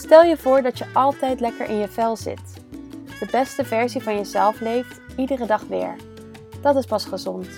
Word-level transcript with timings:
Stel 0.00 0.22
je 0.22 0.36
voor 0.36 0.62
dat 0.62 0.78
je 0.78 0.84
altijd 0.92 1.40
lekker 1.40 1.68
in 1.68 1.76
je 1.76 1.88
vel 1.88 2.16
zit. 2.16 2.40
De 3.20 3.28
beste 3.30 3.64
versie 3.64 4.02
van 4.02 4.16
jezelf 4.16 4.60
leeft, 4.60 5.00
iedere 5.16 5.46
dag 5.46 5.62
weer. 5.68 5.96
Dat 6.60 6.76
is 6.76 6.86
pas 6.86 7.04
gezond. 7.04 7.48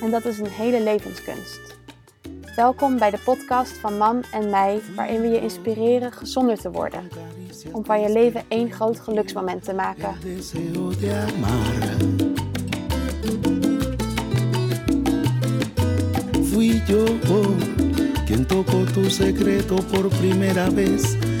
En 0.00 0.10
dat 0.10 0.24
is 0.24 0.38
een 0.38 0.50
hele 0.50 0.82
levenskunst. 0.82 1.60
Welkom 2.56 2.98
bij 2.98 3.10
de 3.10 3.18
podcast 3.18 3.72
van 3.72 3.96
Mam 3.96 4.20
en 4.32 4.50
mij, 4.50 4.80
waarin 4.96 5.20
we 5.20 5.26
je 5.28 5.40
inspireren 5.40 6.12
gezonder 6.12 6.58
te 6.58 6.70
worden. 6.70 7.08
Om 7.72 7.84
van 7.84 8.00
je 8.00 8.12
leven 8.12 8.44
één 8.48 8.72
groot 8.72 9.00
geluksmoment 9.00 9.64
te 9.64 9.74
maken. 9.74 10.16
y 20.94 21.31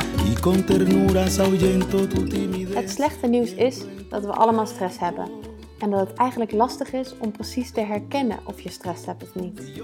con 0.42 0.64
ternuras 0.64 1.38
ahuyentó 1.38 2.08
tu 2.08 2.28
timidez. 2.28 2.74
Het 2.74 2.90
slechte 2.90 3.26
nieuws 3.26 3.54
is 3.54 3.84
dat 4.08 4.24
we 4.24 4.32
allemaal 4.32 4.66
stress 4.66 4.98
hebben. 4.98 5.30
En 5.78 5.90
dat 5.90 6.00
het 6.08 6.12
eigenlijk 6.18 6.52
lastig 6.52 6.92
is 6.92 7.14
om 7.18 7.32
precies 7.32 7.72
te 7.72 7.80
herkennen 7.80 8.38
of 8.44 8.60
je 8.60 8.70
stress 8.70 9.06
hebt 9.06 9.22
of 9.22 9.34
niet. 9.34 9.82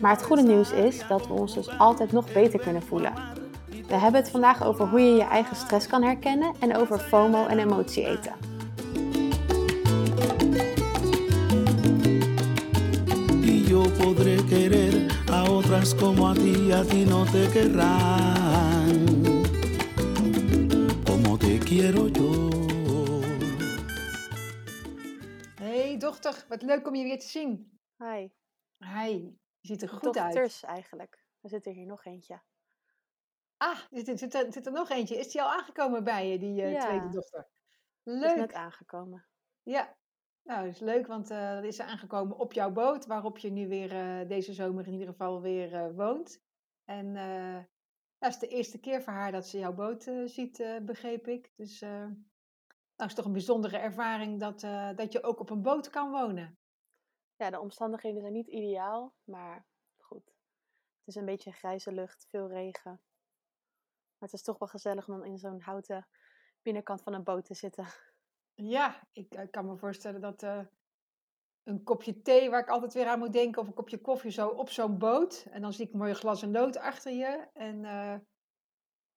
Maar 0.00 0.10
het 0.10 0.22
goede 0.22 0.42
nieuws 0.42 0.70
is 0.72 1.02
dat 1.08 1.26
we 1.26 1.32
ons 1.32 1.54
dus 1.54 1.78
altijd 1.78 2.12
nog 2.12 2.32
beter 2.32 2.60
kunnen 2.60 2.82
voelen. 2.82 3.12
We 3.88 3.94
hebben 3.94 4.20
het 4.20 4.30
vandaag 4.30 4.64
over 4.64 4.88
hoe 4.88 5.00
je 5.00 5.14
je 5.14 5.24
eigen 5.24 5.56
stress 5.56 5.86
kan 5.86 6.02
herkennen 6.02 6.54
en 6.58 6.76
over 6.76 6.98
FOMO 6.98 7.46
en 7.46 7.58
emotie 7.58 8.04
eten. 8.04 8.32
Podré 13.98 14.36
querer 14.48 15.06
a 15.30 15.50
otras 15.50 15.94
como 15.94 16.26
a 16.26 16.34
ti, 16.34 16.72
a 16.72 16.84
ti 16.84 17.04
no 17.04 17.24
te 17.24 17.48
querrán. 17.52 19.15
Quiero 21.66 22.06
yo. 22.08 22.48
Hey 25.54 25.96
dochter, 25.98 26.44
wat 26.48 26.62
leuk 26.62 26.86
om 26.86 26.94
je 26.94 27.04
weer 27.04 27.18
te 27.18 27.26
zien. 27.26 27.78
Hi, 27.96 28.28
Hi, 28.78 29.10
je 29.58 29.66
ziet 29.66 29.82
er 29.82 29.88
goed 29.88 30.16
uit. 30.16 30.32
dochters 30.34 30.62
eigenlijk. 30.62 31.24
Er 31.40 31.48
zit 31.48 31.66
er 31.66 31.72
hier 31.72 31.86
nog 31.86 32.04
eentje. 32.04 32.42
Ah, 33.56 33.78
er 33.90 34.04
zit, 34.04 34.18
zit, 34.18 34.34
er, 34.34 34.52
zit 34.52 34.66
er 34.66 34.72
nog 34.72 34.90
eentje. 34.90 35.16
Is 35.16 35.30
die 35.32 35.42
al 35.42 35.52
aangekomen 35.52 36.04
bij 36.04 36.28
je, 36.30 36.38
die 36.38 36.62
eh, 36.62 36.72
Ja. 36.72 36.80
tweede 36.80 37.08
dochter? 37.08 37.48
Die 38.02 38.14
is 38.14 38.20
Leuk. 38.20 38.36
net 38.36 38.52
aangekomen. 38.52 39.26
Ja, 39.62 39.96
nou, 40.42 40.64
dat 40.64 40.74
is 40.74 40.80
leuk, 40.80 41.06
want 41.06 41.30
eh 41.30 41.54
dat 41.54 41.64
is 41.64 41.80
aangekomen 41.80 42.38
op 42.38 42.52
jouw 42.52 42.70
boot, 42.72 43.06
waarop 43.06 43.38
je 43.38 43.50
nu 43.50 43.68
weer 43.68 43.92
eh, 43.92 44.28
deze 44.28 44.52
zomer 44.52 44.86
in 44.86 44.92
ieder 44.92 45.08
geval 45.08 45.40
weer 45.40 45.74
eh, 45.74 45.94
woont. 45.94 46.42
En 46.84 47.16
eh 47.16 47.58
dat 48.18 48.30
is 48.30 48.38
de 48.38 48.48
eerste 48.48 48.78
keer 48.78 49.02
voor 49.02 49.12
haar 49.12 49.32
dat 49.32 49.46
ze 49.46 49.58
jouw 49.58 49.72
boot 49.72 50.06
eh, 50.06 50.22
ziet, 50.24 50.60
eh, 50.60 50.80
begreep 50.80 51.26
ik. 51.26 51.52
Dus 51.56 51.82
eh 51.82 52.06
nou, 52.96 53.10
is 53.10 53.14
toch 53.14 53.24
een 53.24 53.32
bijzondere 53.32 53.76
ervaring 53.76 54.40
dat, 54.40 54.60
dat 54.96 55.12
je 55.12 55.22
ook 55.22 55.40
op 55.40 55.50
een 55.50 55.62
boot 55.62 55.90
kan 55.90 56.10
wonen. 56.10 56.58
Ja, 57.36 57.50
de 57.50 57.60
omstandigheden 57.60 58.20
zijn 58.20 58.32
niet 58.32 58.46
ideaal, 58.46 59.14
maar 59.24 59.66
goed. 59.96 60.24
Het 60.98 61.06
is 61.06 61.14
een 61.14 61.24
beetje 61.24 61.52
grijze 61.52 61.92
lucht, 61.92 62.26
veel 62.30 62.48
regen. 62.48 63.00
Maar 64.18 64.28
het 64.28 64.32
is 64.32 64.42
toch 64.42 64.58
wel 64.58 64.68
gezellig 64.68 65.08
om 65.08 65.18
dan 65.18 65.26
in 65.26 65.38
zo'n 65.38 65.60
houten 65.60 66.08
binnenkant 66.62 67.02
van 67.02 67.12
een 67.12 67.24
boot 67.24 67.44
te 67.44 67.54
zitten. 67.54 67.86
Ja, 68.54 69.08
ik 69.12 69.34
eh, 69.34 69.50
kan 69.50 69.66
me 69.66 69.76
voorstellen 69.76 70.20
dat 70.20 70.46
een 71.66 71.82
kopje 71.82 72.22
thee, 72.22 72.50
waar 72.50 72.60
ik 72.60 72.68
altijd 72.68 72.94
weer 72.94 73.06
aan 73.06 73.18
moet 73.18 73.32
denken, 73.32 73.60
of 73.60 73.68
een 73.68 73.74
kopje 73.74 74.00
koffie 74.00 74.30
zo 74.30 74.48
op 74.48 74.70
zo'n 74.70 74.98
boot. 74.98 75.46
En 75.50 75.62
dan 75.62 75.72
zie 75.72 75.86
ik 75.86 75.92
een 75.92 75.98
mooi 75.98 76.14
glas 76.14 76.42
en 76.42 76.50
lood 76.50 76.76
achter 76.76 77.12
je. 77.12 77.48
En 77.52 77.84
eh, 77.84 78.14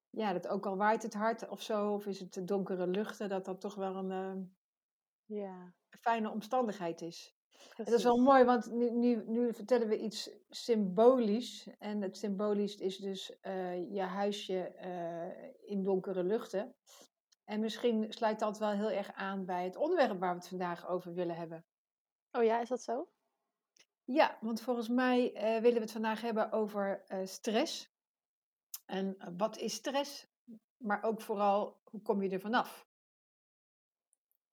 ja, 0.09 0.33
dat 0.33 0.47
ook 0.47 0.65
al 0.65 0.77
waait 0.77 1.03
het 1.03 1.13
hard 1.13 1.49
of 1.49 1.61
zo, 1.61 1.93
of 1.93 2.05
is 2.05 2.19
het 2.19 2.33
de 2.33 2.43
donkere 2.43 2.87
luchten, 2.87 3.29
dat 3.29 3.45
dat 3.45 3.61
toch 3.61 3.75
wel 3.75 3.95
een 3.95 4.11
eh, 4.11 4.43
Ja, 5.25 5.73
fijne 5.89 6.29
omstandigheid 6.29 7.01
is. 7.01 7.37
En 7.77 7.83
dat 7.85 7.93
is 7.93 8.03
wel 8.03 8.17
mooi, 8.17 8.43
want 8.43 8.71
nu, 8.71 8.91
nu, 8.91 9.23
nu 9.25 9.53
vertellen 9.53 9.87
we 9.87 9.99
iets 9.99 10.29
symbolisch. 10.49 11.67
En 11.79 12.01
het 12.01 12.17
symbolisch 12.17 12.75
is 12.75 12.97
dus 12.97 13.39
eh, 13.39 13.93
je 13.93 14.01
huisje 14.01 14.63
eh, 14.63 15.69
in 15.69 15.83
donkere 15.83 16.23
luchten. 16.23 16.75
En 17.43 17.59
misschien 17.59 18.05
sluit 18.13 18.39
dat 18.39 18.57
wel 18.57 18.71
heel 18.71 18.91
erg 18.91 19.11
aan 19.13 19.45
bij 19.45 19.63
het 19.63 19.75
onderwerp 19.75 20.19
waar 20.19 20.33
we 20.33 20.39
het 20.39 20.47
vandaag 20.47 20.87
over 20.87 21.13
willen 21.13 21.35
hebben. 21.35 21.65
Oh 22.31 22.43
ja, 22.43 22.59
is 22.59 22.69
dat 22.69 22.81
zo? 22.81 23.07
Ja, 24.11 24.37
want 24.41 24.61
volgens 24.61 24.87
mij 24.87 25.33
eh, 25.33 25.43
willen 25.61 25.73
we 25.73 25.79
het 25.79 25.91
vandaag 25.91 26.21
hebben 26.21 26.51
over 26.51 27.03
eh, 27.07 27.25
stress. 27.25 27.91
En 28.85 29.15
eh, 29.19 29.27
wat 29.37 29.57
is 29.57 29.73
stress? 29.73 30.27
Maar 30.77 31.03
ook 31.03 31.21
vooral, 31.21 31.81
hoe 31.83 32.01
kom 32.01 32.21
je 32.21 32.29
er 32.29 32.39
vanaf? 32.39 32.87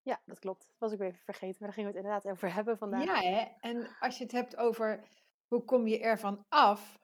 Ja, 0.02 0.20
dat 0.24 0.38
klopt. 0.38 0.60
Dat 0.60 0.78
was 0.78 0.92
ik 0.92 0.98
weer 0.98 1.08
even 1.08 1.24
vergeten, 1.24 1.56
maar 1.58 1.68
daar 1.68 1.72
gingen 1.72 1.90
we 1.90 1.96
het 1.96 2.06
inderdaad 2.06 2.32
over 2.32 2.54
hebben 2.54 2.78
vandaag. 2.78 3.04
Ja, 3.04 3.20
hè? 3.20 3.44
En 3.60 3.96
als 4.00 4.18
je 4.18 4.24
het 4.24 4.32
hebt 4.32 4.56
over 4.56 5.08
hoe 5.46 5.64
kom 5.64 5.86
je 5.86 6.00
ervan 6.00 6.44
af, 6.48 6.98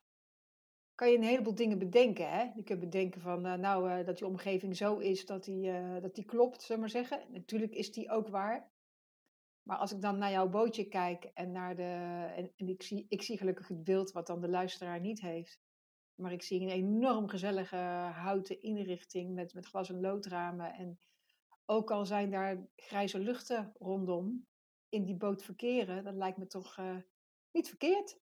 kan 0.94 1.10
je 1.10 1.16
een 1.16 1.22
heleboel 1.22 1.54
dingen 1.54 1.78
bedenken. 1.78 2.30
Hè? 2.30 2.50
Je 2.54 2.62
kunt 2.62 2.80
bedenken 2.80 3.20
van, 3.20 3.40
nou, 3.40 4.04
dat 4.04 4.18
je 4.18 4.26
omgeving 4.26 4.76
zo 4.76 4.98
is 4.98 5.26
dat 5.26 5.44
die, 5.44 6.00
dat 6.00 6.14
die 6.14 6.24
klopt, 6.24 6.62
zullen 6.62 6.74
we 6.74 6.80
maar 6.80 7.04
zeggen. 7.04 7.32
Natuurlijk 7.32 7.74
is 7.74 7.92
die 7.92 8.10
ook 8.10 8.28
waar. 8.28 8.70
Maar 9.62 9.76
als 9.76 9.92
ik 9.92 10.00
dan 10.00 10.18
naar 10.18 10.30
jouw 10.30 10.48
bootje 10.48 10.84
kijk 10.88 11.24
en 11.24 11.52
naar 11.52 11.76
de. 11.76 11.82
En, 12.36 12.52
en 12.56 12.68
ik, 12.68 12.82
zie, 12.82 13.06
ik 13.08 13.22
zie 13.22 13.38
gelukkig 13.38 13.68
het 13.68 13.84
beeld 13.84 14.12
wat 14.12 14.26
dan 14.26 14.40
de 14.40 14.48
luisteraar 14.48 15.00
niet 15.00 15.20
heeft. 15.20 15.60
Maar 16.14 16.32
ik 16.32 16.42
zie 16.42 16.60
een 16.60 16.68
enorm 16.68 17.28
gezellige 17.28 17.76
houten 18.14 18.60
inrichting 18.62 19.34
met, 19.34 19.54
met 19.54 19.66
glas- 19.66 19.88
en 19.88 20.00
loodramen. 20.00 20.74
En 20.74 20.98
ook 21.64 21.90
al 21.90 22.06
zijn 22.06 22.30
daar 22.30 22.66
grijze 22.76 23.18
luchten 23.18 23.72
rondom, 23.78 24.46
in 24.88 25.04
die 25.04 25.16
boot 25.16 25.42
verkeren, 25.42 26.04
dat 26.04 26.14
lijkt 26.14 26.38
me 26.38 26.46
toch 26.46 26.78
eh, 26.78 26.96
niet 27.50 27.68
verkeerd. 27.68 28.18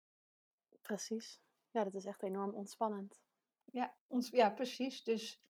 Precies. 0.81 1.41
Ja, 1.71 1.83
dat 1.83 1.93
is 1.95 2.05
echt 2.05 2.23
enorm 2.23 2.53
ontspannend. 2.53 3.21
Ja, 3.63 3.97
ons, 4.07 4.29
ja, 4.29 4.49
precies. 4.49 5.03
Dus 5.03 5.41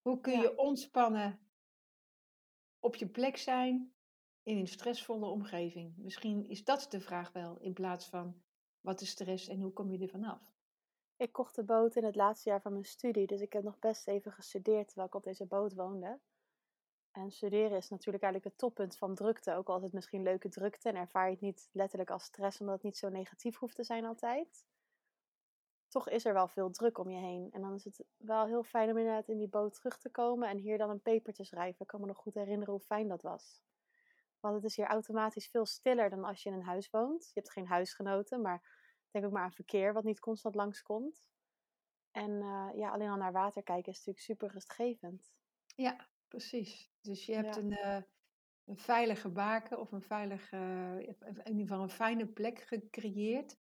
hoe 0.00 0.20
kun 0.20 0.32
Ja. 0.32 0.42
je 0.42 0.58
ontspannen 0.58 1.50
op 2.78 2.94
je 2.94 3.08
plek 3.08 3.36
zijn 3.36 3.94
in 4.42 4.56
een 4.56 4.68
stressvolle 4.68 5.26
omgeving? 5.26 5.96
Misschien 5.96 6.48
is 6.48 6.64
dat 6.64 6.86
de 6.90 7.00
vraag 7.00 7.32
wel, 7.32 7.58
in 7.60 7.72
plaats 7.72 8.06
van 8.06 8.42
wat 8.80 9.00
is 9.00 9.10
stress 9.10 9.48
en 9.48 9.60
hoe 9.60 9.72
kom 9.72 9.90
je 9.90 9.98
er 9.98 10.08
vanaf? 10.08 10.52
Ik 11.16 11.32
kocht 11.32 11.54
de 11.54 11.64
boot 11.64 11.96
in 11.96 12.04
het 12.04 12.16
laatste 12.16 12.48
jaar 12.48 12.60
van 12.60 12.72
mijn 12.72 12.84
studie, 12.84 13.26
dus 13.26 13.40
ik 13.40 13.52
heb 13.52 13.62
nog 13.62 13.78
best 13.78 14.08
even 14.08 14.32
gestudeerd 14.32 14.86
terwijl 14.86 15.06
ik 15.06 15.14
op 15.14 15.24
deze 15.24 15.46
boot 15.46 15.74
woonde. 15.74 16.20
En 17.10 17.30
studeren 17.30 17.76
is 17.76 17.88
natuurlijk 17.88 18.24
eigenlijk 18.24 18.52
het 18.52 18.58
toppunt 18.58 18.96
van 18.96 19.14
drukte, 19.14 19.54
ook 19.54 19.68
al 19.68 19.76
is 19.76 19.82
het 19.82 19.92
misschien 19.92 20.22
leuke 20.22 20.48
drukte 20.48 20.88
en 20.88 20.96
ervaar 20.96 21.26
je 21.26 21.32
het 21.32 21.40
niet 21.40 21.68
letterlijk 21.72 22.10
als 22.10 22.24
stress, 22.24 22.60
omdat 22.60 22.74
het 22.74 22.84
niet 22.84 22.96
zo 22.96 23.08
negatief 23.08 23.58
hoeft 23.58 23.74
te 23.74 23.84
zijn 23.84 24.04
altijd. 24.04 24.64
Toch 25.88 26.08
is 26.08 26.24
er 26.24 26.32
wel 26.32 26.48
veel 26.48 26.70
druk 26.70 26.98
om 26.98 27.10
je 27.10 27.18
heen. 27.18 27.50
En 27.50 27.60
dan 27.60 27.74
is 27.74 27.84
het 27.84 28.04
wel 28.16 28.46
heel 28.46 28.62
fijn 28.62 28.90
om 28.90 28.96
inderdaad 28.96 29.28
in 29.28 29.38
die 29.38 29.48
boot 29.48 29.74
terug 29.74 29.98
te 29.98 30.10
komen 30.10 30.48
en 30.48 30.58
hier 30.58 30.78
dan 30.78 30.90
een 30.90 31.00
paper 31.00 31.32
te 31.32 31.44
schrijven. 31.44 31.80
Ik 31.80 31.86
kan 31.86 32.00
me 32.00 32.06
nog 32.06 32.16
goed 32.16 32.34
herinneren 32.34 32.74
hoe 32.74 32.82
fijn 32.82 33.08
dat 33.08 33.22
was. 33.22 33.62
Want 34.42 34.54
het 34.54 34.64
is 34.64 34.76
hier 34.76 34.86
automatisch 34.86 35.48
veel 35.48 35.66
stiller 35.66 36.10
dan 36.10 36.24
als 36.24 36.42
je 36.42 36.48
in 36.48 36.54
een 36.54 36.62
huis 36.64 36.90
woont. 36.90 37.24
Je 37.24 37.30
hebt 37.40 37.50
geen 37.52 37.66
huisgenoten, 37.66 38.40
maar 38.42 38.80
denk 39.10 39.24
ook 39.24 39.32
maar 39.32 39.42
aan 39.42 39.52
verkeer 39.52 39.92
wat 39.92 40.04
niet 40.04 40.20
constant 40.20 40.54
langskomt. 40.54 41.22
En 42.10 42.30
eh, 42.42 42.68
ja, 42.74 42.90
alleen 42.90 43.08
al 43.08 43.16
naar 43.16 43.32
water 43.32 43.62
kijken 43.62 43.92
is 43.92 43.98
natuurlijk 43.98 44.24
super 44.24 44.48
rustgevend. 44.48 45.32
Ja, 45.74 46.08
precies. 46.28 46.92
Dus 47.00 47.26
je 47.26 47.34
hebt 47.34 47.54
Ja. 47.54 47.60
een, 47.62 47.72
eh, 47.72 48.02
een 48.64 48.76
veilige 48.76 49.28
baken 49.30 49.78
of 49.80 49.92
een 49.92 50.02
veilige, 50.02 50.56
in 51.20 51.50
ieder 51.50 51.66
geval 51.66 51.82
een 51.82 51.88
fijne 51.90 52.26
plek 52.26 52.58
gecreëerd. 52.58 53.60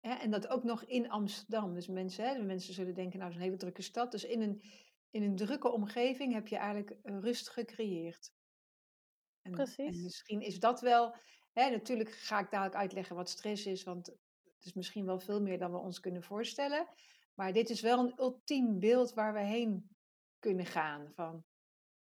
Hè, 0.00 0.14
en 0.14 0.30
dat 0.30 0.48
ook 0.48 0.64
nog 0.64 0.84
in 0.84 1.10
Amsterdam. 1.10 1.74
Dus 1.74 1.86
mensen, 1.88 2.24
hè, 2.24 2.42
mensen 2.42 2.74
zullen 2.74 2.94
denken, 2.94 3.18
nou, 3.18 3.22
het 3.30 3.32
is 3.32 3.36
een 3.36 3.48
hele 3.50 3.62
drukke 3.62 3.82
stad. 3.82 4.10
Dus 4.10 4.24
in 4.24 4.40
een, 4.40 4.62
in 5.10 5.22
een 5.22 5.36
drukke 5.36 5.68
omgeving 5.72 6.32
heb 6.32 6.46
je 6.48 6.56
eigenlijk 6.56 6.98
rust 7.02 7.48
gecreëerd. 7.48 8.32
En, 9.44 9.50
en 9.50 9.52
Precies. 9.52 10.02
misschien 10.02 10.40
is 10.40 10.58
dat 10.58 10.80
wel. 10.80 11.16
Hè, 11.52 11.70
natuurlijk 11.70 12.10
ga 12.10 12.38
ik 12.38 12.50
dadelijk 12.50 12.76
uitleggen 12.76 13.16
wat 13.16 13.28
stress 13.28 13.66
is, 13.66 13.82
want 13.82 14.06
het 14.06 14.64
is 14.64 14.72
misschien 14.72 15.06
wel 15.06 15.18
veel 15.18 15.42
meer 15.42 15.58
dan 15.58 15.72
we 15.72 15.78
ons 15.78 16.00
kunnen 16.00 16.22
voorstellen. 16.22 16.88
Maar 17.34 17.52
dit 17.52 17.70
is 17.70 17.80
wel 17.80 17.98
een 17.98 18.18
ultiem 18.18 18.78
beeld 18.78 19.14
waar 19.14 19.32
we 19.32 19.40
heen 19.40 19.96
kunnen 20.38 20.66
gaan. 20.66 21.12
Van 21.14 21.44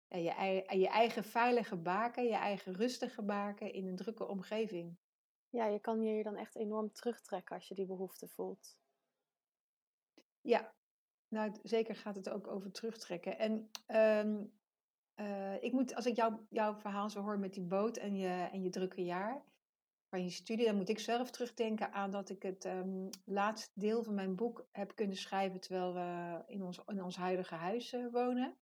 ja, 0.07 0.43
je, 0.43 0.79
je 0.79 0.87
eigen 0.87 1.23
veilige 1.23 1.77
baken, 1.77 2.23
je 2.23 2.35
eigen 2.35 2.73
rustige 2.73 3.23
baken 3.23 3.73
in 3.73 3.87
een 3.87 3.95
drukke 3.95 4.27
omgeving. 4.27 4.97
Ja, 5.49 5.65
je 5.65 5.79
kan 5.79 6.01
je 6.01 6.11
hier 6.11 6.23
dan 6.23 6.35
echt 6.35 6.55
enorm 6.55 6.91
terugtrekken 6.91 7.55
als 7.55 7.67
je 7.67 7.75
die 7.75 7.85
behoefte 7.85 8.27
voelt. 8.27 8.77
Ja, 10.41 10.73
nou 11.27 11.55
zeker 11.63 11.95
gaat 11.95 12.15
het 12.15 12.29
ook 12.29 12.47
over 12.47 12.71
terugtrekken. 12.71 13.37
En 13.37 13.69
ehm, 13.85 14.45
eh, 15.15 15.63
ik 15.63 15.71
moet, 15.71 15.95
als 15.95 16.05
ik 16.05 16.15
jou, 16.15 16.35
jouw 16.49 16.75
verhaal 16.75 17.09
zo 17.09 17.21
hoor 17.21 17.39
met 17.39 17.53
die 17.53 17.63
boot 17.63 17.97
en 17.97 18.15
je, 18.15 18.49
en 18.51 18.61
je 18.61 18.69
drukke 18.69 19.03
jaar, 19.03 19.43
van 20.09 20.23
je 20.23 20.29
studie, 20.29 20.65
dan 20.65 20.75
moet 20.75 20.89
ik 20.89 20.99
zelf 20.99 21.31
terugdenken 21.31 21.91
aan 21.91 22.11
dat 22.11 22.29
ik 22.29 22.43
het 22.43 22.65
ehm, 22.65 23.09
laatste 23.25 23.71
deel 23.79 24.03
van 24.03 24.13
mijn 24.13 24.35
boek 24.35 24.67
heb 24.71 24.95
kunnen 24.95 25.17
schrijven 25.17 25.59
terwijl 25.59 25.93
we 25.93 26.41
in 26.47 26.63
ons, 26.63 26.81
in 26.85 27.03
ons 27.03 27.15
huidige 27.15 27.55
huis 27.55 27.93
eh, 27.93 28.05
wonen. 28.11 28.57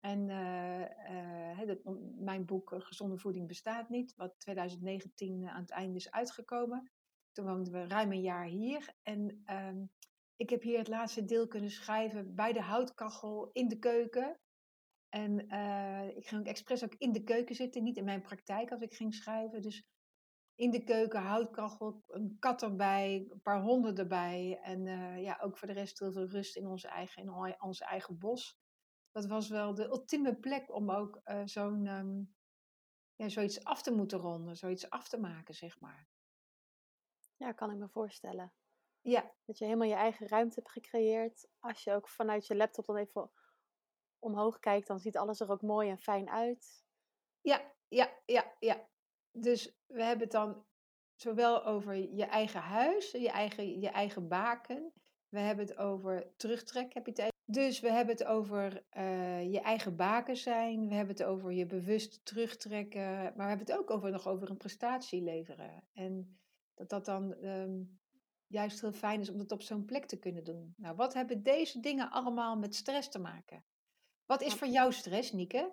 En 0.00 0.28
eh, 0.30 1.76
mijn 2.18 2.44
boek 2.44 2.74
Gezonde 2.78 3.18
Voeding 3.18 3.48
bestaat 3.48 3.88
niet, 3.88 4.14
wat 4.16 4.34
2019 4.38 5.48
aan 5.48 5.60
het 5.60 5.70
einde 5.70 5.96
is 5.96 6.10
uitgekomen. 6.10 6.90
Toen 7.32 7.46
woonden 7.46 7.72
we 7.72 7.86
ruim 7.86 8.12
een 8.12 8.20
jaar 8.20 8.46
hier. 8.46 8.94
En 9.02 9.42
ehm, 9.44 9.84
ik 10.36 10.50
heb 10.50 10.62
hier 10.62 10.78
het 10.78 10.88
laatste 10.88 11.24
deel 11.24 11.46
kunnen 11.46 11.70
schrijven 11.70 12.34
bij 12.34 12.52
de 12.52 12.62
houtkachel 12.62 13.50
in 13.52 13.68
de 13.68 13.78
keuken. 13.78 14.40
En 15.12 15.48
eh, 15.48 16.16
ik 16.16 16.26
ging 16.26 16.40
ook 16.40 16.46
expres 16.46 16.84
ook 16.84 16.94
in 16.94 17.12
de 17.12 17.22
keuken 17.24 17.54
zitten, 17.54 17.82
niet 17.82 17.96
in 17.96 18.04
mijn 18.04 18.22
praktijk 18.22 18.70
als 18.70 18.80
ik 18.80 18.94
ging 18.94 19.14
schrijven. 19.14 19.62
Dus 19.62 19.86
in 20.54 20.70
de 20.70 20.84
keuken, 20.84 21.20
houtkachel, 21.22 22.02
een 22.06 22.36
kat 22.38 22.62
erbij, 22.62 23.26
een 23.28 23.40
paar 23.42 23.60
honden 23.62 23.96
erbij. 23.96 24.58
En 24.62 24.86
eh, 24.86 25.22
ja, 25.22 25.38
ook 25.40 25.58
voor 25.58 25.68
de 25.68 25.74
rest 25.74 25.98
heel 25.98 26.12
veel 26.12 26.26
rust 26.28 26.56
in 26.56 26.66
ons 26.66 26.84
eigen, 26.84 27.22
in 27.22 27.30
on- 27.32 27.62
ons 27.62 27.80
eigen 27.80 28.18
bos. 28.18 28.58
Dat 29.10 29.26
was 29.26 29.48
wel 29.48 29.74
de 29.74 29.84
ultieme 29.84 30.36
plek 30.36 30.74
om 30.74 30.90
ook 30.90 31.20
eh, 31.24 31.42
zo'n, 31.44 31.86
ehm, 31.86 32.22
ja, 33.14 33.28
zoiets 33.28 33.64
af 33.64 33.82
te 33.82 33.92
moeten 33.94 34.18
ronden, 34.18 34.56
zoiets 34.56 34.90
af 34.90 35.08
te 35.08 35.20
maken, 35.20 35.54
zeg 35.54 35.80
maar. 35.80 36.08
Ja, 37.36 37.52
kan 37.52 37.70
ik 37.70 37.78
me 37.78 37.88
voorstellen. 37.88 38.52
Ja, 39.00 39.32
Dat 39.44 39.58
je 39.58 39.64
helemaal 39.64 39.88
je 39.88 39.94
eigen 39.94 40.28
ruimte 40.28 40.54
hebt 40.54 40.70
gecreëerd. 40.72 41.48
Als 41.58 41.84
je 41.84 41.92
ook 41.92 42.08
vanuit 42.08 42.46
je 42.46 42.56
laptop 42.56 42.86
dan 42.86 42.96
even 42.96 43.30
omhoog 44.22 44.58
kijkt, 44.58 44.86
dan 44.86 45.00
ziet 45.00 45.16
alles 45.16 45.40
er 45.40 45.50
ook 45.50 45.62
mooi 45.62 45.90
en 45.90 45.98
fijn 45.98 46.30
uit. 46.30 46.84
ja, 47.40 47.60
ja, 47.88 48.10
ja, 48.24 48.52
ja. 48.58 48.88
Dus 49.32 49.76
we 49.86 50.02
hebben 50.02 50.22
het 50.22 50.32
dan 50.32 50.64
zowel 51.14 51.64
over 51.64 51.94
je 51.94 52.24
eigen 52.24 52.60
huis, 52.60 53.10
je 53.10 53.30
eigen, 53.30 53.80
je 53.80 53.88
eigen 53.88 54.28
baken. 54.28 54.92
We 55.28 55.38
hebben 55.38 55.66
het 55.66 55.76
over 55.76 56.32
terugtrek, 56.36 56.94
heb 56.94 57.06
je 57.06 57.22
het. 57.22 57.30
Dus 57.44 57.80
we 57.80 57.90
hebben 57.90 58.14
het 58.14 58.24
over 58.24 58.84
eh, 58.88 59.52
je 59.52 59.60
eigen 59.60 59.96
baken 59.96 60.36
zijn. 60.36 60.88
We 60.88 60.94
hebben 60.94 61.14
het 61.16 61.24
over 61.24 61.52
je 61.52 61.66
bewust 61.66 62.24
terugtrekken. 62.24 63.10
Maar 63.22 63.32
we 63.34 63.42
hebben 63.42 63.66
het 63.66 63.76
ook 63.76 63.90
over, 63.90 64.10
nog 64.10 64.26
over 64.28 64.50
een 64.50 64.56
prestatie 64.56 65.22
leveren. 65.22 65.84
En 65.92 66.38
dat 66.74 66.88
dat 66.88 67.04
dan 67.04 67.34
ehm, 67.34 67.82
juist 68.46 68.80
heel 68.80 68.92
fijn 68.92 69.20
is 69.20 69.30
om 69.30 69.38
dat 69.38 69.52
op 69.52 69.62
zo'n 69.62 69.84
plek 69.84 70.06
te 70.06 70.18
kunnen 70.18 70.44
doen. 70.44 70.74
Nou, 70.76 70.96
wat 70.96 71.14
hebben 71.14 71.42
deze 71.42 71.80
dingen 71.80 72.10
allemaal 72.10 72.56
met 72.56 72.74
stress 72.74 73.08
te 73.08 73.18
maken? 73.18 73.64
Wat 74.32 74.42
is 74.42 74.54
voor 74.54 74.68
jou 74.68 74.92
stress, 74.92 75.32
Nieke? 75.32 75.72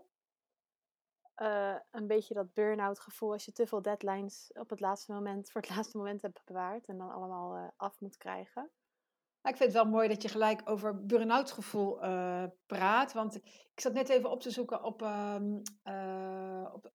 Eh, 1.35 1.75
een 1.91 2.07
beetje 2.07 2.33
dat 2.33 2.53
burn-out 2.53 2.99
gevoel 2.99 3.31
als 3.31 3.45
je 3.45 3.51
te 3.51 3.67
veel 3.67 3.81
deadlines 3.81 4.51
op 4.53 4.69
het 4.69 4.79
laatste 4.79 5.11
moment, 5.11 5.51
voor 5.51 5.61
het 5.61 5.69
laatste 5.75 5.97
moment 5.97 6.21
hebt 6.21 6.45
bewaard 6.45 6.87
en 6.87 6.97
dan 6.97 7.11
allemaal 7.11 7.55
eh, 7.55 7.67
af 7.77 7.99
moet 7.99 8.17
krijgen. 8.17 8.69
Nou, 9.41 9.55
ik 9.55 9.61
vind 9.61 9.73
het 9.73 9.83
wel 9.83 9.91
mooi 9.91 10.07
dat 10.07 10.21
je 10.21 10.27
gelijk 10.27 10.61
over 10.69 11.05
burn-out 11.05 11.51
gevoel 11.51 12.01
eh, 12.01 12.43
praat. 12.65 13.13
Want 13.13 13.35
ik 13.35 13.79
zat 13.81 13.93
net 13.93 14.09
even 14.09 14.31
op 14.31 14.41
te 14.41 14.51
zoeken 14.51 14.83
op, 14.83 15.01
ehm, 15.01 15.59
eh, 15.83 16.69
op, 16.73 16.91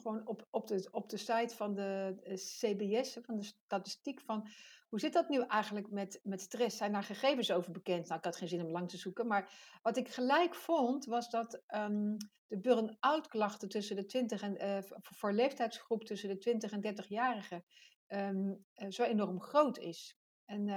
gewoon 0.00 0.26
op, 0.26 0.46
op, 0.50 0.66
de, 0.66 0.88
op 0.90 1.08
de 1.08 1.16
site 1.16 1.56
van 1.56 1.74
de 1.74 2.14
CBS, 2.34 3.18
van 3.22 3.36
de 3.36 3.44
statistiek 3.44 4.20
van 4.20 4.48
hoe 4.88 5.00
zit 5.00 5.12
dat 5.12 5.28
nu 5.28 5.42
eigenlijk 5.42 5.90
met, 5.90 6.20
met 6.22 6.40
stress? 6.40 6.76
Zijn 6.76 6.92
daar 6.92 7.02
gegevens 7.02 7.50
over 7.50 7.72
bekend? 7.72 8.06
Nou, 8.08 8.18
ik 8.18 8.24
had 8.24 8.36
geen 8.36 8.48
zin 8.48 8.64
om 8.64 8.70
lang 8.70 8.88
te 8.88 8.96
zoeken. 8.96 9.26
Maar 9.26 9.52
wat 9.82 9.96
ik 9.96 10.08
gelijk 10.08 10.54
vond, 10.54 11.04
was 11.04 11.30
dat 11.30 11.62
ehm, 11.66 12.16
de 12.46 12.58
burn-out 12.60 13.28
klachten 13.28 13.68
tussen 13.68 13.96
de 13.96 14.04
20 14.04 14.42
en 14.42 14.56
eh, 14.56 14.78
voor 15.00 15.32
leeftijdsgroep 15.32 16.04
tussen 16.04 16.28
de 16.28 16.38
20 16.38 16.72
en 16.72 16.80
30-jarigen 16.80 17.64
ehm, 18.06 18.54
eh, 18.72 18.90
zo 18.90 19.02
enorm 19.02 19.40
groot 19.40 19.78
is. 19.78 20.16
En 20.44 20.68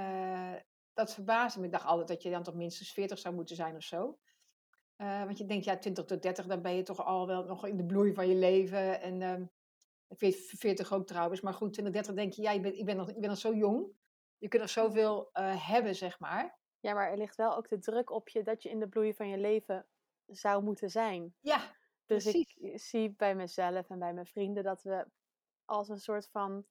dat 0.92 1.14
verbaasde 1.14 1.60
me. 1.60 1.66
Ik 1.66 1.72
dacht 1.72 1.84
altijd 1.84 2.08
dat 2.08 2.22
je 2.22 2.30
dan 2.30 2.42
toch 2.42 2.54
minstens 2.54 2.92
40 2.92 3.18
zou 3.18 3.34
moeten 3.34 3.56
zijn 3.56 3.76
of 3.76 3.82
zo. 3.82 4.18
Eh, 4.96 5.24
want 5.24 5.38
je 5.38 5.44
denkt, 5.44 5.64
ja, 5.64 5.78
20 5.78 6.04
tot 6.04 6.22
30, 6.22 6.46
dan 6.46 6.62
ben 6.62 6.74
je 6.74 6.82
toch 6.82 7.04
al 7.04 7.26
wel 7.26 7.44
nog 7.44 7.66
in 7.66 7.76
de 7.76 7.84
bloei 7.84 8.14
van 8.14 8.28
je 8.28 8.34
leven. 8.34 9.00
En 9.00 9.22
ehm 9.22 9.44
40 10.16 10.92
ook 10.92 11.06
trouwens. 11.06 11.40
Maar 11.40 11.54
goed, 11.54 11.72
20, 11.72 11.92
30 11.92 12.14
denk 12.14 12.32
je, 12.32 12.42
ja, 12.42 12.50
je 12.50 12.60
bent, 12.60 12.76
ik, 12.76 12.84
ben 12.84 12.96
nog, 12.96 13.08
ik 13.08 13.20
ben 13.20 13.28
nog 13.28 13.38
zo 13.38 13.54
jong. 13.54 13.86
Je 14.38 14.48
kunt 14.48 14.62
nog 14.62 14.70
zoveel 14.70 15.30
eh, 15.32 15.68
hebben, 15.68 15.94
zeg 15.94 16.18
maar. 16.18 16.58
Ja, 16.80 16.94
maar 16.94 17.10
er 17.10 17.18
ligt 17.18 17.36
wel 17.36 17.56
ook 17.56 17.68
de 17.68 17.78
druk 17.78 18.10
op 18.10 18.28
je 18.28 18.42
dat 18.42 18.62
je 18.62 18.68
in 18.68 18.80
de 18.80 18.88
bloei 18.88 19.14
van 19.14 19.28
je 19.28 19.38
leven 19.38 19.86
zou 20.26 20.62
moeten 20.62 20.90
zijn. 20.90 21.34
Ja, 21.40 21.76
Dus 22.06 22.26
ik 22.26 22.70
zie 22.74 23.10
bij 23.10 23.34
mezelf 23.34 23.90
en 23.90 23.98
bij 23.98 24.14
mijn 24.14 24.26
vrienden 24.26 24.62
dat 24.62 24.82
we 24.82 25.06
als 25.64 25.88
een 25.88 26.00
soort 26.00 26.28
van 26.28 26.66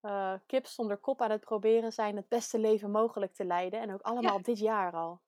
eh, 0.00 0.34
kip 0.46 0.66
zonder 0.66 0.96
kop 0.96 1.20
aan 1.22 1.30
het 1.30 1.40
proberen 1.40 1.92
zijn 1.92 2.16
het 2.16 2.28
beste 2.28 2.58
leven 2.58 2.90
mogelijk 2.90 3.34
te 3.34 3.44
leiden. 3.44 3.80
En 3.80 3.92
ook 3.92 4.02
allemaal 4.02 4.36
Ja. 4.36 4.42
dit 4.42 4.58
jaar 4.58 4.92
al. 4.92 5.20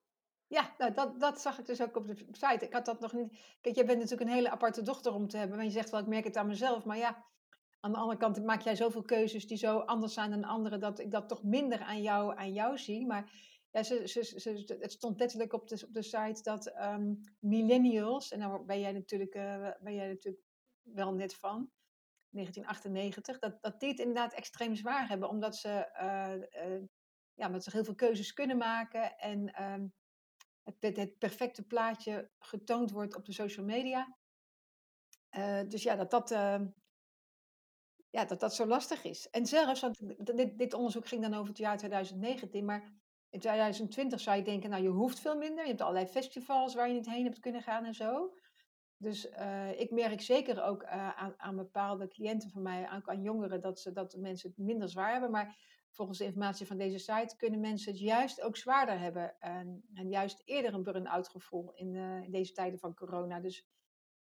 Ja, 0.46 0.74
nou, 0.78 0.92
dat, 0.92 1.20
dat 1.20 1.40
zag 1.40 1.58
ik 1.58 1.66
dus 1.66 1.82
ook 1.82 1.96
op 1.96 2.06
de 2.06 2.16
site. 2.30 2.64
Ik 2.64 2.72
had 2.72 2.84
dat 2.84 3.00
nog 3.00 3.12
niet. 3.12 3.56
Kijk, 3.60 3.74
jij 3.74 3.86
bent 3.86 3.98
natuurlijk 3.98 4.30
een 4.30 4.36
hele 4.36 4.50
aparte 4.50 4.82
dochter 4.82 5.14
om 5.14 5.28
te 5.28 5.36
hebben. 5.36 5.56
Maar 5.56 5.66
je 5.66 5.72
zegt 5.72 5.90
wel, 5.90 6.00
ik 6.00 6.06
merk 6.06 6.24
het 6.24 6.36
aan 6.36 6.46
mezelf. 6.46 6.84
Maar 6.84 6.96
ja, 6.96 7.24
aan 7.80 7.92
de 7.92 7.98
andere 7.98 8.18
kant 8.18 8.44
maak 8.44 8.60
jij 8.60 8.76
zoveel 8.76 9.02
keuzes 9.02 9.46
die 9.46 9.56
zo 9.56 9.78
anders 9.78 10.14
zijn 10.14 10.30
dan 10.30 10.44
anderen. 10.44 10.80
Dat 10.80 10.98
ik 10.98 11.10
dat 11.10 11.28
toch 11.28 11.42
minder 11.42 11.80
aan 11.80 12.02
jou, 12.02 12.36
aan 12.36 12.52
jou 12.52 12.78
zie. 12.78 13.06
Maar 13.06 13.32
ja, 13.70 13.82
ze, 13.82 14.08
ze, 14.08 14.24
ze, 14.24 14.76
het 14.80 14.92
stond 14.92 15.18
letterlijk 15.18 15.52
op 15.52 15.68
de, 15.68 15.82
op 15.86 15.94
de 15.94 16.02
site 16.02 16.42
dat 16.42 16.66
ehm, 16.66 17.14
millennials. 17.38 18.32
En 18.32 18.40
daar 18.40 18.64
ben 18.64 18.80
jij, 18.80 18.92
natuurlijk, 18.92 19.34
eh, 19.34 19.68
ben 19.80 19.94
jij 19.94 20.08
natuurlijk 20.08 20.44
wel 20.82 21.12
net 21.14 21.34
van. 21.34 21.70
1998. 22.32 23.38
Dat, 23.38 23.62
dat 23.62 23.80
die 23.80 23.88
het 23.88 23.98
inderdaad 23.98 24.34
extreem 24.34 24.74
zwaar 24.74 25.08
hebben. 25.08 25.28
Omdat 25.28 25.56
ze, 25.56 25.68
eh, 25.92 26.32
eh, 26.34 26.82
ja, 27.34 27.46
omdat 27.46 27.64
ze 27.64 27.70
heel 27.72 27.84
veel 27.84 27.94
keuzes 27.94 28.32
kunnen 28.32 28.56
maken. 28.56 29.18
En. 29.18 29.52
ehm, 29.54 29.86
het, 30.62 30.96
het, 30.96 31.18
perfecte 31.18 31.62
plaatje 31.62 32.30
getoond 32.38 32.90
wordt 32.90 33.16
op 33.16 33.24
de 33.24 33.32
social 33.32 33.66
media. 33.66 34.16
Eh, 35.28 35.60
dus 35.68 35.82
ja, 35.82 35.96
dat 35.96 36.10
dat, 36.10 36.30
eh, 36.30 36.60
ja, 38.10 38.24
dat 38.24 38.40
dat 38.40 38.54
zo 38.54 38.66
lastig 38.66 39.04
is. 39.04 39.30
En 39.30 39.46
zelfs, 39.46 39.80
want 39.80 39.98
dit, 40.36 40.58
dit 40.58 40.74
onderzoek 40.74 41.06
ging 41.06 41.22
dan 41.22 41.34
over 41.34 41.48
het 41.48 41.58
jaar 41.58 41.76
2019, 41.76 42.64
maar 42.64 43.00
in 43.30 43.40
2020 43.40 44.20
zou 44.20 44.36
je 44.36 44.42
denken, 44.42 44.70
nou 44.70 44.82
je 44.82 44.88
hoeft 44.88 45.20
veel 45.20 45.36
minder. 45.36 45.62
Je 45.64 45.70
hebt 45.70 45.80
allerlei 45.80 46.06
festivals 46.06 46.74
waar 46.74 46.88
je 46.88 46.94
niet 46.94 47.10
heen 47.10 47.24
hebt 47.24 47.38
kunnen 47.38 47.62
gaan 47.62 47.84
en 47.84 47.94
zo. 47.94 48.34
Dus 49.02 49.28
eh, 49.28 49.80
ik 49.80 49.90
merk 49.90 50.20
zeker 50.20 50.62
ook 50.62 50.82
eh, 50.82 51.08
aan, 51.16 51.34
aan 51.36 51.56
bepaalde 51.56 52.08
cliënten 52.08 52.50
van 52.50 52.62
mij, 52.62 52.86
aan, 52.86 53.08
aan 53.08 53.22
jongeren, 53.22 53.60
dat, 53.60 53.80
ze, 53.80 53.92
dat 53.92 54.16
mensen 54.16 54.48
het 54.48 54.58
minder 54.58 54.88
zwaar 54.88 55.12
hebben. 55.12 55.30
Maar 55.30 55.56
volgens 55.90 56.18
de 56.18 56.24
informatie 56.24 56.66
van 56.66 56.76
deze 56.76 56.98
site 56.98 57.36
kunnen 57.36 57.60
mensen 57.60 57.92
het 57.92 58.00
juist 58.00 58.42
ook 58.42 58.56
zwaarder 58.56 58.98
hebben. 58.98 59.40
En, 59.40 59.84
en 59.94 60.08
juist 60.10 60.42
eerder 60.44 60.74
een 60.74 60.82
burn-out 60.82 61.28
gevoel 61.28 61.72
in, 61.74 61.96
eh, 61.96 62.22
in 62.22 62.30
deze 62.30 62.52
tijden 62.52 62.78
van 62.78 62.94
corona. 62.94 63.40
Dus 63.40 63.66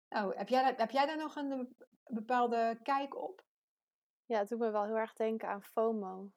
nou, 0.08 0.36
heb, 0.36 0.48
jij, 0.48 0.62
daar- 0.62 0.76
heb 0.78 0.90
jij 0.90 1.06
daar 1.06 1.16
nog 1.16 1.36
een, 1.36 1.76
bepaalde 2.06 2.78
kijk 2.82 3.16
op? 3.22 3.46
Ja, 4.24 4.38
het 4.38 4.48
doet 4.48 4.58
me 4.58 4.70
wel 4.70 4.84
heel 4.84 4.96
erg 4.98 5.12
denken 5.14 5.48
aan 5.48 5.62
FOMO. 5.62 6.30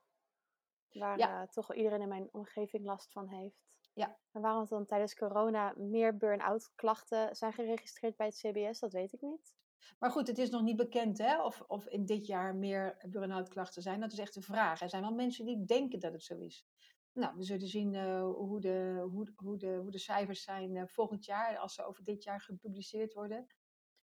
Waar 0.89 1.17
Ja. 1.17 1.47
toch 1.47 1.73
iedereen 1.73 2.01
in 2.01 2.07
mijn 2.07 2.29
omgeving 2.31 2.85
last 2.85 3.11
van 3.11 3.27
heeft. 3.27 3.69
Ja. 3.93 4.17
En 4.31 4.41
waarom 4.41 4.65
dan 4.69 4.85
tijdens 4.85 5.15
corona 5.15 5.73
meer 5.77 6.17
burn-out 6.17 6.71
klachten 6.75 7.35
zijn 7.35 7.53
geregistreerd 7.53 8.15
bij 8.15 8.25
het 8.25 8.35
CBS, 8.35 8.79
dat 8.79 8.93
weet 8.93 9.13
ik 9.13 9.21
niet. 9.21 9.53
Maar 9.99 10.11
goed, 10.11 10.27
het 10.27 10.37
is 10.37 10.49
nog 10.49 10.61
niet 10.61 10.75
bekend 10.75 11.17
hè, 11.17 11.43
of, 11.43 11.61
of 11.67 11.87
in 11.87 12.05
dit 12.05 12.25
jaar 12.25 12.55
meer 12.55 13.05
burn-out 13.07 13.49
klachten 13.49 13.81
zijn. 13.81 13.99
Dat 13.99 14.11
is 14.11 14.19
echt 14.19 14.33
de 14.33 14.41
vraag. 14.41 14.81
Er 14.81 14.89
zijn 14.89 15.01
wel 15.01 15.13
mensen 15.13 15.45
die 15.45 15.65
denken 15.65 15.99
dat 15.99 16.13
het 16.13 16.23
zo 16.23 16.37
is. 16.37 16.65
Nou, 17.13 17.37
we 17.37 17.43
zullen 17.43 17.67
zien 17.67 17.95
eh, 17.95 18.23
hoe, 18.23 18.59
de, 18.59 19.07
hoe, 19.11 19.33
hoe, 19.35 19.57
de, 19.57 19.75
hoe 19.81 19.91
de 19.91 19.97
cijfers 19.97 20.43
zijn 20.43 20.75
eh, 20.75 20.83
volgend 20.87 21.25
jaar, 21.25 21.57
als 21.57 21.73
ze 21.73 21.85
over 21.85 22.03
dit 22.03 22.23
jaar 22.23 22.41
gepubliceerd 22.41 23.13
worden. 23.13 23.47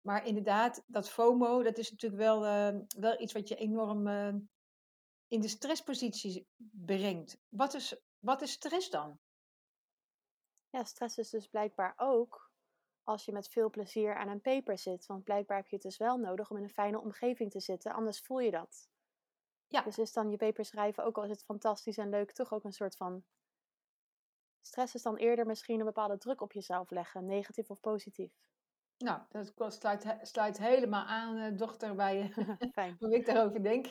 Maar 0.02 0.26
inderdaad, 0.26 0.84
dat 0.88 1.10
FOMO, 1.10 1.64
dat 1.64 1.78
is 1.78 1.92
natuurlijk 1.92 2.22
wel, 2.22 2.46
eh, 2.46 2.80
wel 2.88 3.22
iets 3.22 3.34
wat 3.34 3.48
je 3.48 3.56
enorm 3.56 4.08
in 5.28 5.42
de 5.42 5.48
stresspositie 5.48 6.48
brengt. 6.72 7.38
Wat 7.50 7.74
is, 7.74 8.02
wat 8.20 8.42
is 8.42 8.52
stress 8.52 8.90
dan? 8.90 9.20
Ja, 10.72 10.84
stress 10.84 11.18
is 11.18 11.30
dus 11.30 11.48
blijkbaar 11.48 11.94
ook 11.98 12.52
als 13.04 13.26
je 13.26 13.32
met 13.32 13.50
veel 13.50 13.70
plezier 13.70 14.16
aan 14.16 14.28
een 14.28 14.42
paper 14.42 14.78
zit. 14.78 15.06
Want 15.06 15.24
blijkbaar 15.24 15.58
heb 15.58 15.68
je 15.68 15.76
het 15.76 15.84
dus 15.84 15.98
wel 15.98 16.18
nodig 16.18 16.50
om 16.50 16.58
in 16.58 16.64
een 16.64 16.70
fijne 16.70 17.02
omgeving 17.02 17.52
te 17.52 17.60
zitten, 17.60 17.94
anders 17.94 18.22
voel 18.22 18.40
je 18.40 18.52
dat. 18.52 18.90
Ja. 19.68 19.82
Dus 19.82 19.98
is 19.98 20.14
dan 20.14 20.30
je 20.30 20.38
paper 20.38 20.66
schrijven, 20.66 21.04
ook 21.04 21.18
al 21.18 21.24
is 21.24 21.30
het 21.30 21.44
fantastisch 21.44 21.98
en 21.98 22.10
leuk, 22.10 22.32
toch 22.32 22.54
ook 22.54 22.64
een 22.64 22.72
soort 22.72 22.96
van... 22.96 23.24
Stress 24.62 24.96
is 24.96 25.02
dan 25.02 25.16
eerder 25.16 25.46
misschien 25.46 25.80
een 25.80 25.86
bepaalde 25.86 26.18
druk 26.18 26.42
op 26.42 26.52
jezelf 26.52 26.90
leggen, 26.90 27.26
negatief 27.26 27.70
of 27.70 27.80
positief. 27.80 28.32
Nou, 28.98 29.22
dat 29.30 29.74
sluit, 29.74 30.18
sluit 30.22 30.58
helemaal 30.58 31.06
aan, 31.06 31.38
eh, 31.38 31.58
dochter, 31.58 31.96
bij 31.96 32.34
Fijn. 32.74 32.96
hoe 33.00 33.16
ik 33.16 33.26
daarover 33.26 33.64
denk. 33.64 33.88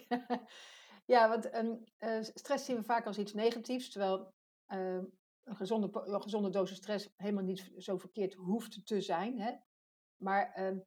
ja, 1.15 1.29
want 1.29 1.51
ehm, 1.51 1.77
eh, 1.99 2.23
stress 2.23 2.65
zien 2.65 2.77
we 2.77 2.83
vaak 2.83 3.07
als 3.07 3.19
iets 3.19 3.33
negatiefs, 3.33 3.91
terwijl 3.91 4.35
ehm, 4.67 5.05
een, 5.45 5.57
gezonde, 5.57 6.21
gezonde 6.21 6.51
dosis 6.51 6.77
stress 6.77 7.09
helemaal 7.17 7.45
niet 7.45 7.73
zo 7.77 7.99
verkeerd 7.99 8.35
hoeft 8.35 8.87
te 8.87 9.01
zijn. 9.01 9.41
Hè? 9.41 9.53
Maar 10.17 10.53
ehm, 10.53 10.79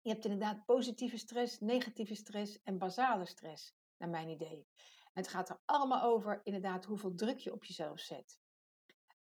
Je 0.00 0.12
hebt 0.12 0.24
inderdaad 0.24 0.64
positieve 0.64 1.16
stress, 1.16 1.60
negatieve 1.60 2.14
stress 2.14 2.62
en 2.62 2.78
basale 2.78 3.26
stress, 3.26 3.74
naar 3.96 4.08
mijn 4.08 4.28
idee. 4.28 4.66
Het 5.12 5.28
gaat 5.28 5.48
er 5.48 5.60
allemaal 5.64 6.02
over, 6.02 6.40
inderdaad, 6.42 6.84
hoeveel 6.84 7.14
druk 7.14 7.38
je 7.38 7.52
op 7.52 7.64
jezelf 7.64 8.00
zet. 8.00 8.40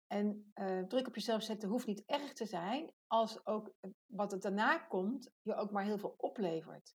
En 0.08 0.52
uh, 0.56 0.84
druk 0.84 1.08
op 1.08 1.16
jezelf 1.16 1.44
zetten 1.44 1.70
hoeft 1.70 1.88
niet 1.88 2.04
erg 2.06 2.34
te 2.34 2.46
zijn, 2.46 2.94
als 3.08 3.46
ook 3.46 3.74
eh, 3.80 3.92
wat 4.06 4.32
er 4.32 4.40
daarna 4.40 4.78
komt, 4.78 5.32
je 5.42 5.56
ook 5.56 5.72
maar 5.72 5.84
heel 5.84 5.98
veel 5.98 6.16
oplevert. 6.18 6.96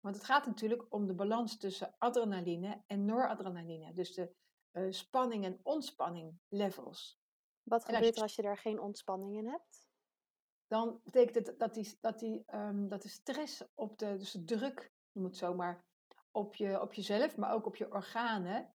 Want 0.00 0.16
het 0.16 0.24
gaat 0.24 0.46
natuurlijk 0.46 0.86
om 0.88 1.06
de 1.06 1.14
balans 1.14 1.58
tussen 1.58 1.94
adrenaline 1.98 2.82
en 2.86 3.04
noradrenaline. 3.04 3.92
Dus 3.92 4.14
de 4.14 4.34
uh, 4.76 4.92
spanning 4.92 5.44
en 5.44 5.60
ontspanning 5.62 6.38
levels. 6.48 7.18
Wat 7.62 7.84
gebeurt 7.84 8.16
er 8.16 8.22
als 8.22 8.34
je 8.34 8.42
daar 8.42 8.58
geen 8.58 8.80
ontspanning 8.80 9.36
in 9.36 9.46
hebt? 9.46 9.88
Dan 10.66 11.00
betekent 11.04 11.46
het 11.46 11.58
dat, 11.58 11.74
die, 11.74 11.98
dat, 12.00 12.18
die, 12.18 12.44
um, 12.54 12.88
dat 12.88 13.02
de 13.02 13.08
stress 13.08 13.64
op 13.74 13.98
de, 13.98 14.16
dus 14.16 14.30
de 14.30 14.44
druk, 14.44 14.92
je 15.10 15.20
moet 15.20 15.36
zomaar, 15.36 15.84
op, 16.30 16.54
je, 16.54 16.80
op 16.80 16.92
jezelf, 16.92 17.36
maar 17.36 17.52
ook 17.52 17.66
op 17.66 17.76
je 17.76 17.92
organen, 17.92 18.74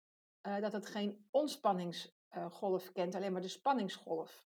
uh, 0.47 0.59
dat 0.59 0.71
het 0.71 0.85
geen 0.85 1.27
ontspanningsgolf 1.31 2.91
kent, 2.91 3.15
alleen 3.15 3.31
maar 3.31 3.41
de 3.41 3.47
spanningsgolf. 3.47 4.47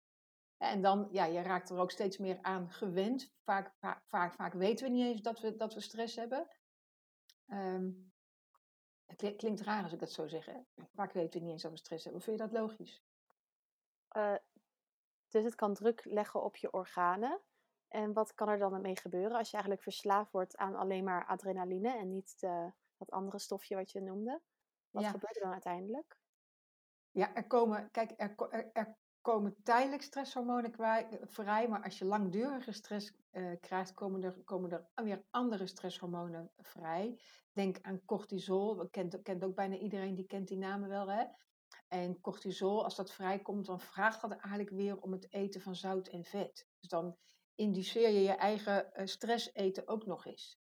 En 0.56 0.82
dan, 0.82 1.08
ja, 1.10 1.24
je 1.24 1.40
raakt 1.40 1.70
er 1.70 1.78
ook 1.78 1.90
steeds 1.90 2.18
meer 2.18 2.38
aan 2.42 2.70
gewend. 2.70 3.32
Vaak, 3.44 3.74
vaak, 3.78 4.02
vaak, 4.06 4.34
vaak 4.34 4.52
weten 4.52 4.86
we 4.86 4.92
niet 4.92 5.06
eens 5.06 5.22
dat 5.22 5.40
we, 5.40 5.56
dat 5.56 5.74
we 5.74 5.80
stress 5.80 6.16
hebben. 6.16 6.48
Um, 7.46 8.12
het 9.16 9.36
klinkt 9.36 9.60
raar 9.60 9.82
als 9.82 9.92
ik 9.92 9.98
dat 9.98 10.10
zo 10.10 10.28
zeg. 10.28 10.46
Hè? 10.46 10.60
Vaak 10.94 11.12
weten 11.12 11.40
we 11.40 11.44
niet 11.44 11.52
eens 11.52 11.62
dat 11.62 11.70
we 11.70 11.76
stress 11.76 12.04
hebben. 12.04 12.22
Vind 12.22 12.38
je 12.38 12.46
dat 12.46 12.52
logisch? 12.52 13.02
Uh, 14.16 14.34
dus 15.28 15.44
het 15.44 15.54
kan 15.54 15.74
druk 15.74 16.04
leggen 16.04 16.42
op 16.42 16.56
je 16.56 16.72
organen. 16.72 17.40
En 17.88 18.12
wat 18.12 18.34
kan 18.34 18.48
er 18.48 18.58
dan 18.58 18.80
mee 18.80 18.96
gebeuren 18.96 19.36
als 19.36 19.46
je 19.46 19.52
eigenlijk 19.52 19.82
verslaafd 19.82 20.32
wordt 20.32 20.56
aan 20.56 20.74
alleen 20.74 21.04
maar 21.04 21.26
adrenaline 21.26 21.98
en 21.98 22.08
niet 22.08 22.40
de, 22.40 22.72
dat 22.96 23.10
andere 23.10 23.38
stofje 23.38 23.74
wat 23.76 23.90
je 23.90 24.00
noemde? 24.00 24.40
Wat 24.90 25.02
ja. 25.02 25.10
gebeurt 25.10 25.36
er 25.36 25.42
dan 25.42 25.52
uiteindelijk? 25.52 26.18
Ja, 27.10 27.34
er 27.34 27.46
komen, 27.46 27.90
kijk, 27.90 28.12
er, 28.16 28.34
er, 28.50 28.70
er 28.72 28.98
komen 29.20 29.56
tijdelijk 29.62 30.02
stresshormonen 30.02 30.72
vrij, 31.20 31.68
maar 31.68 31.82
als 31.82 31.98
je 31.98 32.04
langdurige 32.04 32.72
stress 32.72 33.12
uh, 33.32 33.52
krijgt, 33.60 33.94
komen 33.94 34.22
er, 34.22 34.32
komen 34.44 34.70
er 34.70 35.04
weer 35.04 35.24
andere 35.30 35.66
stresshormonen 35.66 36.50
vrij. 36.56 37.20
Denk 37.52 37.78
aan 37.82 38.04
cortisol, 38.04 38.88
kent, 38.88 39.22
kent 39.22 39.44
ook 39.44 39.54
bijna 39.54 39.76
iedereen, 39.76 40.14
die 40.14 40.26
kent 40.26 40.48
die 40.48 40.58
namen 40.58 40.88
wel, 40.88 41.10
hè? 41.10 41.24
En 41.88 42.20
cortisol, 42.20 42.84
als 42.84 42.96
dat 42.96 43.12
vrijkomt, 43.12 43.66
dan 43.66 43.80
vraagt 43.80 44.20
dat 44.20 44.30
eigenlijk 44.30 44.70
weer 44.70 45.00
om 45.00 45.12
het 45.12 45.32
eten 45.32 45.60
van 45.60 45.74
zout 45.74 46.08
en 46.08 46.24
vet. 46.24 46.66
Dus 46.78 46.88
dan 46.88 47.16
induceer 47.54 48.10
je 48.10 48.20
je 48.20 48.32
eigen 48.32 48.90
uh, 48.94 49.06
stress 49.06 49.54
eten 49.54 49.88
ook 49.88 50.06
nog 50.06 50.26
eens. 50.26 50.58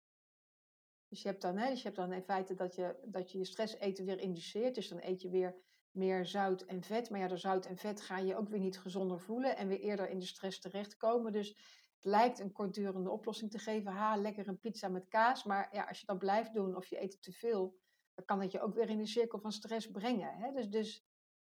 Dus 1.08 1.22
je 1.22 1.28
hebt 1.28 1.42
dan, 1.42 1.56
hè, 1.56 1.68
dus 1.68 1.78
je 1.78 1.84
hebt 1.84 1.96
dan 1.96 2.12
in 2.12 2.22
feite 2.22 2.54
dat 2.54 2.74
je, 2.74 2.98
dat 3.04 3.32
je 3.32 3.38
je 3.38 3.44
stress 3.44 3.74
eten 3.74 4.04
weer 4.04 4.18
induceert. 4.18 4.74
Dus 4.74 4.88
dan 4.88 4.98
eet 5.02 5.20
je 5.20 5.28
weer 5.28 5.56
meer 5.96 6.26
zout 6.26 6.62
en 6.62 6.82
vet. 6.82 7.10
Maar 7.10 7.20
ja, 7.20 7.28
door 7.28 7.38
zout 7.38 7.66
en 7.66 7.76
vet 7.76 8.00
ga 8.00 8.18
je 8.18 8.36
ook 8.36 8.48
weer 8.48 8.60
niet 8.60 8.78
gezonder 8.78 9.20
voelen 9.20 9.56
en 9.56 9.68
weer 9.68 9.80
eerder 9.80 10.08
in 10.08 10.18
de 10.18 10.26
stress 10.26 10.60
terechtkomen. 10.60 11.32
Dus 11.32 11.48
het 11.94 12.04
lijkt 12.04 12.38
een 12.38 12.52
kortdurende 12.52 13.10
oplossing 13.10 13.50
te 13.50 13.58
geven. 13.58 13.92
Ha, 13.92 14.16
lekker 14.16 14.48
een 14.48 14.60
pizza 14.60 14.88
met 14.88 15.08
kaas. 15.08 15.44
Maar 15.44 15.68
ja, 15.72 15.84
als 15.84 16.00
je 16.00 16.06
dat 16.06 16.18
blijft 16.18 16.54
doen 16.54 16.76
of 16.76 16.86
je 16.86 17.02
eet 17.02 17.22
te 17.22 17.32
veel, 17.32 17.78
dan 18.14 18.24
kan 18.24 18.38
dat 18.38 18.52
je 18.52 18.60
ook 18.60 18.74
weer 18.74 18.88
in 18.88 18.98
de 18.98 19.06
cirkel 19.06 19.38
van 19.38 19.52
stress 19.52 19.90
brengen. 19.90 20.34
Hè? 20.36 20.52
Dus, 20.52 20.68
dus 20.68 21.04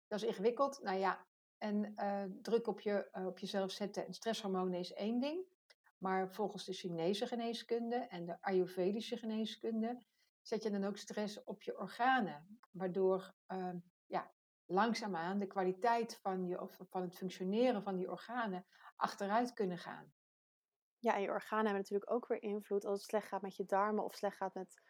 dat 0.07 0.21
is 0.21 0.27
ingewikkeld. 0.27 0.79
Nou 0.81 0.97
ja, 0.97 1.27
en 1.57 1.93
uh, 1.95 2.23
druk 2.41 2.67
op, 2.67 2.79
je, 2.81 3.09
uh, 3.13 3.25
op 3.25 3.39
jezelf 3.39 3.71
zetten 3.71 4.05
en 4.05 4.13
stresshormonen 4.13 4.79
is 4.79 4.93
één 4.93 5.19
ding. 5.19 5.45
Maar 5.97 6.33
volgens 6.33 6.65
de 6.65 6.73
Chinese 6.73 7.27
geneeskunde 7.27 7.95
en 7.95 8.25
de 8.25 8.41
Ayurvedische 8.41 9.17
geneeskunde 9.17 10.01
zet 10.41 10.63
je 10.63 10.69
dan 10.69 10.83
ook 10.83 10.97
stress 10.97 11.43
op 11.43 11.61
je 11.61 11.79
organen. 11.79 12.59
Waardoor 12.71 13.33
ja, 13.47 13.81
langzaamaan 14.69 15.39
de 15.39 15.47
kwaliteit 15.47 16.19
van, 16.21 16.47
je, 16.47 16.61
of 16.61 16.79
van 16.89 17.01
het 17.01 17.15
functioneren 17.15 17.83
van 17.83 17.95
die 17.95 18.09
organen 18.11 18.65
achteruit 18.95 19.53
kunnen 19.53 19.77
gaan. 19.77 20.13
Ja, 20.97 21.15
en 21.15 21.21
je 21.21 21.29
organen 21.29 21.65
hebben 21.65 21.81
natuurlijk 21.81 22.11
ook 22.11 22.27
weer 22.27 22.41
invloed. 22.43 22.85
Als 22.85 22.99
het 22.99 23.09
slecht 23.09 23.27
gaat 23.27 23.41
met 23.41 23.55
je 23.55 23.65
darmen 23.65 24.03
of 24.03 24.15
slecht 24.15 24.37
gaat 24.37 24.53
met 24.53 24.81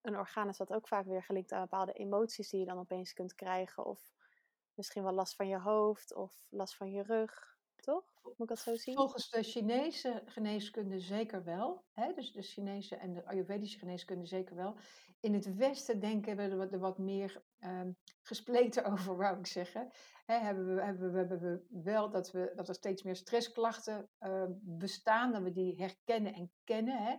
een 0.00 0.18
orgaan, 0.18 0.48
is 0.48 0.56
dat 0.56 0.72
ook 0.72 0.88
vaak 0.88 1.06
weer 1.06 1.22
gelinkt 1.22 1.52
aan 1.52 1.60
bepaalde 1.60 1.92
emoties 1.92 2.50
die 2.50 2.60
je 2.60 2.66
dan 2.66 2.78
opeens 2.78 3.12
kunt 3.12 3.34
krijgen. 3.34 3.84
Of 3.84 4.12
misschien 4.74 5.02
wel 5.02 5.12
last 5.12 5.36
van 5.36 5.48
je 5.48 5.58
hoofd 5.58 6.14
of 6.14 6.46
last 6.48 6.76
van 6.76 6.90
je 6.90 7.02
rug. 7.02 7.57
Toch? 7.88 8.04
Dat 8.36 8.58
zo 8.58 8.76
zien? 8.76 8.94
Volgens 8.94 9.30
de 9.30 9.42
Chinese 9.42 10.22
geneeskunde 10.24 11.00
zeker 11.00 11.44
wel. 11.44 11.84
Hè? 11.92 12.12
Dus 12.12 12.32
de 12.32 12.42
Chinese 12.42 12.96
en 12.96 13.12
de 13.12 13.24
Ayurvedische 13.26 13.78
geneeskunde 13.78 14.26
zeker 14.26 14.56
wel. 14.56 14.76
In 15.20 15.34
het 15.34 15.56
Westen 15.56 16.00
denken 16.00 16.36
we 16.36 16.42
er 16.42 16.78
wat 16.78 16.98
meer 16.98 17.42
um, 17.60 17.96
gespleten 18.22 18.84
over, 18.92 19.16
wou 19.16 19.38
ik 19.38 19.46
zeggen. 19.46 19.90
Hè, 20.26 20.38
hebben, 20.38 20.74
we, 20.74 20.82
hebben, 20.82 21.12
we, 21.12 21.18
hebben 21.18 21.40
we 21.40 21.82
wel 21.82 22.10
dat, 22.10 22.30
we, 22.30 22.52
dat 22.54 22.68
er 22.68 22.74
steeds 22.74 23.02
meer 23.02 23.16
stressklachten 23.16 24.10
uh, 24.20 24.44
bestaan, 24.60 25.32
dat 25.32 25.42
we 25.42 25.52
die 25.52 25.74
herkennen 25.76 26.34
en 26.34 26.52
kennen. 26.64 27.02
Hè? 27.02 27.12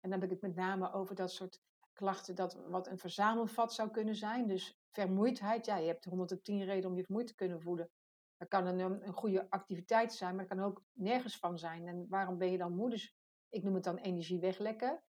En 0.00 0.10
dan 0.10 0.12
heb 0.12 0.22
ik 0.22 0.30
het 0.30 0.40
met 0.40 0.54
name 0.54 0.92
over 0.92 1.14
dat 1.14 1.32
soort 1.32 1.60
klachten, 1.92 2.34
dat 2.34 2.54
wat 2.54 2.86
een 2.86 2.98
verzamelvat 2.98 3.74
zou 3.74 3.90
kunnen 3.90 4.14
zijn. 4.14 4.46
Dus 4.46 4.78
vermoeidheid, 4.90 5.66
ja, 5.66 5.76
je 5.76 5.86
hebt 5.86 6.04
110 6.04 6.64
redenen 6.64 6.90
om 6.90 6.96
je 6.96 7.04
vermoeid 7.04 7.26
te 7.26 7.34
kunnen 7.34 7.60
voelen. 7.60 7.90
Dat 8.38 8.48
kan 8.48 8.66
een, 8.66 9.06
een 9.06 9.12
goede 9.12 9.50
activiteit 9.50 10.12
zijn, 10.12 10.36
maar 10.36 10.46
dat 10.46 10.56
kan 10.56 10.66
ook 10.66 10.84
nergens 10.92 11.38
van 11.38 11.58
zijn. 11.58 11.86
En 11.86 12.06
waarom 12.08 12.38
ben 12.38 12.50
je 12.50 12.58
dan 12.58 12.74
moe? 12.74 12.90
Dus 12.90 13.16
ik 13.48 13.62
noem 13.62 13.74
het 13.74 13.84
dan 13.84 13.96
energie 13.96 14.40
weglekken. 14.40 15.02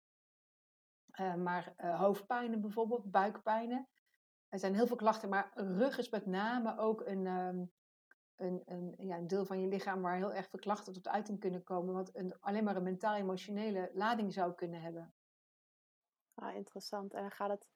Uh, 1.19 1.35
maar 1.35 1.73
uh, 1.77 1.99
hoofdpijnen 1.99 2.61
bijvoorbeeld, 2.61 3.11
buikpijnen. 3.11 3.89
Er 4.47 4.59
zijn 4.59 4.75
heel 4.75 4.87
veel 4.87 4.95
klachten, 4.95 5.29
maar 5.29 5.51
rug 5.53 5.97
is 5.97 6.09
met 6.09 6.25
name 6.25 6.77
ook 6.77 7.01
een, 7.05 7.25
um, 7.25 7.71
een, 8.35 8.61
een, 8.65 8.95
ja, 8.97 9.17
een 9.17 9.27
deel 9.27 9.45
van 9.45 9.61
je 9.61 9.67
lichaam 9.67 10.01
waar 10.01 10.15
heel 10.15 10.33
erg 10.33 10.49
veel 10.49 10.59
klachten 10.59 10.93
tot 10.93 11.07
uiting 11.07 11.39
kunnen 11.39 11.63
komen. 11.63 11.93
Wat 11.93 12.15
een, 12.15 12.39
alleen 12.39 12.63
maar 12.63 12.75
een 12.75 12.83
mentaal-emotionele 12.83 13.91
lading 13.93 14.33
zou 14.33 14.53
kunnen 14.53 14.81
hebben. 14.81 15.13
Ah, 16.33 16.55
interessant. 16.55 17.13
En 17.13 17.21
dan 17.21 17.31
gaat 17.31 17.49
het, 17.49 17.67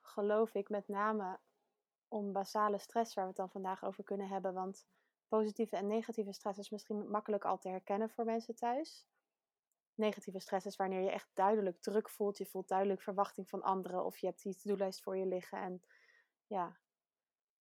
geloof 0.00 0.54
ik, 0.54 0.68
met 0.68 0.88
name 0.88 1.38
om 2.08 2.32
basale 2.32 2.78
stress, 2.78 3.14
waar 3.14 3.24
we 3.24 3.30
het 3.30 3.38
dan 3.38 3.50
vandaag 3.50 3.84
over 3.84 4.04
kunnen 4.04 4.28
hebben. 4.28 4.54
Want 4.54 4.86
positieve 5.28 5.76
en 5.76 5.86
negatieve 5.86 6.32
stress 6.32 6.58
is 6.58 6.70
misschien 6.70 7.10
makkelijk 7.10 7.44
al 7.44 7.58
te 7.58 7.68
herkennen 7.68 8.10
voor 8.10 8.24
mensen 8.24 8.54
thuis. 8.54 9.06
Negatieve 9.94 10.38
stress 10.38 10.66
is 10.66 10.76
wanneer 10.76 11.00
je 11.00 11.10
echt 11.10 11.30
duidelijk 11.34 11.80
druk 11.80 12.10
voelt. 12.10 12.38
Je 12.38 12.46
voelt 12.46 12.68
duidelijk 12.68 13.02
verwachting 13.02 13.48
van 13.48 13.62
anderen. 13.62 14.04
Of 14.04 14.18
je 14.18 14.26
hebt 14.26 14.42
die 14.42 14.56
to-do-lijst 14.56 15.02
voor 15.02 15.16
je 15.16 15.26
liggen. 15.26 15.58
En 15.58 15.82
ja. 16.46 16.78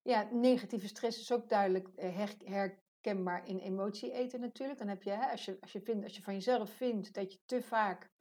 Ja, 0.02 0.28
negatieve 0.32 0.88
stress 0.88 1.20
is 1.20 1.32
ook 1.32 1.50
duidelijk 1.50 1.88
eh, 1.88 2.30
herkenbaar 2.44 3.48
in 3.48 3.60
emotie 3.60 4.12
eten 4.12 4.40
natuurlijk. 4.40 4.80
Dan 4.80 4.88
heb 4.88 5.04
je, 5.04 5.12
hè, 5.12 5.32
als, 5.32 5.46
je, 5.46 5.58
als, 5.62 5.72
je 5.72 5.82
vindt, 5.82 6.04
als 6.04 6.16
je 6.16 6.22
van 6.22 6.34
jezelf 6.34 6.70
vindt 6.70 7.14
dat 7.14 7.34
je 7.34 7.40
te 7.46 7.62
vaak, 7.62 8.12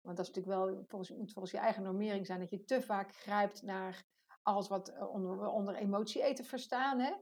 want 0.00 0.16
dat 0.16 0.28
is 0.28 0.34
natuurlijk 0.34 0.58
wel, 0.58 0.84
volgens, 0.86 1.10
moet 1.10 1.32
volgens 1.32 1.54
je 1.54 1.58
eigen 1.58 1.82
normering 1.82 2.26
zijn, 2.26 2.40
dat 2.40 2.50
je 2.50 2.64
te 2.64 2.82
vaak 2.82 3.14
grijpt 3.14 3.62
naar 3.62 4.05
alles 4.46 4.68
wat 4.68 4.88
eh, 4.88 5.12
onder, 5.12 5.48
onder 5.48 5.74
emotie 5.74 6.22
eten 6.22 6.44
verstaan. 6.44 6.98
Hè? 6.98 7.14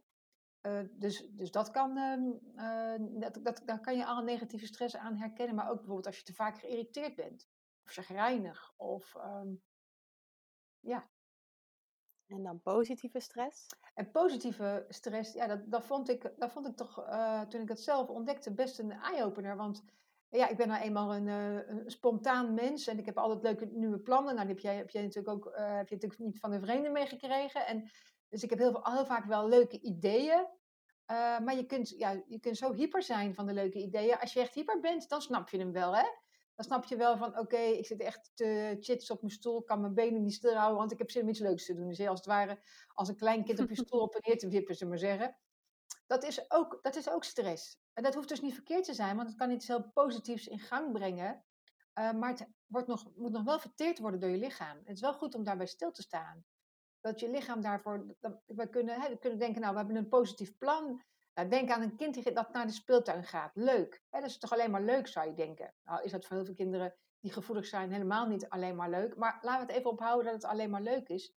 Uh, 0.63 0.89
dus, 0.91 1.29
dus 1.31 1.51
dat 1.51 1.71
kan, 1.71 1.97
uh, 1.97 3.21
dat, 3.21 3.39
dat, 3.43 3.63
daar 3.65 3.81
kan 3.81 3.97
je 3.97 4.07
alle 4.07 4.23
negatieve 4.23 4.67
stress 4.67 4.97
aan 4.97 5.17
herkennen. 5.17 5.55
Maar 5.55 5.69
ook 5.69 5.77
bijvoorbeeld 5.77 6.07
als 6.07 6.19
je 6.19 6.25
te 6.25 6.35
vaak 6.35 6.59
geïrriteerd 6.59 7.15
bent. 7.15 7.49
Of 7.85 7.93
chagrijnig. 7.93 8.75
Of 8.77 9.15
um, 9.15 9.63
ja, 10.81 11.09
en 12.27 12.43
dan 12.43 12.61
positieve 12.61 13.21
stress? 13.21 13.67
En 13.95 14.11
positieve 14.11 14.85
stress, 14.89 15.33
ja, 15.33 15.47
dat, 15.47 15.71
dat, 15.71 15.85
vond, 15.85 16.09
ik, 16.09 16.33
dat 16.37 16.53
vond 16.53 16.67
ik 16.67 16.77
toch, 16.77 17.07
uh, 17.07 17.41
toen 17.41 17.61
ik 17.61 17.69
het 17.69 17.81
zelf 17.81 18.09
ontdekte, 18.09 18.55
best 18.55 18.79
een 18.79 18.93
eye-opener. 18.93 19.57
Want 19.57 19.85
ja, 20.37 20.49
ik 20.49 20.57
ben 20.57 20.69
nou 20.69 20.83
eenmaal 20.83 21.15
een, 21.15 21.27
uh, 21.27 21.69
een, 21.69 21.91
spontaan 21.91 22.55
mens 22.55 22.87
en 22.87 22.99
ik 22.99 23.07
heb 23.07 23.19
altijd 23.19 23.43
leuke 23.43 23.77
nieuwe 23.77 23.99
plannen. 23.99 24.35
Nou, 24.35 24.47
die 24.47 24.55
heb 24.55 24.65
jij, 24.65 24.77
heb 24.77 24.91
jij 24.91 25.03
natuurlijk 25.03 25.35
ook 25.37 25.47
uh, 25.47 25.77
heb 25.77 25.89
je 25.89 25.95
natuurlijk 25.95 26.21
niet 26.21 26.39
van 26.39 26.53
een 26.53 26.61
vreemde 26.61 26.91
meegekregen. 26.91 27.67
En, 27.67 27.91
dus 28.29 28.43
ik 28.43 28.51
heb 28.51 28.59
heel, 28.59 28.81
heel 28.83 29.07
vaak 29.07 29.25
wel 29.25 29.49
leuke 29.49 29.81
ideeën. 29.81 30.47
maar 31.45 31.57
je 31.57 31.67
kunt, 31.67 31.89
ja, 31.89 32.23
je 32.27 32.41
kunt 32.41 32.57
zo 32.57 32.73
hyper 32.73 33.03
zijn 33.03 33.35
van 33.35 33.47
de 33.47 33.53
leuke 33.53 33.79
ideeën. 33.79 34.19
Als 34.19 34.33
je 34.33 34.41
echt 34.41 34.55
hyper 34.55 34.81
bent, 34.81 35.09
dan 35.09 35.23
snap 35.23 35.49
je 35.49 35.59
hem 35.59 35.73
wel, 35.73 35.97
hè? 35.97 36.05
dan 36.55 36.65
snap 36.65 36.85
je 36.85 36.97
wel 36.97 37.17
van, 37.17 37.39
oké, 37.39 37.57
ik 37.57 37.87
zit 37.87 38.01
echt 38.01 38.31
te 38.35 38.77
chits 38.81 39.11
op 39.11 39.21
mijn 39.21 39.33
stoel, 39.33 39.63
kan 39.63 39.81
mijn 39.81 39.95
benen 39.95 40.23
niet 40.23 40.35
stilhouden, 40.35 40.79
want 40.79 40.93
ik 40.93 40.99
heb 40.99 41.11
zin 41.11 41.23
om 41.23 41.29
iets 41.29 41.39
leuks 41.39 41.67
te 41.67 41.75
doen. 41.75 41.89
Dus 41.89 42.07
als 42.07 42.19
het 42.19 42.29
ware, 42.29 42.59
als 42.95 43.09
een 43.09 43.17
klein 43.17 43.45
kind 43.45 43.61
op 43.61 43.69
je 43.69 43.75
stoel 43.75 44.01
op 44.07 44.15
en 44.15 44.21
neer 44.25 44.39
te 44.39 44.49
wippen, 44.49 44.75
ze 44.75 44.87
maar 44.87 44.99
zeggen. 44.99 45.37
Dat 46.07 46.25
is, 46.25 46.51
ook, 46.51 46.79
dat 46.83 46.97
is 46.97 47.09
ook 47.09 47.25
stress. 47.25 47.79
En 47.93 48.03
dat 48.03 48.15
hoeft 48.15 48.29
dus 48.29 48.41
niet 48.41 48.55
verkeerd 48.55 48.85
te 48.85 48.95
zijn, 48.95 49.17
want 49.17 49.29
het 49.29 49.39
kan 49.39 49.51
iets 49.51 49.67
heel 49.67 49.91
positiefs 49.93 50.47
in 50.47 50.59
gang 50.59 50.93
brengen. 50.93 51.45
Uh, 51.99 52.13
maar 52.13 52.31
het 52.31 52.49
wordt 52.67 52.87
nog, 52.87 53.17
moet 53.17 53.33
nog 53.33 53.43
wel 53.43 53.59
verteerd 53.59 53.99
worden 53.99 54.21
door 54.21 54.31
je 54.31 54.37
lichaam. 54.37 54.79
Het 54.85 54.95
is 54.95 55.01
wel 55.01 55.15
goed 55.15 55.35
om 55.35 55.45
daarbij 55.45 55.67
stil 55.67 55.91
te 55.91 56.03
staan. 56.03 56.45
Dat 57.01 57.21
je 57.21 57.31
lichaam 57.31 57.61
daarvoor. 57.61 58.17
We, 58.47 58.69
kunnen, 58.69 59.01
hè, 59.01 59.09
we 59.09 59.19
kunnen 59.19 59.39
denken, 59.39 59.61
nou, 59.61 59.73
we 59.73 59.79
hebben 59.79 59.97
een 59.97 60.09
positief 60.09 60.59
plan. 60.59 61.03
Denk 61.49 61.71
aan 61.71 61.83
een 61.83 61.97
kind 61.97 62.35
dat 62.35 62.53
naar 62.53 62.67
de 62.67 62.73
speeltuin 62.73 63.25
gaat. 63.25 63.51
Leuk. 63.55 64.03
Hè, 64.11 64.21
dat 64.21 64.29
is 64.29 64.39
toch 64.39 64.53
alleen 64.53 64.71
maar 64.71 64.83
leuk, 64.83 65.07
zou 65.07 65.27
je 65.27 65.35
denken. 65.35 65.75
Nou, 65.85 66.03
is 66.03 66.11
dat 66.11 66.25
voor 66.25 66.37
heel 66.37 66.45
veel 66.45 66.55
kinderen 66.55 66.95
die 67.21 67.33
gevoelig 67.33 67.67
zijn 67.67 67.93
helemaal 67.93 68.27
niet 68.27 68.49
alleen 68.49 68.77
maar 68.77 68.91
leuk. 68.91 69.17
Maar 69.17 69.39
laten 69.41 69.67
we 69.67 69.73
het 69.73 69.81
even 69.81 69.91
ophouden 69.91 70.33
dat 70.33 70.43
het 70.43 70.51
alleen 70.51 70.71
maar 70.71 70.83
leuk 70.83 71.09
is. 71.09 71.35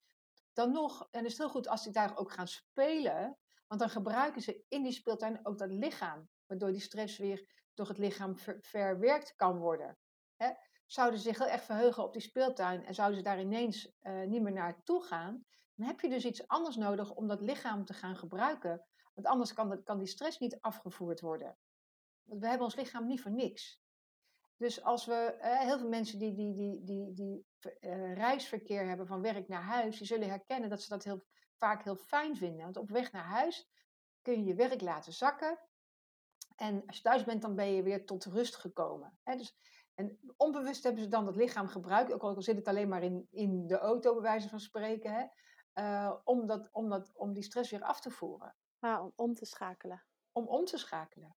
Dan 0.53 0.73
nog, 0.73 1.09
en 1.11 1.23
het 1.23 1.33
is 1.33 1.39
heel 1.39 1.49
goed 1.49 1.69
als 1.69 1.83
die 1.83 1.93
daar 1.93 2.17
ook 2.17 2.33
gaan 2.33 2.49
spelen. 2.49 3.39
Want 3.75 3.87
dan 3.87 4.03
gebruiken 4.03 4.43
ze 4.43 4.65
in 4.69 4.83
die 4.83 4.93
speeltuin 4.93 5.47
ook 5.47 5.59
dat 5.59 5.71
lichaam. 5.71 6.29
Waardoor 6.47 6.71
die 6.71 6.81
stress 6.81 7.19
weer 7.19 7.49
door 7.75 7.89
het 7.89 7.99
lichaam 7.99 8.39
ver- 8.39 8.59
verwerkt 8.61 9.35
kan 9.35 9.59
worden. 9.59 9.99
Hè? 10.37 10.51
Zouden 10.87 11.19
ze 11.19 11.29
zich 11.29 11.39
heel 11.39 11.49
erg 11.49 11.63
verheugen 11.63 12.03
op 12.03 12.13
die 12.13 12.23
speeltuin 12.23 12.85
en 12.85 12.95
zouden 12.95 13.19
ze 13.19 13.25
daar 13.25 13.41
ineens 13.41 13.93
eh, 14.01 14.23
niet 14.23 14.43
meer 14.43 14.53
naartoe 14.53 15.03
gaan, 15.03 15.45
dan 15.75 15.87
heb 15.87 16.01
je 16.01 16.09
dus 16.09 16.25
iets 16.25 16.49
anders 16.49 16.77
nodig 16.77 17.15
om 17.15 17.27
dat 17.27 17.41
lichaam 17.41 17.85
te 17.85 17.93
gaan 17.93 18.17
gebruiken. 18.17 18.87
Want 19.15 19.27
anders 19.27 19.53
kan, 19.53 19.83
kan 19.83 19.99
die 19.99 20.07
stress 20.07 20.39
niet 20.39 20.61
afgevoerd 20.61 21.21
worden. 21.21 21.59
Want 22.23 22.41
we 22.41 22.47
hebben 22.47 22.67
ons 22.67 22.77
lichaam 22.77 23.07
niet 23.07 23.21
voor 23.21 23.33
niks. 23.33 23.81
Dus 24.57 24.83
als 24.83 25.05
we, 25.07 25.15
eh, 25.15 25.59
heel 25.59 25.79
veel 25.79 25.89
mensen 25.89 26.19
die, 26.19 26.35
die, 26.35 26.55
die, 26.55 26.85
die, 26.85 27.13
die 27.13 27.47
eh, 27.81 28.15
reisverkeer 28.15 28.87
hebben 28.87 29.07
van 29.07 29.23
werk 29.23 29.49
naar 29.49 29.63
huis, 29.63 29.99
die 29.99 30.07
zullen 30.07 30.29
herkennen 30.29 30.71
dat 30.71 30.83
ze 30.83 30.89
dat 30.89 31.05
heel, 31.05 31.25
vaak 31.59 31.85
heel 31.85 31.97
fijn 31.97 32.37
vinden. 32.37 32.65
Want 32.65 32.77
op 32.77 32.91
weg 32.91 33.13
naar 33.13 33.25
huis 33.25 33.71
kun 34.23 34.39
je 34.39 34.45
je 34.45 34.55
werk 34.55 34.81
laten 34.81 35.13
zakken. 35.13 35.59
En 36.57 36.87
als 36.87 36.97
je 36.97 37.03
thuis 37.03 37.25
bent, 37.25 37.43
dan 37.43 37.55
ben 37.55 37.73
je 37.73 37.83
weer 37.83 38.07
tot 38.07 38.25
rust 38.25 38.57
gekomen. 38.57 39.19
Hè? 39.23 39.37
Dus, 39.37 39.57
en 39.95 40.35
onbewust 40.37 40.83
hebben 40.83 41.03
ze 41.03 41.09
dan 41.09 41.25
dat 41.25 41.37
lichaam 41.37 41.69
gebruikt, 41.69 42.13
ook 42.13 42.23
al 42.23 42.43
zit 42.43 42.57
het 42.57 42.69
alleen 42.69 42.89
maar 42.89 43.03
in, 43.03 43.27
in 43.31 43.67
de 43.67 43.79
auto, 43.79 44.13
bij 44.13 44.23
wijze 44.23 44.49
van 44.49 44.61
spreken, 44.61 45.13
hè? 45.13 45.27
eh, 45.75 46.17
om, 46.25 46.47
dat, 46.47 46.69
om, 46.73 46.89
dat, 46.89 47.11
om 47.15 47.33
die 47.33 47.43
stress 47.43 47.71
weer 47.71 47.83
af 47.83 48.01
te 48.01 48.11
voeren. 48.11 48.57
Maar 48.79 49.03
om 49.03 49.13
om 49.17 49.35
te 49.35 49.45
schakelen. 49.45 50.05
Om 50.33 50.47
om 50.47 50.65
te 50.65 50.79
schakelen. 50.79 51.37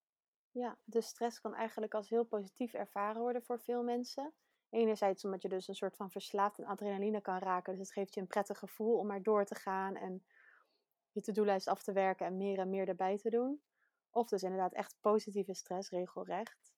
Ja, 0.51 0.77
de 0.83 1.01
stress 1.01 1.39
kan 1.39 1.55
eigenlijk 1.55 1.93
als 1.93 2.09
heel 2.09 2.23
positief 2.23 2.73
ervaren 2.73 3.21
worden 3.21 3.43
voor 3.43 3.59
veel 3.59 3.83
mensen. 3.83 4.33
Enerzijds 4.69 5.25
omdat 5.25 5.41
je 5.41 5.49
dus 5.49 5.67
een 5.67 5.75
soort 5.75 5.95
van 5.95 6.11
verslaafd 6.11 6.59
aan 6.59 6.65
adrenaline 6.65 7.21
kan 7.21 7.37
raken. 7.37 7.73
Dus 7.73 7.81
het 7.81 7.91
geeft 7.91 8.13
je 8.13 8.21
een 8.21 8.27
prettig 8.27 8.59
gevoel 8.59 8.97
om 8.97 9.07
maar 9.07 9.23
door 9.23 9.45
te 9.45 9.55
gaan 9.55 9.95
en 9.95 10.25
je 11.11 11.21
to-do-lijst 11.21 11.67
af 11.67 11.83
te 11.83 11.91
werken 11.91 12.25
en 12.25 12.37
meer 12.37 12.59
en 12.59 12.69
meer 12.69 12.87
erbij 12.87 13.17
te 13.17 13.29
doen. 13.29 13.61
Of 14.09 14.27
dus 14.27 14.43
inderdaad 14.43 14.73
echt 14.73 14.97
positieve 15.01 15.53
stress, 15.53 15.89
regelrecht. 15.89 16.75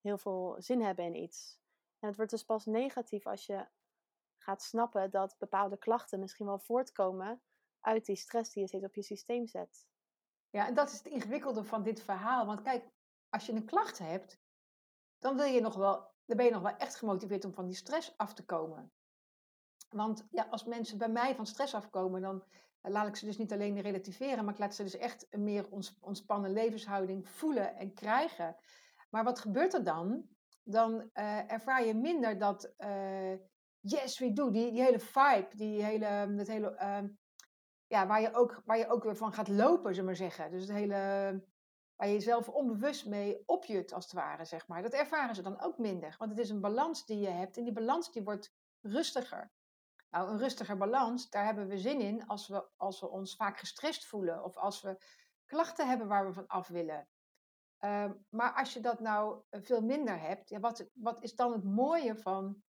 Heel 0.00 0.18
veel 0.18 0.56
zin 0.58 0.82
hebben 0.82 1.04
in 1.04 1.14
iets. 1.14 1.60
En 1.98 2.08
het 2.08 2.16
wordt 2.16 2.30
dus 2.30 2.44
pas 2.44 2.66
negatief 2.66 3.26
als 3.26 3.46
je 3.46 3.66
gaat 4.38 4.62
snappen 4.62 5.10
dat 5.10 5.36
bepaalde 5.38 5.76
klachten 5.78 6.20
misschien 6.20 6.46
wel 6.46 6.58
voortkomen 6.58 7.42
uit 7.80 8.06
die 8.06 8.16
stress 8.16 8.52
die 8.52 8.62
je 8.62 8.68
steeds 8.68 8.84
op 8.84 8.94
je 8.94 9.02
systeem 9.02 9.46
zet. 9.46 9.86
Ja, 10.50 10.66
en 10.66 10.74
dat 10.74 10.90
is 10.90 10.98
het 10.98 11.06
ingewikkelde 11.06 11.64
van 11.64 11.82
dit 11.82 12.02
verhaal. 12.02 12.46
Want 12.46 12.62
kijk, 12.62 12.90
als 13.28 13.46
je 13.46 13.52
een 13.52 13.64
klacht 13.64 13.98
hebt, 13.98 14.40
dan 15.18 15.36
wil 15.36 15.44
je 15.44 15.60
nog 15.60 15.74
wel, 15.74 16.09
dan 16.30 16.38
ben 16.38 16.48
je 16.48 16.52
nog 16.54 16.62
wel 16.62 16.76
echt 16.76 16.96
gemotiveerd 16.96 17.44
om 17.44 17.54
van 17.54 17.66
die 17.66 17.74
stress 17.74 18.14
af 18.16 18.34
te 18.34 18.44
komen. 18.44 18.92
Want 19.88 20.26
ja, 20.30 20.46
als 20.50 20.64
mensen 20.64 20.98
bij 20.98 21.08
mij 21.08 21.34
van 21.34 21.46
stress 21.46 21.74
afkomen, 21.74 22.20
dan 22.20 22.44
eh, 22.80 22.92
laat 22.92 23.08
ik 23.08 23.16
ze 23.16 23.24
dus 23.24 23.38
niet 23.38 23.52
alleen 23.52 23.80
relativeren, 23.80 24.44
maar 24.44 24.54
ik 24.54 24.60
laat 24.60 24.74
ze 24.74 24.82
dus 24.82 24.96
echt 24.96 25.26
een 25.30 25.44
meer 25.44 25.68
ontspannen 26.00 26.52
levenshouding 26.52 27.28
voelen 27.28 27.76
en 27.76 27.94
krijgen. 27.94 28.56
Maar 29.10 29.24
wat 29.24 29.40
gebeurt 29.40 29.74
er 29.74 29.84
dan? 29.84 30.28
Dan 30.62 31.10
eh, 31.12 31.52
ervaar 31.52 31.84
je 31.84 31.94
minder 31.94 32.38
dat 32.38 32.74
eh, 32.76 33.32
yes, 33.80 34.18
we 34.18 34.32
do, 34.32 34.50
die, 34.50 34.72
die 34.72 34.82
hele 34.82 35.00
vibe, 35.00 35.48
die 35.56 35.84
hele, 35.84 36.34
dat 36.36 36.46
hele 36.46 36.74
ehm, 36.74 37.08
ja, 37.86 38.06
waar, 38.06 38.20
je 38.20 38.34
ook, 38.34 38.62
waar 38.64 38.78
je 38.78 38.88
ook 38.88 39.04
weer 39.04 39.16
van 39.16 39.32
gaat 39.32 39.48
lopen, 39.48 39.94
zullen 39.94 39.96
we 39.96 40.02
maar 40.02 40.30
zeggen. 40.30 40.50
Dus 40.50 40.60
het 40.62 40.72
hele, 40.72 41.44
waar 42.00 42.08
je 42.08 42.14
jezelf 42.14 42.48
onbewust 42.48 43.06
mee 43.06 43.42
opjut, 43.46 43.92
als 43.92 44.04
het 44.04 44.12
ware, 44.12 44.44
zeg 44.44 44.68
maar. 44.68 44.82
Dat 44.82 44.92
ervaren 44.92 45.34
ze 45.34 45.42
dan 45.42 45.60
ook 45.60 45.78
minder. 45.78 46.14
Want 46.18 46.30
het 46.30 46.40
is 46.40 46.50
een 46.50 46.60
balans 46.60 47.06
die 47.06 47.18
je 47.18 47.28
hebt 47.28 47.56
en 47.56 47.64
die 47.64 47.72
balans 47.72 48.12
die 48.12 48.22
wordt 48.22 48.54
rustiger. 48.80 49.52
Nou, 50.10 50.30
een 50.30 50.38
rustiger 50.38 50.76
balans, 50.76 51.30
daar 51.30 51.44
hebben 51.44 51.68
we 51.68 51.78
zin 51.78 52.00
in 52.00 52.26
als 52.26 52.48
we, 52.48 52.68
als 52.76 53.00
we 53.00 53.08
ons 53.08 53.36
vaak 53.36 53.58
gestrest 53.58 54.06
voelen. 54.06 54.44
Of 54.44 54.56
als 54.56 54.82
we 54.82 54.98
klachten 55.44 55.88
hebben 55.88 56.08
waar 56.08 56.26
we 56.26 56.32
van 56.32 56.46
af 56.46 56.68
willen. 56.68 57.08
Ehm, 57.78 58.12
maar 58.28 58.52
als 58.52 58.72
je 58.72 58.80
dat 58.80 59.00
nou 59.00 59.42
eh, 59.48 59.60
veel 59.62 59.80
minder 59.80 60.20
hebt, 60.20 60.48
ja, 60.48 60.60
wat, 60.60 60.90
wat 60.94 61.22
is 61.22 61.34
dan 61.34 61.52
het 61.52 61.64
mooie 61.64 62.16
van... 62.16 62.62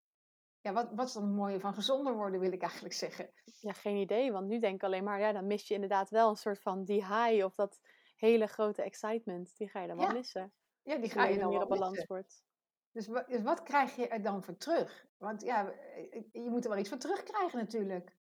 Ja, 0.60 0.74
wat, 0.74 0.92
wat 0.94 1.08
is 1.08 1.14
dan 1.14 1.24
het 1.24 1.36
mooie 1.36 1.60
van 1.60 1.74
gezonder 1.74 2.16
worden, 2.16 2.40
wil 2.40 2.52
ik 2.52 2.62
eigenlijk 2.62 2.94
zeggen. 2.94 3.32
Ja, 3.60 3.74
geen 3.74 3.98
idee. 3.98 4.32
Want 4.32 4.48
nu 4.48 4.60
denk 4.60 4.76
ik 4.76 4.84
alleen 4.84 5.04
maar, 5.04 5.20
ja, 5.20 5.32
dan 5.32 5.48
mis 5.48 5.68
je 5.68 5.74
inderdaad 5.74 6.10
wel 6.10 6.30
een 6.30 6.36
soort 6.36 6.62
van 6.62 6.84
die 6.84 7.06
high 7.06 7.46
of 7.46 7.56
dat 7.56 7.80
hele 8.22 8.48
grote 8.48 8.82
excitement. 8.82 9.58
Die 9.58 9.70
ga 9.70 9.82
je 9.82 9.88
dan 9.88 9.98
wel 9.98 10.06
Ja, 10.08 10.14
missen. 10.14 10.54
Ja, 10.82 10.98
die 10.98 11.10
ga 11.10 11.26
je 11.26 11.34
je 11.34 11.40
dan 11.40 11.52
wel 11.52 11.68
balans 11.68 12.06
wordt. 12.06 12.44
Dus, 12.92 13.06
dus 13.06 13.42
wat 13.42 13.64
krijg 13.64 13.96
je 13.96 14.08
er 14.08 14.22
dan 14.22 14.44
voor 14.44 14.58
terug? 14.58 15.08
Want 15.18 15.42
ja, 15.42 15.72
eh, 15.72 16.24
je 16.32 16.50
moet 16.50 16.64
er 16.64 16.70
wel 16.70 16.80
iets 16.80 16.90
voor 16.90 16.98
terugkrijgen 16.98 17.60
natuurlijk. 17.60 18.16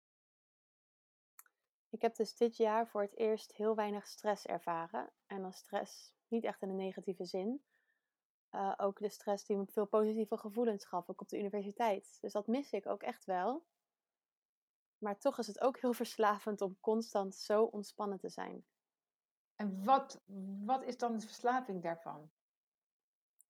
Ik 1.90 2.02
heb 2.02 2.16
dus 2.16 2.36
dit 2.36 2.56
jaar 2.56 2.88
voor 2.88 3.02
het 3.02 3.16
eerst 3.16 3.52
heel 3.52 3.74
weinig 3.74 4.06
stress 4.06 4.46
ervaren. 4.46 5.12
En 5.26 5.42
dan 5.42 5.52
stress 5.52 6.14
niet 6.28 6.44
echt 6.44 6.62
in 6.62 6.68
een 6.68 6.76
negatieve 6.76 7.24
zin. 7.24 7.64
Eh, 8.48 8.74
ook 8.76 8.98
de 8.98 9.08
stress 9.08 9.44
die 9.44 9.56
me 9.56 9.66
veel 9.66 9.86
positieve 9.86 10.36
gevoelens 10.36 10.84
gaf, 10.84 11.08
ook 11.08 11.20
op 11.20 11.28
de 11.28 11.38
universiteit. 11.38 12.18
Dus 12.20 12.32
dat 12.32 12.46
mis 12.46 12.72
ik 12.72 12.86
ook 12.86 13.02
echt 13.02 13.24
wel. 13.24 13.66
Maar 14.98 15.18
toch 15.18 15.38
is 15.38 15.46
het 15.46 15.60
ook 15.60 15.78
heel 15.78 15.92
verslavend 16.02 16.60
om 16.60 16.80
constant 16.80 17.34
zo 17.34 17.62
ontspannen 17.62 18.18
te 18.18 18.28
zijn. 18.28 18.64
En 19.58 19.84
wat, 19.84 20.22
wat 20.64 20.82
is 20.82 20.96
dan 20.96 21.12
de 21.12 21.20
verslaving 21.26 21.82
daarvan? 21.82 22.30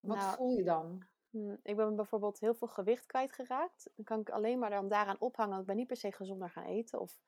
Wat 0.00 0.16
Nou, 0.16 0.36
voel 0.36 0.56
je 0.56 0.64
dan? 0.64 1.06
hm, 1.30 1.56
ik 1.62 1.76
ben 1.76 1.96
bijvoorbeeld 1.96 2.40
heel 2.40 2.54
veel 2.54 2.68
gewicht 2.68 3.06
kwijtgeraakt. 3.06 3.90
Dan 3.94 4.04
kan 4.04 4.20
ik 4.20 4.30
alleen 4.30 4.58
maar 4.58 4.70
dan 4.70 4.88
daaraan 4.88 5.20
ophangen. 5.20 5.60
Ik 5.60 5.66
ben 5.66 5.76
niet 5.76 5.86
per 5.86 5.96
se 5.96 6.12
gezonder 6.12 6.50
gaan 6.50 6.64
eten 6.64 7.00
of 7.00 7.20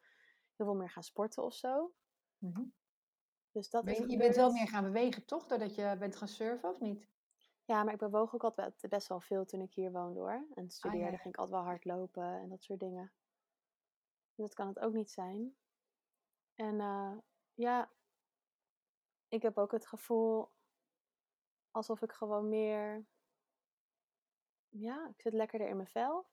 heel 0.56 0.66
veel 0.66 0.74
meer 0.74 0.90
gaan 0.90 1.02
sporten 1.02 1.42
of 1.44 1.54
zo. 1.54 1.92
Mhm. 2.38 2.64
Dus 3.52 3.70
dat 3.70 3.84
Ben 3.84 3.94
je, 3.94 4.08
je 4.08 4.16
bent 4.16 4.36
wel 4.36 4.52
meer 4.52 4.68
gaan 4.68 4.84
bewegen, 4.84 5.24
toch? 5.26 5.46
Doordat 5.46 5.74
je 5.74 5.96
bent 5.98 6.16
gaan 6.16 6.28
surfen, 6.28 6.68
of 6.70 6.80
niet? 6.80 7.08
Ja, 7.64 7.84
maar 7.84 7.92
ik 7.92 7.98
bewoog 7.98 8.34
ook 8.34 8.44
altijd 8.44 8.86
best 8.88 9.08
wel 9.08 9.20
veel 9.20 9.44
toen 9.44 9.60
ik 9.60 9.74
hier 9.74 9.92
woonde 9.92 10.20
hoor. 10.20 10.30
En 10.30 10.46
Ah, 10.54 10.56
ja, 10.56 10.70
studeerde 10.70 11.16
ging 11.16 11.34
ik 11.34 11.36
altijd 11.40 11.56
wel 11.56 11.66
hardlopen 11.66 12.40
en 12.40 12.48
dat 12.48 12.62
soort 12.62 12.80
dingen. 12.80 13.12
Dus 14.34 14.46
dat 14.46 14.54
kan 14.54 14.66
het 14.68 14.78
ook 14.78 14.92
niet 14.92 15.10
zijn. 15.10 15.56
En 16.54 16.80
eh, 16.80 17.18
ja, 17.54 17.90
ik 19.30 19.42
heb 19.42 19.58
ook 19.58 19.72
het 19.72 19.86
gevoel 19.86 20.50
alsof 21.70 22.02
ik 22.02 22.12
gewoon 22.12 22.48
meer... 22.48 23.06
Ja, 24.68 25.08
ik 25.08 25.20
zit 25.20 25.32
lekkerder 25.32 25.68
in 25.68 25.76
mijn 25.76 25.88
vel. 25.88 26.28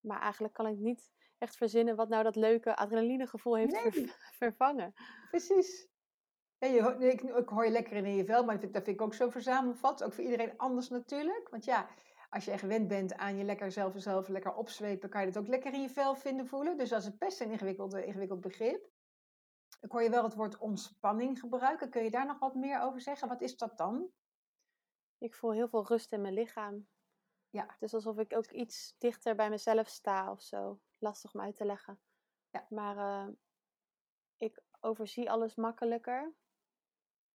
Maar 0.00 0.20
eigenlijk 0.20 0.54
kan 0.54 0.66
ik 0.66 0.76
niet 0.78 1.12
echt 1.38 1.56
verzinnen 1.56 1.96
wat 1.96 2.08
nou 2.08 2.22
dat 2.22 2.36
leuke 2.36 2.76
adrenalinegevoel 2.76 3.56
heeft 3.56 3.80
ver- 3.80 3.94
Nee, 4.00 4.12
vervangen. 4.42 4.94
precies. 5.30 5.88
Ja, 6.58 6.66
je, 6.68 7.10
ik, 7.10 7.20
ik 7.22 7.48
hoor 7.48 7.64
je 7.64 7.70
lekker 7.70 7.96
in 7.96 8.14
je 8.16 8.24
vel, 8.24 8.44
maar 8.44 8.52
dat 8.54 8.60
vind, 8.62 8.74
dat 8.74 8.84
vind 8.84 8.96
ik 8.96 9.02
ook 9.02 9.14
zo 9.14 9.30
verzamelvat. 9.30 10.02
Ook 10.02 10.12
voor 10.12 10.24
iedereen 10.24 10.58
anders 10.58 10.88
natuurlijk. 10.88 11.48
Want 11.48 11.64
ja, 11.64 11.88
als 12.30 12.44
je 12.44 12.58
gewend 12.58 12.88
bent 12.88 13.14
aan 13.14 13.36
je 13.36 13.44
lekker 13.44 13.72
zelf 13.72 13.94
en 13.94 14.00
zelf 14.00 14.28
lekker 14.28 14.54
opzwepen, 14.54 15.08
kan 15.10 15.20
je 15.26 15.30
dat 15.30 15.42
ook 15.42 15.48
lekker 15.48 15.72
in 15.72 15.80
je 15.82 15.90
vel 15.90 16.14
vinden 16.14 16.46
voelen. 16.46 16.76
Dus 16.78 16.88
dat 16.88 17.02
is 17.02 17.16
best 17.18 17.40
een 17.40 17.50
ingewikkeld, 17.50 17.94
ingewikkeld 17.94 18.40
begrip. 18.40 18.92
Ik 19.80 19.90
hoor 19.90 20.02
je 20.02 20.10
wel 20.10 20.22
het 20.24 20.34
woord 20.34 20.58
ontspanning 20.58 21.40
gebruiken. 21.40 21.90
Kun 21.90 22.02
je 22.04 22.10
daar 22.10 22.26
nog 22.26 22.38
wat 22.38 22.54
meer 22.54 22.80
over 22.80 23.00
zeggen? 23.00 23.28
Wat 23.28 23.40
is 23.40 23.56
dat 23.56 23.78
dan? 23.78 24.12
Ik 25.18 25.34
voel 25.34 25.52
heel 25.52 25.68
veel 25.68 25.86
rust 25.86 26.12
in 26.12 26.20
mijn 26.20 26.34
lichaam. 26.34 26.88
Ja, 27.50 27.66
Het 27.66 27.82
is 27.82 27.94
alsof 27.94 28.18
ik 28.18 28.36
ook 28.36 28.50
iets 28.50 28.94
dichter 28.98 29.34
bij 29.34 29.50
mezelf 29.50 29.88
sta 29.88 30.30
of 30.30 30.40
zo. 30.42 30.80
Lastig 30.98 31.34
om 31.34 31.40
uit 31.40 31.56
te 31.56 31.64
leggen. 31.64 32.00
ja, 32.50 32.66
Maar 32.68 32.96
eh, 32.96 33.28
ik 34.36 34.62
overzie 34.80 35.30
alles 35.30 35.54
makkelijker. 35.54 36.34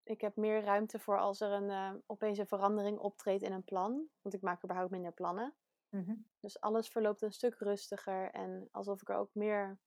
Ik 0.02 0.20
heb 0.20 0.36
meer 0.36 0.62
ruimte 0.62 0.98
voor 0.98 1.18
als 1.18 1.40
er 1.40 1.50
een, 1.52 1.70
eh, 1.70 1.94
opeens 2.06 2.38
een 2.38 2.46
verandering 2.46 2.98
optreedt 2.98 3.42
in 3.42 3.52
een 3.52 3.64
plan. 3.64 4.08
Want 4.20 4.34
ik 4.34 4.42
maak 4.42 4.64
überhaupt 4.64 4.90
minder 4.90 5.12
plannen. 5.12 5.56
mhm. 5.88 6.14
Dus 6.40 6.60
alles 6.60 6.88
verloopt 6.88 7.22
een 7.22 7.32
stuk 7.32 7.54
rustiger. 7.54 8.30
En 8.30 8.68
alsof 8.70 9.00
ik 9.00 9.08
er 9.08 9.16
ook 9.16 9.34
meer, 9.34 9.78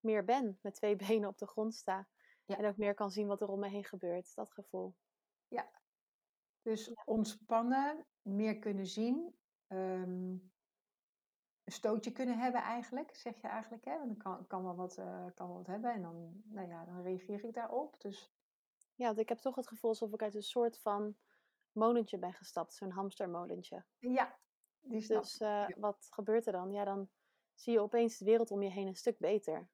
meer 0.00 0.24
ben. 0.24 0.58
Met 0.62 0.74
twee 0.74 0.96
benen 1.06 1.28
op 1.28 1.38
de 1.38 1.46
grond 1.46 1.74
sta. 1.74 2.08
ja, 2.44 2.56
En 2.56 2.66
ook 2.66 2.76
meer 2.76 2.94
kan 2.94 3.10
zien 3.10 3.26
wat 3.26 3.40
er 3.40 3.48
om 3.48 3.58
me 3.58 3.68
heen 3.68 3.84
gebeurt. 3.84 4.34
Dat 4.34 4.52
gevoel. 4.52 4.94
ja. 5.48 5.70
Dus 6.62 6.94
ontspannen, 7.04 8.06
meer 8.22 8.58
kunnen 8.58 8.86
zien, 8.86 9.36
ehm, 9.66 10.36
een 11.66 11.72
stootje 11.72 12.12
kunnen 12.12 12.38
hebben 12.38 12.62
eigenlijk, 12.62 13.14
zeg 13.14 13.40
je 13.40 13.48
eigenlijk. 13.48 13.84
Hè? 13.84 13.98
Want 13.98 14.10
ik 14.10 14.18
kan, 14.18 14.46
kan, 14.46 14.62
wel 14.62 14.74
wat, 14.76 14.98
eh, 14.98 15.26
kan 15.34 15.46
wel 15.48 15.56
wat 15.56 15.66
hebben 15.66 15.92
en 15.92 16.02
dan, 16.02 16.42
nou 16.44 16.68
ja, 16.68 16.84
dan 16.84 17.02
reageer 17.02 17.44
ik 17.44 17.54
daarop. 17.54 18.00
Dus 18.00 18.32
Ja, 18.94 19.06
want 19.06 19.18
ik 19.18 19.28
heb 19.28 19.38
toch 19.38 19.54
het 19.56 19.68
gevoel 19.68 19.90
alsof 19.90 20.12
ik 20.12 20.22
uit 20.22 20.34
een 20.34 20.42
soort 20.42 20.78
van 20.78 21.16
molentje 21.72 22.18
ben 22.18 22.32
gestapt. 22.32 22.74
Zo'n 22.74 22.90
hamstermolentje. 22.90 23.84
ja, 23.98 24.38
die 24.80 25.06
Dus 25.06 25.38
eh, 25.38 25.48
Ja, 25.48 25.74
wat 25.78 26.08
gebeurt 26.10 26.46
er 26.46 26.52
dan? 26.52 26.72
Ja, 26.72 26.84
dan 26.84 27.08
zie 27.54 27.72
je 27.72 27.80
opeens 27.80 28.18
de 28.18 28.24
wereld 28.24 28.50
om 28.50 28.62
je 28.62 28.70
heen 28.70 28.86
een 28.86 28.96
stuk 28.96 29.18
beter. 29.18 29.68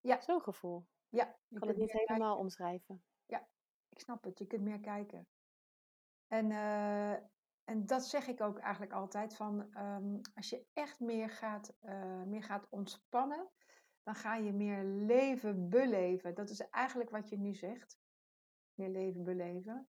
Ja, 0.00 0.20
Zo'n 0.20 0.42
gevoel. 0.42 0.86
ja, 1.08 1.38
Ik 1.48 1.58
kan 1.58 1.68
het 1.68 1.76
niet 1.76 1.92
helemaal 1.92 2.18
kijken. 2.18 2.36
omschrijven. 2.36 3.04
Ja, 3.26 3.48
ik 3.88 4.00
snap 4.00 4.24
het. 4.24 4.38
Je 4.38 4.46
kunt 4.46 4.62
meer 4.62 4.80
kijken. 4.80 5.28
En, 6.26 6.50
eh, 6.50 7.12
en 7.64 7.86
dat 7.86 8.06
zeg 8.06 8.26
ik 8.26 8.40
ook 8.40 8.58
eigenlijk 8.58 8.92
altijd 8.92 9.36
van, 9.36 9.72
ehm, 9.74 10.20
als 10.34 10.50
je 10.50 10.66
echt 10.72 11.00
meer 11.00 11.30
gaat, 11.30 11.76
eh, 11.80 12.22
meer 12.22 12.42
gaat 12.42 12.66
ontspannen, 12.68 13.50
dan 14.02 14.14
ga 14.14 14.36
je 14.36 14.52
meer 14.52 14.84
leven 14.84 15.68
beleven. 15.68 16.34
Dat 16.34 16.50
is 16.50 16.68
eigenlijk 16.68 17.10
wat 17.10 17.28
je 17.28 17.38
nu 17.38 17.54
zegt. 17.54 17.98
Meer 18.74 18.88
leven 18.88 19.24
beleven. 19.24 19.88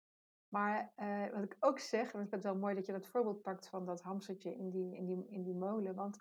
Maar 0.48 0.92
eh, 0.94 1.30
wat 1.30 1.42
ik 1.42 1.56
ook 1.60 1.78
zeg, 1.78 2.12
en 2.12 2.20
ik 2.20 2.28
vind 2.28 2.30
het 2.30 2.42
wel 2.42 2.56
mooi 2.56 2.74
dat 2.74 2.86
je 2.86 2.92
dat 2.92 3.06
voorbeeld 3.06 3.42
pakt 3.42 3.68
van 3.68 3.84
dat 3.86 4.02
hamstertje 4.02 4.54
in 4.54 4.70
die, 4.70 4.96
in 4.96 5.06
die, 5.06 5.28
in 5.28 5.42
die 5.42 5.54
molen. 5.54 5.94
Want 5.94 6.14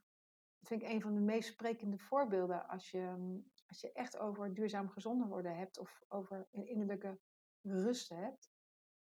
dat 0.60 0.68
vind 0.68 0.82
ik 0.82 0.90
een 0.90 1.02
van 1.02 1.14
de 1.14 1.20
meest 1.20 1.52
sprekende 1.52 1.98
voorbeelden 1.98 2.68
als 2.68 2.92
je, 2.92 3.14
mm, 3.18 3.52
als 3.66 3.82
je 3.82 3.92
echt 3.92 4.18
over 4.18 4.54
duurzaam 4.54 4.90
gezonder 4.90 5.28
worden 5.28 5.58
hebt 5.58 5.80
of 5.80 6.04
over 6.08 6.48
een 6.52 6.68
innerlijke 6.68 7.20
rust 7.62 8.10
hebt. 8.10 8.52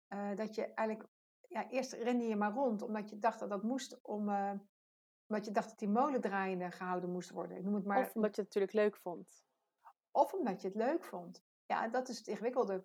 Eh, 0.07 0.35
dat 0.35 0.55
je 0.55 0.73
eigenlijk, 0.73 1.09
ja, 1.47 1.69
eerst 1.69 1.93
rende 1.93 2.23
je 2.23 2.35
maar 2.35 2.53
rond 2.53 2.81
omdat 2.81 3.09
je 3.09 3.19
dacht 3.19 3.39
dat 3.39 3.49
dat 3.49 3.63
moest 3.63 3.99
om, 4.01 4.29
uh, 4.29 4.51
omdat 5.27 5.45
je 5.45 5.51
dacht 5.51 5.69
dat 5.69 5.79
die 5.79 5.89
molen 5.89 6.21
draaiende 6.21 6.71
gehouden 6.71 7.11
moest 7.11 7.29
worden. 7.29 7.57
Ik 7.57 7.63
noem 7.63 7.75
het 7.75 7.85
maar. 7.85 8.01
Of 8.01 8.15
omdat 8.15 8.35
je 8.35 8.41
het 8.41 8.53
natuurlijk 8.53 8.73
leuk 8.73 8.97
vond. 8.97 9.45
Of 10.11 10.33
omdat 10.33 10.61
je 10.61 10.67
het 10.67 10.77
leuk 10.77 11.03
vond. 11.03 11.43
Ja, 11.65 11.87
dat 11.87 12.09
is 12.09 12.17
het 12.17 12.27
ingewikkelde. 12.27 12.83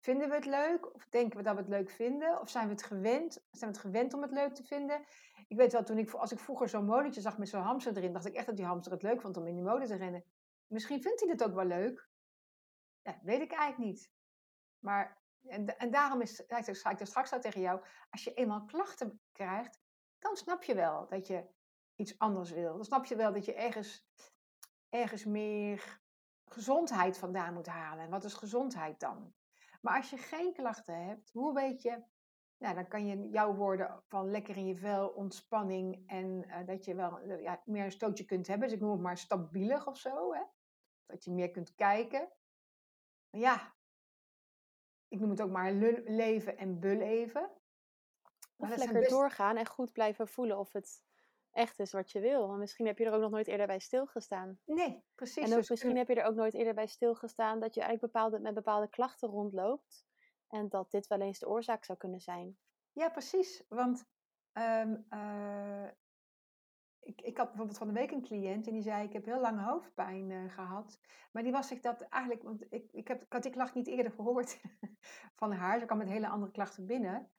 Vinden 0.00 0.28
we 0.28 0.34
het 0.34 0.46
leuk? 0.46 0.94
Of 0.94 1.06
denken 1.08 1.36
we 1.36 1.42
dat 1.42 1.54
we 1.54 1.60
het 1.60 1.68
leuk 1.68 1.90
vinden? 1.90 2.40
Of 2.40 2.48
zijn 2.48 2.64
we 2.64 2.72
het 2.72 2.82
gewend? 2.82 3.32
Zijn 3.32 3.70
we 3.70 3.76
het 3.76 3.78
gewend 3.78 4.14
om 4.14 4.22
het 4.22 4.30
leuk 4.30 4.54
te 4.54 4.64
vinden? 4.64 5.04
Ik 5.48 5.56
weet 5.56 5.72
wel, 5.72 5.82
toen 5.82 5.98
ik, 5.98 6.10
als 6.10 6.32
ik 6.32 6.38
vroeger 6.38 6.68
zo'n 6.68 6.84
molentje 6.84 7.20
zag 7.20 7.38
met 7.38 7.48
zo'n 7.48 7.62
hamster 7.62 7.96
erin, 7.96 8.12
dacht 8.12 8.26
ik 8.26 8.34
echt 8.34 8.46
dat 8.46 8.56
die 8.56 8.64
hamster 8.64 8.92
het 8.92 9.02
leuk 9.02 9.20
vond 9.20 9.36
om 9.36 9.46
in 9.46 9.54
die 9.54 9.64
molen 9.64 9.86
te 9.86 9.96
rennen. 9.96 10.24
Misschien 10.68 11.02
vindt 11.02 11.20
hij 11.20 11.28
het 11.28 11.44
ook 11.44 11.54
wel 11.54 11.64
leuk. 11.64 12.08
Ja, 13.02 13.18
weet 13.22 13.40
ik 13.40 13.52
eigenlijk 13.52 13.90
niet. 13.90 14.12
Maar, 14.78 15.22
en, 15.42 15.78
en 15.78 15.90
daarom 15.90 16.20
is, 16.20 16.42
ga 16.46 16.90
ik 16.90 17.00
er 17.00 17.06
straks 17.06 17.32
al 17.32 17.40
tegen 17.40 17.60
jou, 17.60 17.84
als 18.10 18.24
je 18.24 18.34
eenmaal 18.34 18.64
klachten 18.64 19.20
krijgt, 19.32 19.80
dan 20.18 20.36
snap 20.36 20.62
je 20.62 20.74
wel 20.74 21.08
dat 21.08 21.26
je 21.26 21.48
iets 21.94 22.18
anders 22.18 22.50
wil. 22.50 22.74
Dan 22.74 22.84
snap 22.84 23.04
je 23.04 23.16
wel 23.16 23.32
dat 23.32 23.44
je 23.44 23.54
ergens, 23.54 24.08
ergens 24.88 25.24
meer 25.24 26.00
gezondheid 26.44 27.18
vandaan 27.18 27.54
moet 27.54 27.66
halen. 27.66 28.04
En 28.04 28.10
wat 28.10 28.24
is 28.24 28.34
gezondheid 28.34 29.00
dan? 29.00 29.34
Maar 29.80 29.96
als 29.96 30.10
je 30.10 30.16
geen 30.16 30.52
klachten 30.52 31.04
hebt, 31.06 31.30
hoe 31.32 31.54
weet 31.54 31.82
je? 31.82 32.02
Nou, 32.58 32.74
dan 32.74 32.88
kan 32.88 33.06
je 33.06 33.28
jouw 33.28 33.54
woorden 33.54 34.02
van 34.08 34.30
lekker 34.30 34.56
in 34.56 34.66
je 34.66 34.76
vel, 34.76 35.08
ontspanning 35.08 36.02
en 36.06 36.44
uh, 36.46 36.66
dat 36.66 36.84
je 36.84 36.94
wel 36.94 37.20
uh, 37.20 37.42
ja, 37.42 37.62
meer 37.64 37.84
een 37.84 37.90
stootje 37.90 38.24
kunt 38.24 38.46
hebben. 38.46 38.68
Dus 38.68 38.76
ik 38.76 38.82
noem 38.82 38.92
het 38.92 39.00
maar 39.00 39.18
stabielig 39.18 39.86
of 39.86 39.96
zo. 39.96 40.32
Hè? 40.32 40.42
Dat 41.08 41.24
je 41.24 41.30
meer 41.30 41.50
kunt 41.50 41.74
kijken. 41.74 42.28
Maar 43.30 43.40
ja, 43.40 43.74
ik 45.08 45.20
noem 45.20 45.30
het 45.30 45.42
ook 45.42 45.50
maar 45.50 45.72
leven 45.72 46.56
en 46.56 46.80
beleven. 46.80 47.50
Of 48.56 48.76
lekker 48.76 48.98
best... 48.98 49.10
doorgaan 49.10 49.56
en 49.56 49.66
goed 49.66 49.92
blijven 49.92 50.28
voelen 50.28 50.58
of 50.58 50.72
het 50.72 51.02
echt 51.50 51.78
is 51.78 51.92
wat 51.92 52.10
je 52.10 52.20
wil. 52.20 52.46
Want 52.46 52.58
misschien 52.58 52.86
heb 52.86 52.98
je 52.98 53.04
er 53.04 53.12
ook 53.12 53.20
nog 53.20 53.30
nooit 53.30 53.46
eerder 53.46 53.66
bij 53.66 53.78
stilgestaan. 53.78 54.60
Nee, 54.64 55.04
precies. 55.14 55.44
En 55.44 55.50
ook, 55.50 55.58
dus 55.58 55.68
misschien 55.70 55.96
heb 55.96 56.08
je 56.08 56.14
er 56.14 56.26
ook 56.26 56.34
nooit 56.34 56.54
eerder 56.54 56.74
bij 56.74 56.86
stilgestaan 56.86 57.60
dat 57.60 57.74
je 57.74 57.80
eigenlijk 57.80 58.12
bepaalde, 58.12 58.40
met 58.40 58.54
bepaalde 58.54 58.88
klachten 58.88 59.28
rondloopt. 59.28 60.06
En 60.48 60.68
dat 60.68 60.90
dit 60.90 61.06
wel 61.06 61.20
eens 61.20 61.38
de 61.38 61.48
oorzaak 61.48 61.84
zou 61.84 61.98
kunnen 61.98 62.20
zijn. 62.20 62.58
Ja, 62.92 63.08
precies. 63.08 63.64
Want 63.68 64.04
um, 64.52 65.06
uh, 65.10 65.88
ik, 67.08 67.20
ik 67.20 67.36
had 67.36 67.46
bijvoorbeeld 67.46 67.78
van 67.78 67.86
de 67.86 67.92
week 67.92 68.10
een 68.10 68.22
cliënt 68.22 68.66
en 68.66 68.72
die 68.72 68.82
zei: 68.82 69.04
Ik 69.04 69.12
heb 69.12 69.24
heel 69.24 69.40
lang 69.40 69.64
hoofdpijn 69.64 70.30
uh, 70.30 70.50
gehad. 70.50 71.00
Maar 71.32 71.42
die 71.42 71.52
was 71.52 71.68
zich 71.68 71.80
dat 71.80 72.00
eigenlijk, 72.00 72.42
want 72.42 72.66
ik, 72.70 72.92
ik, 72.92 73.08
heb, 73.08 73.22
ik 73.22 73.32
had 73.32 73.42
die 73.42 73.52
klacht 73.52 73.74
niet 73.74 73.86
eerder 73.86 74.12
gehoord 74.12 74.60
van 75.40 75.52
haar. 75.52 75.78
Ze 75.78 75.86
kwam 75.86 75.98
met 75.98 76.08
hele 76.08 76.28
andere 76.28 76.52
klachten 76.52 76.86
binnen. 76.86 77.30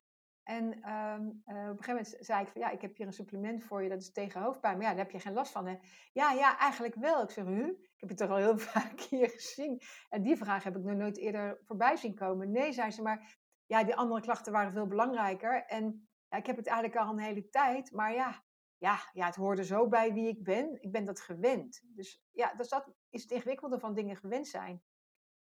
En 0.42 0.64
um, 0.64 1.42
uh, 1.46 1.70
op 1.70 1.78
een 1.78 1.84
gegeven 1.84 1.94
moment 1.94 2.16
zei 2.20 2.42
ik 2.42 2.48
van 2.48 2.60
ja, 2.60 2.70
ik 2.70 2.80
heb 2.80 2.96
hier 2.96 3.06
een 3.06 3.12
supplement 3.12 3.64
voor 3.64 3.82
je, 3.82 3.88
dat 3.88 4.00
is 4.00 4.12
tegen 4.12 4.40
hoofdpijn. 4.40 4.76
Maar 4.76 4.86
ja, 4.86 4.90
daar 4.90 5.04
heb 5.04 5.10
je 5.10 5.20
geen 5.20 5.32
last 5.32 5.52
van. 5.52 5.66
Hè? 5.66 5.76
Ja, 6.12 6.32
ja, 6.32 6.58
eigenlijk 6.58 6.94
wel. 6.94 7.22
Ik 7.22 7.30
zeg, 7.30 7.44
hu, 7.44 7.64
ik 7.66 8.00
heb 8.00 8.08
je 8.08 8.14
toch 8.14 8.30
al 8.30 8.36
heel 8.36 8.58
vaak 8.72 9.00
hier 9.00 9.28
gezien. 9.28 9.80
En 10.08 10.22
die 10.22 10.36
vraag 10.36 10.64
heb 10.64 10.76
ik 10.76 10.82
nog 10.82 10.96
nooit 10.96 11.18
eerder 11.18 11.60
voorbij 11.66 11.96
zien 11.96 12.14
komen. 12.14 12.50
Nee, 12.50 12.72
zei 12.72 12.90
ze, 12.90 13.02
maar 13.02 13.38
ja, 13.66 13.84
die 13.84 13.96
andere 13.96 14.20
klachten 14.20 14.52
waren 14.52 14.72
veel 14.72 14.86
belangrijker. 14.86 15.64
En 15.66 16.08
ja, 16.28 16.36
ik 16.36 16.46
heb 16.46 16.56
het 16.56 16.66
eigenlijk 16.66 17.00
al 17.00 17.12
een 17.12 17.18
hele 17.18 17.48
tijd. 17.48 17.92
Maar 17.92 18.14
ja, 18.14 18.42
ja, 18.80 18.98
ja, 19.12 19.26
het 19.26 19.36
hoorde 19.36 19.64
zo 19.64 19.88
bij 19.88 20.12
wie 20.12 20.28
ik 20.28 20.42
ben. 20.42 20.82
Ik 20.82 20.92
ben 20.92 21.04
dat 21.04 21.20
gewend. 21.20 21.82
Dus 21.84 22.22
ja, 22.30 22.54
dus 22.54 22.68
dat 22.68 22.92
is 23.10 23.22
het 23.22 23.30
ingewikkelde 23.30 23.78
van 23.78 23.94
dingen 23.94 24.16
gewend 24.16 24.48
zijn. 24.48 24.82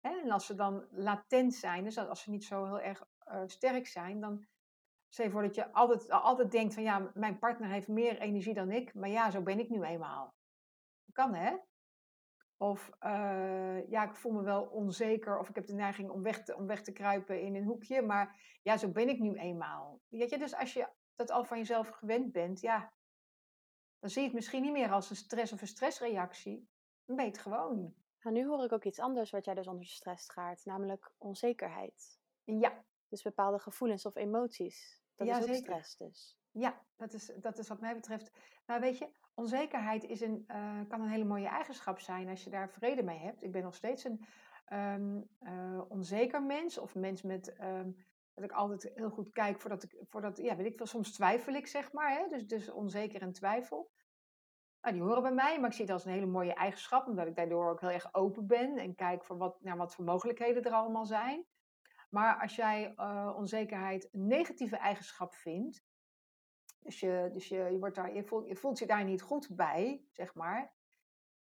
En 0.00 0.30
als 0.30 0.46
ze 0.46 0.54
dan 0.54 0.86
latent 0.90 1.54
zijn, 1.54 1.84
dus 1.84 1.98
als 1.98 2.22
ze 2.22 2.30
niet 2.30 2.44
zo 2.44 2.64
heel 2.64 2.80
erg 2.80 3.04
uh, 3.26 3.42
sterk 3.46 3.86
zijn, 3.86 4.20
dan 4.20 4.46
je 5.08 5.30
voor 5.30 5.42
dat 5.42 5.54
je 5.54 5.72
altijd, 5.72 6.10
altijd 6.10 6.50
denkt 6.50 6.74
van 6.74 6.82
ja, 6.82 7.10
mijn 7.14 7.38
partner 7.38 7.70
heeft 7.70 7.88
meer 7.88 8.18
energie 8.18 8.54
dan 8.54 8.70
ik, 8.70 8.94
maar 8.94 9.08
ja, 9.08 9.30
zo 9.30 9.42
ben 9.42 9.58
ik 9.58 9.68
nu 9.68 9.82
eenmaal. 9.82 10.34
Dat 11.04 11.14
kan 11.14 11.34
hè? 11.34 11.56
Of 12.56 12.90
uh, 13.00 13.88
ja, 13.88 14.04
ik 14.04 14.14
voel 14.14 14.32
me 14.32 14.42
wel 14.42 14.62
onzeker 14.62 15.38
of 15.38 15.48
ik 15.48 15.54
heb 15.54 15.66
de 15.66 15.74
neiging 15.74 16.10
om 16.10 16.22
weg, 16.22 16.42
te, 16.42 16.56
om 16.56 16.66
weg 16.66 16.82
te 16.82 16.92
kruipen 16.92 17.40
in 17.40 17.54
een 17.54 17.64
hoekje, 17.64 18.02
maar 18.02 18.58
ja, 18.62 18.76
zo 18.76 18.88
ben 18.88 19.08
ik 19.08 19.18
nu 19.18 19.34
eenmaal. 19.34 20.00
Weet 20.08 20.30
je, 20.30 20.38
dus 20.38 20.54
als 20.54 20.72
je 20.72 20.88
dat 21.14 21.30
al 21.30 21.44
van 21.44 21.58
jezelf 21.58 21.88
gewend 21.88 22.32
bent, 22.32 22.60
ja, 22.60 22.92
dan 24.00 24.10
zie 24.10 24.20
je 24.20 24.26
het 24.26 24.36
misschien 24.36 24.62
niet 24.62 24.72
meer 24.72 24.92
als 24.92 25.10
een 25.10 25.16
stress 25.16 25.52
of 25.52 25.60
een 25.60 25.66
stressreactie. 25.66 26.68
Dan 27.04 27.16
ben 27.16 27.24
je 27.24 27.30
het 27.30 27.40
gewoon. 27.40 27.94
Nou, 28.20 28.36
nu 28.36 28.46
hoor 28.46 28.64
ik 28.64 28.72
ook 28.72 28.84
iets 28.84 28.98
anders 28.98 29.30
wat 29.30 29.44
jij 29.44 29.54
dus 29.54 29.66
onder 29.66 29.86
stress 29.86 30.30
gaat, 30.30 30.64
namelijk 30.64 31.12
onzekerheid. 31.18 32.18
Ja. 32.44 32.84
Dus 33.08 33.22
bepaalde 33.22 33.58
gevoelens 33.58 34.06
of 34.06 34.16
emoties. 34.16 35.02
Dat 35.16 35.26
ja, 35.26 35.36
is 35.36 35.42
ook 35.42 35.54
zeker. 35.54 35.62
stress 35.62 35.96
dus. 35.96 36.38
Ja, 36.50 36.84
dat 36.96 37.12
is, 37.12 37.32
dat 37.36 37.58
is 37.58 37.68
wat 37.68 37.80
mij 37.80 37.94
betreft. 37.94 38.30
Nou 38.66 38.80
weet 38.80 38.98
je, 38.98 39.08
onzekerheid 39.34 40.04
is 40.04 40.20
een, 40.20 40.44
uh, 40.48 40.80
kan 40.88 41.00
een 41.00 41.08
hele 41.08 41.24
mooie 41.24 41.48
eigenschap 41.48 42.00
zijn 42.00 42.28
als 42.28 42.44
je 42.44 42.50
daar 42.50 42.70
vrede 42.70 43.02
mee 43.02 43.18
hebt. 43.18 43.42
Ik 43.42 43.52
ben 43.52 43.62
nog 43.62 43.74
steeds 43.74 44.04
een 44.04 44.24
um, 44.72 45.28
uh, 45.40 45.80
onzeker 45.88 46.42
mens 46.42 46.78
of 46.78 46.94
mens 46.94 47.22
met... 47.22 47.60
Um, 47.60 47.96
dat 48.34 48.44
ik 48.44 48.52
altijd 48.52 48.90
heel 48.94 49.10
goed 49.10 49.30
kijk 49.30 49.60
voordat 49.60 49.82
ik, 49.82 49.96
voordat, 50.08 50.36
ja, 50.36 50.56
weet 50.56 50.66
ik 50.66 50.76
veel, 50.76 50.86
soms 50.86 51.12
twijfel 51.12 51.54
ik 51.54 51.66
zeg 51.66 51.92
maar, 51.92 52.10
hè? 52.10 52.26
Dus, 52.28 52.46
dus 52.46 52.70
onzeker 52.70 53.22
en 53.22 53.32
twijfel. 53.32 53.90
Nou, 54.80 54.94
die 54.94 55.04
horen 55.04 55.22
bij 55.22 55.32
mij, 55.32 55.60
maar 55.60 55.68
ik 55.68 55.74
zie 55.74 55.84
het 55.84 55.92
als 55.92 56.04
een 56.04 56.12
hele 56.12 56.26
mooie 56.26 56.54
eigenschap, 56.54 57.06
omdat 57.06 57.26
ik 57.26 57.36
daardoor 57.36 57.70
ook 57.70 57.80
heel 57.80 57.90
erg 57.90 58.14
open 58.14 58.46
ben 58.46 58.76
en 58.76 58.94
kijk 58.94 59.24
voor 59.24 59.36
wat, 59.36 59.60
naar 59.60 59.76
wat 59.76 59.94
voor 59.94 60.04
mogelijkheden 60.04 60.64
er 60.64 60.72
allemaal 60.72 61.06
zijn. 61.06 61.46
Maar 62.10 62.40
als 62.40 62.56
jij 62.56 62.92
uh, 62.96 63.34
onzekerheid 63.36 64.08
een 64.12 64.26
negatieve 64.26 64.76
eigenschap 64.76 65.34
vindt, 65.34 65.84
dus, 66.80 67.00
je, 67.00 67.28
dus 67.32 67.48
je, 67.48 67.56
je, 67.56 67.78
wordt 67.78 67.94
daar, 67.94 68.14
je, 68.14 68.24
voelt, 68.24 68.48
je 68.48 68.56
voelt 68.56 68.78
je 68.78 68.86
daar 68.86 69.04
niet 69.04 69.22
goed 69.22 69.48
bij, 69.56 70.04
zeg 70.10 70.34
maar, 70.34 70.74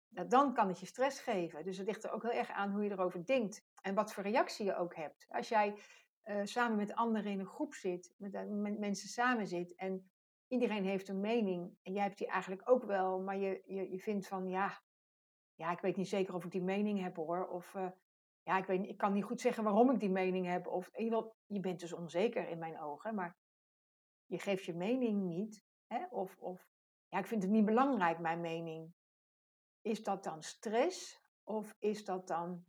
dan 0.08 0.54
kan 0.54 0.68
het 0.68 0.80
je 0.80 0.86
stress 0.86 1.20
geven. 1.20 1.64
Dus 1.64 1.78
het 1.78 1.86
ligt 1.86 2.04
er 2.04 2.12
ook 2.12 2.22
heel 2.22 2.32
erg 2.32 2.50
aan 2.50 2.70
hoe 2.70 2.84
je 2.84 2.90
erover 2.90 3.26
denkt 3.26 3.64
en 3.82 3.94
wat 3.94 4.12
voor 4.12 4.22
reactie 4.22 4.66
je 4.66 4.76
ook 4.76 4.94
hebt. 4.94 5.26
Als 5.28 5.48
jij 5.48 5.78
uh, 6.30 6.40
samen 6.44 6.76
met 6.76 6.94
anderen 6.94 7.32
in 7.32 7.40
een 7.40 7.46
groep 7.46 7.74
zit, 7.74 8.14
met, 8.18 8.34
eh, 8.34 8.44
mensen 8.78 9.08
samen 9.08 9.46
zit 9.46 9.74
en 9.74 10.10
iedereen 10.48 10.84
heeft 10.84 11.08
een 11.08 11.20
mening 11.20 11.78
en 11.82 11.92
jij 11.92 12.02
hebt 12.02 12.18
die 12.18 12.26
eigenlijk 12.26 12.70
ook 12.70 12.84
wel, 12.84 13.20
maar 13.20 13.36
je, 13.36 13.62
je, 13.66 13.90
je 13.90 13.98
vindt 13.98 14.26
van 14.26 14.48
ja, 14.48 14.82
ja, 15.60 15.70
ik 15.70 15.80
weet 15.80 15.96
niet 15.96 16.08
zeker 16.08 16.34
of 16.34 16.44
ik 16.44 16.50
die 16.50 16.62
mening 16.62 17.00
heb 17.00 17.16
hoor. 17.16 17.48
Of 17.48 17.74
uh, 17.74 17.90
ja, 18.42 18.58
ik, 18.58 18.64
weet, 18.64 18.86
ik 18.86 18.96
kan 18.96 19.12
niet 19.12 19.24
goed 19.24 19.40
zeggen 19.40 19.64
waarom 19.64 19.90
ik 19.90 20.00
die 20.00 20.10
mening 20.10 20.46
heb. 20.46 20.66
Of 20.66 20.90
je 21.46 21.60
bent 21.60 21.80
dus 21.80 21.92
onzeker 21.92 22.48
in 22.48 22.58
mijn 22.58 22.80
ogen, 22.80 23.14
maar 23.14 23.36
je 24.26 24.38
geeft 24.38 24.64
je 24.64 24.74
mening 24.74 25.22
niet. 25.22 25.64
Hè? 25.86 26.06
Of, 26.10 26.36
of 26.38 26.68
ja, 27.08 27.18
ik 27.18 27.26
vind 27.26 27.42
het 27.42 27.52
niet 27.52 27.64
belangrijk, 27.64 28.18
mijn 28.18 28.40
mening. 28.40 28.94
Is 29.80 30.02
dat 30.02 30.24
dan 30.24 30.42
stress? 30.42 31.22
Of 31.44 31.76
is 31.78 32.04
dat 32.04 32.26
dan, 32.26 32.64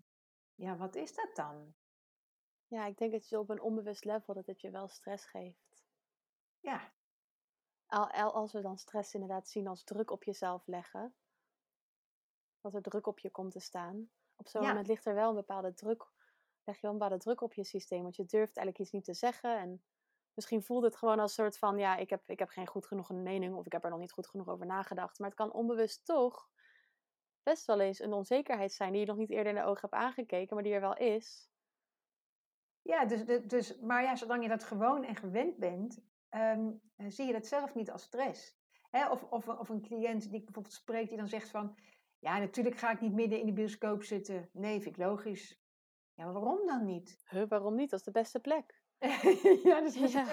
ja, 0.56 0.78
wat 0.78 0.96
is 0.96 1.16
dat 1.16 1.36
dan? 1.36 1.74
Ja, 2.72 2.86
ik 2.86 2.98
denk 2.98 3.12
dat 3.12 3.30
je 3.30 3.40
op 3.40 3.50
een 3.50 3.62
onbewust 3.62 4.06
level 4.06 4.34
dat 4.34 4.46
het 4.46 4.62
je 4.62 4.72
wel 4.72 4.88
stress 4.88 5.26
geeft. 5.26 5.86
Ja. 6.60 6.94
Als 7.88 8.54
we 8.54 8.62
dan 8.62 8.78
stress 8.78 9.14
inderdaad 9.14 9.48
zien 9.48 9.68
als 9.68 9.84
druk 9.84 10.12
op 10.12 10.24
jezelf 10.24 10.68
leggen, 10.68 11.16
dat 12.62 12.74
er 12.74 12.82
druk 12.82 13.08
op 13.08 13.20
je 13.20 13.32
komt 13.32 13.52
te 13.52 13.60
staan, 13.60 14.10
op 14.36 14.48
zo'n 14.48 14.62
moment 14.62 14.88
ligt 14.88 15.06
er 15.06 15.14
wel 15.14 15.30
een 15.30 15.36
bepaalde 15.36 15.74
druk, 15.74 16.12
leg 16.64 16.76
je 16.76 16.82
wel 16.82 16.92
een 16.92 16.98
bepaalde 16.98 17.24
druk 17.24 17.42
op 17.42 17.54
je 17.54 17.64
systeem. 17.64 18.02
Want 18.02 18.16
je 18.16 18.26
durft 18.26 18.58
eigenlijk 18.58 18.80
iets 18.80 18.92
niet 18.92 19.06
te 19.06 19.14
zeggen. 19.14 19.60
En 19.60 19.84
misschien 20.34 20.64
voelt 20.64 20.84
het 20.84 20.96
gewoon 20.96 21.20
als 21.20 21.38
een 21.38 21.44
soort 21.44 21.58
van, 21.58 21.78
ja, 21.78 21.96
ik 21.96 22.10
heb, 22.10 22.30
ik 22.30 22.40
heb 22.40 22.50
geen 22.50 22.68
goed 22.68 22.86
genoeg 22.86 23.10
een 23.10 23.24
mening 23.24 23.56
of 23.56 23.66
ik 23.66 23.72
heb 23.72 23.84
er 23.84 23.90
nog 23.90 24.00
niet 24.00 24.12
goed 24.12 24.28
genoeg 24.28 24.48
over 24.48 24.66
nagedacht. 24.66 25.20
Maar 25.20 25.30
het 25.30 25.38
kan 25.38 25.54
onbewust 25.54 26.06
toch 26.06 26.50
best 27.44 27.66
wel 27.66 27.80
eens 27.80 28.00
een 28.00 28.14
onzekerheid 28.14 28.72
zijn 28.72 28.92
die 28.92 29.02
je 29.02 29.08
nog 29.08 29.18
niet 29.18 29.30
eerder 29.30 29.54
in 29.54 29.60
de 29.60 29.66
ogen 29.66 29.82
hebt 29.82 30.04
aangekeken, 30.04 30.56
maar 30.56 30.64
die 30.64 30.74
er 30.74 30.82
wel 30.82 30.98
is. 30.98 31.51
Ja, 32.82 33.06
dus, 33.06 33.42
dus, 33.48 33.80
maar 33.80 34.04
ja, 34.04 34.16
zolang 34.16 34.44
je 34.44 34.50
dat 34.50 34.64
gewoon 34.64 35.04
en 35.04 35.16
gewend 35.16 35.58
bent, 35.58 36.00
um, 36.30 36.82
zie 37.08 37.26
je 37.26 37.32
dat 37.34 37.48
zelf 37.48 37.76
niet 37.76 37.92
als 37.92 38.04
stress. 38.04 38.60
of, 38.92 39.24
of, 39.24 39.48
of 39.48 39.70
een 39.70 39.82
cliënt 39.82 40.22
die 40.22 40.44
bijvoorbeeld 40.44 40.74
spreekt, 40.74 41.10
die 41.10 41.18
dan 41.18 41.28
zegt 41.28 41.50
van, 41.50 41.76
ja, 42.20 42.38
natuurlijk 42.38 42.78
ga 42.78 42.92
ik 42.92 43.02
niet 43.02 43.14
midden 43.14 43.40
in 43.40 43.46
de 43.46 43.54
bioscoop 43.54 44.04
zitten. 44.04 44.50
Nee, 44.54 44.82
vind 44.82 44.98
ik 44.98 45.04
logisch. 45.04 45.62
Ja, 46.14 46.24
maar 46.24 46.34
waarom 46.34 46.68
dan 46.68 46.86
niet? 46.86 47.22
Huh, 47.30 47.48
waarom 47.48 47.76
niet? 47.76 47.90
Dat 47.90 48.00
is 48.00 48.06
de 48.06 48.12
beste 48.12 48.40
plek. 48.40 48.84
ja, 49.64 49.82
dat 49.82 49.96
is 49.96 50.12
ja. 50.14 50.26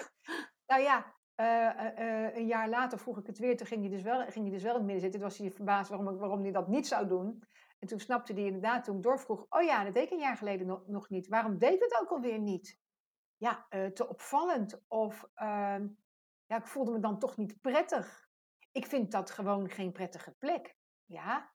Nou 0.67 0.83
ja, 0.83 1.15
eh, 1.35 1.67
eh, 1.67 2.27
eh, 2.27 2.37
een 2.37 2.47
jaar 2.47 2.69
later 2.69 2.99
vroeg 2.99 3.19
ik 3.19 3.27
het 3.27 3.39
weer. 3.39 3.57
Toen 3.57 3.67
ging 3.67 3.81
hij 3.81 3.91
dus 3.91 4.03
wel, 4.03 4.21
ging 4.21 4.45
hij 4.45 4.55
dus 4.55 4.63
wel 4.63 4.73
in 4.73 4.77
het 4.79 4.85
midden 4.87 5.01
zitten. 5.01 5.21
Toen 5.21 5.29
was 5.29 5.39
hij 5.39 5.51
verbaasd 5.51 5.89
waarom, 5.91 6.09
ik- 6.09 6.19
waarom 6.21 6.43
hij 6.43 6.53
dat 6.53 6.69
niet 6.69 6.87
zou 6.87 7.07
doen. 7.07 7.43
En 7.79 7.89
toen 7.89 8.01
snapte 8.01 8.33
hij 8.33 8.45
inderdaad, 8.45 8.85
toen 8.85 8.97
ik 8.97 9.03
doorvroeg... 9.03 9.47
Oh 9.49 9.63
ja, 9.63 9.85
dat 9.85 9.95
deed 9.95 10.05
ik 10.05 10.11
een 10.11 10.19
jaar 10.19 10.37
geleden 10.37 10.83
nog, 10.87 11.09
niet. 11.09 11.29
Waarom 11.29 11.59
deed 11.59 11.81
het 11.81 11.99
ook 12.01 12.11
alweer 12.11 12.39
niet? 12.39 12.81
Ja, 13.37 13.67
eh, 13.69 13.87
te 13.87 14.09
opvallend. 14.09 14.83
Of 14.89 15.29
ehm, 15.35 15.89
ja, 16.47 16.57
ik 16.57 16.67
voelde 16.67 16.93
me 16.93 17.01
dan 17.01 17.19
toch 17.19 17.37
niet 17.37 17.61
prettig. 17.61 18.29
Ik 18.73 18.87
vind 18.87 19.11
dat 19.13 19.31
gewoon 19.31 19.71
geen 19.71 19.93
prettige 19.93 20.33
plek. 20.33 20.77
Ja, 21.05 21.55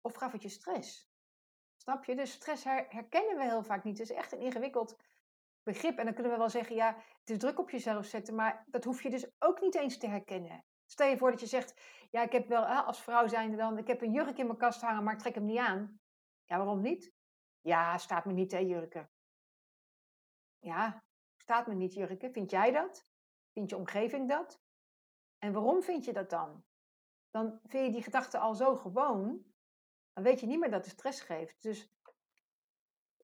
of 0.00 0.14
gaf 0.14 0.32
het 0.32 0.42
je 0.42 0.48
stress? 0.48 1.12
Snap 1.76 2.04
je? 2.04 2.16
Dus 2.16 2.32
stress 2.32 2.64
her- 2.64 2.86
herkennen 2.88 3.36
we 3.36 3.42
heel 3.44 3.62
vaak 3.62 3.84
niet. 3.84 3.98
Het 3.98 4.10
is 4.10 4.16
echt 4.16 4.32
een 4.32 4.40
ingewikkeld 4.40 4.96
begrip. 5.62 5.98
En 5.98 6.04
dan 6.04 6.14
kunnen 6.14 6.32
we 6.32 6.38
wel 6.38 6.50
zeggen, 6.50 6.76
ja, 6.76 6.96
het 6.96 7.30
is 7.30 7.38
druk 7.38 7.58
op 7.58 7.70
jezelf 7.70 8.06
zetten, 8.06 8.34
maar 8.34 8.64
dat 8.66 8.84
hoef 8.84 9.02
je 9.02 9.10
dus 9.10 9.30
ook 9.38 9.60
niet 9.60 9.74
eens 9.74 9.98
te 9.98 10.06
herkennen. 10.06 10.64
Stel 10.86 11.08
je 11.08 11.18
voor 11.18 11.30
dat 11.30 11.40
je 11.40 11.46
zegt, 11.46 11.80
ja, 12.14 12.22
ik 12.22 12.32
heb 12.32 12.48
wel, 12.48 12.64
als 12.64 13.02
vrouw 13.02 13.26
zijnde 13.26 13.56
dan, 13.56 13.78
ik 13.78 13.86
heb 13.86 14.02
een 14.02 14.12
jurk 14.12 14.38
in 14.38 14.46
mijn 14.46 14.58
kast 14.58 14.80
hangen, 14.80 15.04
maar 15.04 15.14
ik 15.14 15.18
trek 15.18 15.34
hem 15.34 15.44
niet 15.44 15.58
aan. 15.58 16.00
Ja, 16.44 16.56
waarom 16.56 16.80
niet? 16.80 17.12
Ja, 17.60 17.98
staat 17.98 18.24
me 18.24 18.32
niet, 18.32 18.52
hè, 18.52 18.58
jurken. 18.58 19.10
Ja, 20.58 21.04
staat 21.36 21.66
me 21.66 21.74
niet, 21.74 21.94
jurken. 21.94 22.32
Vind 22.32 22.50
jij 22.50 22.72
dat? 22.72 23.06
Vindt 23.52 23.70
je 23.70 23.76
omgeving 23.76 24.28
dat? 24.28 24.60
En 25.38 25.52
waarom 25.52 25.82
vind 25.82 26.04
je 26.04 26.12
dat 26.12 26.30
dan? 26.30 26.64
Dan 27.30 27.58
vind 27.64 27.86
je 27.86 27.92
die 27.92 28.02
gedachte 28.02 28.38
al 28.38 28.54
zo 28.54 28.76
gewoon, 28.76 29.44
dan 30.12 30.24
weet 30.24 30.40
je 30.40 30.46
niet 30.46 30.58
meer 30.58 30.70
dat 30.70 30.84
het 30.84 30.94
stress 30.94 31.20
geeft. 31.20 31.62
Dus 31.62 31.93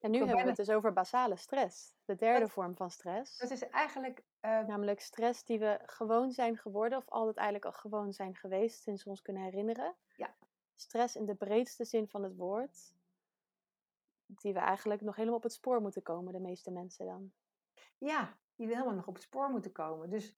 En 0.01 0.11
nu 0.11 0.19
hebben 0.19 0.37
we 0.37 0.43
het 0.47 0.57
dus 0.57 0.71
over 0.71 0.93
basale 0.93 1.37
stress. 1.37 1.95
De 2.05 2.15
derde 2.17 2.41
Dat- 2.41 2.51
vorm 2.51 2.77
van 2.77 2.91
stress. 2.91 3.39
dat 3.39 3.51
is 3.51 3.69
eigenlijk 3.69 4.23
eh, 4.41 4.67
Namelijk 4.67 5.01
stress 5.01 5.45
die 5.45 5.59
we 5.59 5.79
gewoon 5.87 6.33
zijn 6.33 6.57
geworden, 6.57 6.99
of 6.99 7.09
altijd 7.09 7.37
eigenlijk 7.37 7.67
al 7.67 7.81
gewoon 7.81 8.13
zijn 8.13 8.35
geweest 8.37 8.83
sinds 8.83 9.05
we 9.05 9.11
ons 9.11 9.23
kunnen 9.23 9.43
herinneren. 9.43 9.95
Ja. 10.17 10.35
Stress 10.75 11.17
in 11.17 11.25
de 11.27 11.35
breedste 11.35 11.85
zin 11.85 12.09
van 12.09 12.23
het 12.23 12.37
woord. 12.37 12.93
Die 14.27 14.53
we 14.53 14.59
eigenlijk 14.59 15.01
nog 15.01 15.17
helemaal 15.17 15.37
op 15.37 15.43
het 15.43 15.53
spoor 15.53 15.81
moeten 15.81 16.03
komen, 16.03 16.33
de 16.33 16.41
meeste 16.41 16.71
mensen 16.71 17.07
dan. 17.07 17.33
Ja, 17.99 18.39
die 18.55 18.67
wil 18.67 18.75
helemaal 18.77 18.97
nog 18.97 19.07
op 19.07 19.15
het 19.15 19.23
spoor 19.23 19.51
moeten 19.51 19.73
komen. 19.73 20.11
Dus, 20.11 20.35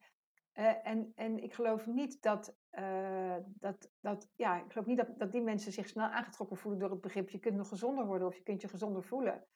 eh, 0.52 0.86
en, 0.86 1.12
en 1.14 1.42
ik 1.42 1.54
geloof 1.54 1.86
niet 1.86 2.22
dat, 2.22 2.56
eh, 2.70 3.36
dat, 3.46 3.90
dat, 4.00 4.28
ja, 4.34 4.64
ik 4.64 4.72
geloof 4.72 4.86
niet 4.86 4.96
dat, 4.96 5.18
dat 5.18 5.32
die 5.32 5.42
mensen 5.42 5.72
zich 5.72 5.88
snel 5.88 6.06
aangetrokken 6.06 6.56
voelen 6.56 6.80
door 6.80 6.90
het 6.90 7.00
begrip 7.00 7.30
je 7.30 7.38
kunt 7.38 7.56
nog 7.56 7.68
gezonder 7.68 8.06
worden 8.06 8.26
of 8.26 8.36
je 8.36 8.42
kunt 8.42 8.60
je 8.60 8.68
gezonder 8.68 9.02
voelen. 9.02 9.46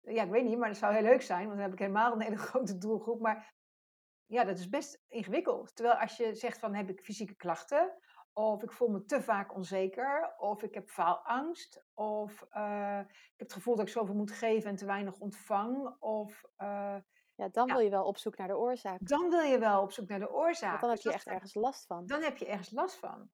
Ja, 0.00 0.22
ik 0.22 0.30
weet 0.30 0.44
niet, 0.44 0.58
maar 0.58 0.68
dat 0.68 0.76
zou 0.76 0.94
heel 0.94 1.02
leuk 1.02 1.22
zijn, 1.22 1.46
want 1.46 1.52
dan 1.52 1.64
heb 1.64 1.72
ik 1.72 1.78
helemaal 1.78 2.12
een 2.12 2.20
hele 2.20 2.36
grote 2.48 2.78
doelgroep. 2.78 3.20
Maar 3.20 3.54
ja, 4.26 4.44
dat 4.44 4.58
is 4.58 4.68
best 4.68 5.04
ingewikkeld. 5.08 5.74
Terwijl 5.76 5.96
als 5.98 6.16
je 6.16 6.34
zegt 6.34 6.58
van 6.58 6.74
heb 6.74 6.90
ik 6.90 7.00
fysieke 7.00 7.34
klachten, 7.34 7.98
of 8.32 8.62
ik 8.62 8.72
voel 8.72 8.88
me 8.88 9.04
te 9.04 9.22
vaak 9.22 9.54
onzeker, 9.54 10.34
of 10.36 10.62
ik 10.62 10.74
heb 10.74 10.88
faalangst, 10.88 11.84
of 11.94 12.46
eh, 12.50 13.00
ik 13.08 13.34
heb 13.36 13.48
het 13.48 13.52
gevoel 13.52 13.76
dat 13.76 13.86
ik 13.86 13.92
zoveel 13.92 14.14
moet 14.14 14.32
geven 14.32 14.70
en 14.70 14.76
te 14.76 14.86
weinig 14.86 15.18
ontvang, 15.18 15.96
of 15.98 16.44
Ja, 17.42 17.48
dan 17.48 17.66
Ja. 17.66 17.74
wil 17.74 17.82
je 17.82 17.90
wel 17.90 18.04
op 18.04 18.16
zoek 18.18 18.36
naar 18.36 18.48
de 18.48 18.56
oorzaak. 18.56 18.98
dan 19.08 19.30
wil 19.30 19.40
je 19.40 19.58
wel 19.58 19.82
op 19.82 19.92
zoek 19.92 20.08
naar 20.08 20.18
de 20.18 20.30
oorzaak. 20.32 20.70
Want 20.70 20.80
dan 20.80 20.90
heb 20.90 21.02
Dus 21.02 21.12
je 21.12 21.18
echt 21.18 21.26
ergens 21.26 21.54
last 21.54 21.86
van. 21.86 22.06
Dan 22.06 22.22
heb 22.22 22.36
je 22.36 22.46
ergens 22.46 22.70
last 22.70 22.96
van. 22.96 23.30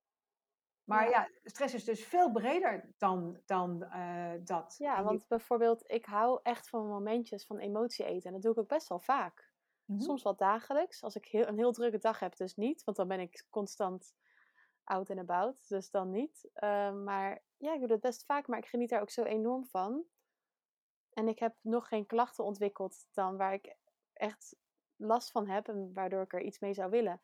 Maar 0.84 1.08
Ja. 1.08 1.28
stress 1.42 1.74
is 1.74 1.84
dus 1.84 2.04
veel 2.04 2.32
breder 2.32 2.94
dan, 2.98 3.40
dan 3.46 3.82
eh, 3.82 4.32
dat. 4.44 4.74
Ja, 4.78 5.02
want 5.02 5.26
bijvoorbeeld, 5.28 5.90
ik 5.90 6.04
hou 6.04 6.40
echt 6.42 6.68
van 6.68 6.86
momentjes 6.86 7.46
van 7.46 7.58
emotie 7.58 8.04
eten. 8.04 8.26
En 8.26 8.32
dat 8.32 8.42
doe 8.42 8.52
ik 8.52 8.58
ook 8.58 8.68
best 8.68 8.88
wel 8.88 9.00
vaak. 9.00 9.52
Mhm. 9.84 10.00
Soms 10.00 10.22
wel 10.22 10.36
dagelijks. 10.36 11.02
Als 11.02 11.14
ik 11.16 11.26
heel, 11.26 11.46
een 11.46 11.56
heel 11.56 11.72
drukke 11.72 11.98
dag 11.98 12.18
heb, 12.18 12.36
dus 12.36 12.54
niet. 12.56 12.84
Want 12.84 12.96
dan 12.96 13.08
ben 13.08 13.20
ik 13.20 13.46
constant 13.50 14.14
out 14.84 15.10
en 15.10 15.18
about. 15.18 15.68
Dus 15.68 15.90
dan 15.90 16.10
niet. 16.10 16.50
Eh, 16.52 16.92
maar 16.92 17.42
ja, 17.56 17.72
ik 17.72 17.78
doe 17.78 17.88
dat 17.88 18.00
best 18.00 18.24
vaak. 18.24 18.46
Maar 18.46 18.58
ik 18.58 18.66
geniet 18.66 18.90
daar 18.90 19.00
ook 19.00 19.10
zo 19.10 19.22
enorm 19.22 19.66
van. 19.66 20.04
En 21.12 21.28
ik 21.28 21.38
heb 21.38 21.54
nog 21.60 21.88
geen 21.88 22.06
klachten 22.06 22.44
ontwikkeld 22.44 23.06
dan 23.12 23.36
waar 23.36 23.52
ik 23.52 23.76
echt 24.18 24.57
last 24.96 25.31
van 25.31 25.46
heb. 25.46 25.68
En 25.68 25.92
waardoor 25.92 26.22
ik 26.22 26.33
er 26.33 26.42
iets 26.42 26.59
mee 26.59 26.74
zou 26.74 26.90
willen. 26.90 27.20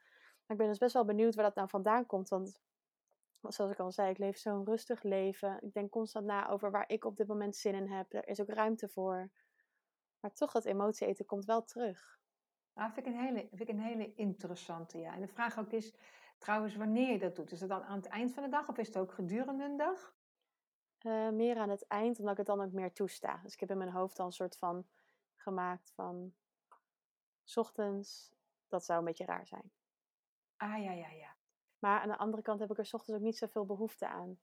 Maar 0.46 0.56
ik 0.56 0.56
ben 0.56 0.68
dus 0.68 0.78
best 0.78 0.94
wel 0.94 1.04
benieuwd 1.04 1.34
waar 1.34 1.44
dat 1.44 1.54
nou 1.54 1.68
vandaan 1.68 2.06
komt. 2.06 2.28
Want 2.28 2.60
zoals 3.40 3.72
ik 3.72 3.78
al 3.78 3.92
zei, 3.92 4.10
ik 4.10 4.18
leef 4.18 4.36
zo'n 4.36 4.64
rustig 4.64 5.02
leven. 5.02 5.58
Ik 5.60 5.72
denk 5.72 5.90
constant 5.90 6.26
na 6.26 6.48
over 6.48 6.70
waar 6.70 6.88
ik 6.88 7.04
op 7.04 7.16
dit 7.16 7.26
moment 7.26 7.56
zin 7.56 7.74
in 7.74 7.88
heb. 7.88 8.12
Er 8.12 8.28
is 8.28 8.40
ook 8.40 8.48
ruimte 8.48 8.88
voor. 8.88 9.30
Maar 10.20 10.32
toch, 10.32 10.52
dat 10.52 10.64
emotie 10.64 11.06
eten 11.06 11.26
komt 11.26 11.44
wel 11.44 11.64
terug. 11.64 12.18
Nou, 12.74 12.92
vind 12.92 13.06
ik, 13.06 13.12
een 13.12 13.20
hele, 13.20 13.48
vind 13.48 13.60
ik 13.60 13.68
een 13.68 13.80
hele 13.80 14.14
interessante, 14.14 14.98
ja. 14.98 15.14
En 15.14 15.20
de 15.20 15.28
vraag 15.28 15.58
ook 15.58 15.72
is, 15.72 15.94
trouwens, 16.38 16.76
wanneer 16.76 17.12
je 17.12 17.18
dat 17.18 17.36
doet. 17.36 17.52
Is 17.52 17.60
het 17.60 17.68
dan 17.68 17.82
aan 17.82 17.96
het 17.96 18.06
eind 18.06 18.34
van 18.34 18.42
de 18.42 18.48
dag 18.48 18.68
of 18.68 18.78
is 18.78 18.86
het 18.86 18.98
ook 18.98 19.12
gedurende 19.12 19.64
een 19.64 19.76
dag? 19.76 20.14
Eh, 20.98 21.28
meer 21.28 21.56
aan 21.56 21.70
het 21.70 21.86
eind, 21.86 22.18
omdat 22.18 22.32
ik 22.32 22.38
het 22.38 22.46
dan 22.46 22.60
ook 22.60 22.72
meer 22.72 22.92
toesta. 22.92 23.40
Dus 23.42 23.52
ik 23.52 23.60
heb 23.60 23.70
in 23.70 23.78
mijn 23.78 23.90
hoofd 23.90 24.18
al 24.18 24.26
een 24.26 24.32
soort 24.32 24.56
van 24.56 24.86
gemaakt 25.36 25.92
van... 25.94 26.34
's 27.44 27.56
ochtends, 27.56 28.34
dat 28.68 28.84
zou 28.84 28.98
een 28.98 29.04
beetje 29.04 29.24
raar 29.24 29.46
zijn. 29.46 29.72
Ah, 30.56 30.82
ja, 30.82 30.92
ja, 30.92 31.08
ja. 31.08 31.36
Maar 31.78 32.00
aan 32.00 32.08
de 32.08 32.16
andere 32.16 32.42
kant 32.42 32.60
heb 32.60 32.70
ik 32.70 32.78
er 32.78 32.86
's 32.86 32.94
ochtends 32.94 33.20
ook 33.20 33.26
niet 33.26 33.38
zoveel 33.38 33.66
behoefte 33.66 34.08
aan. 34.08 34.38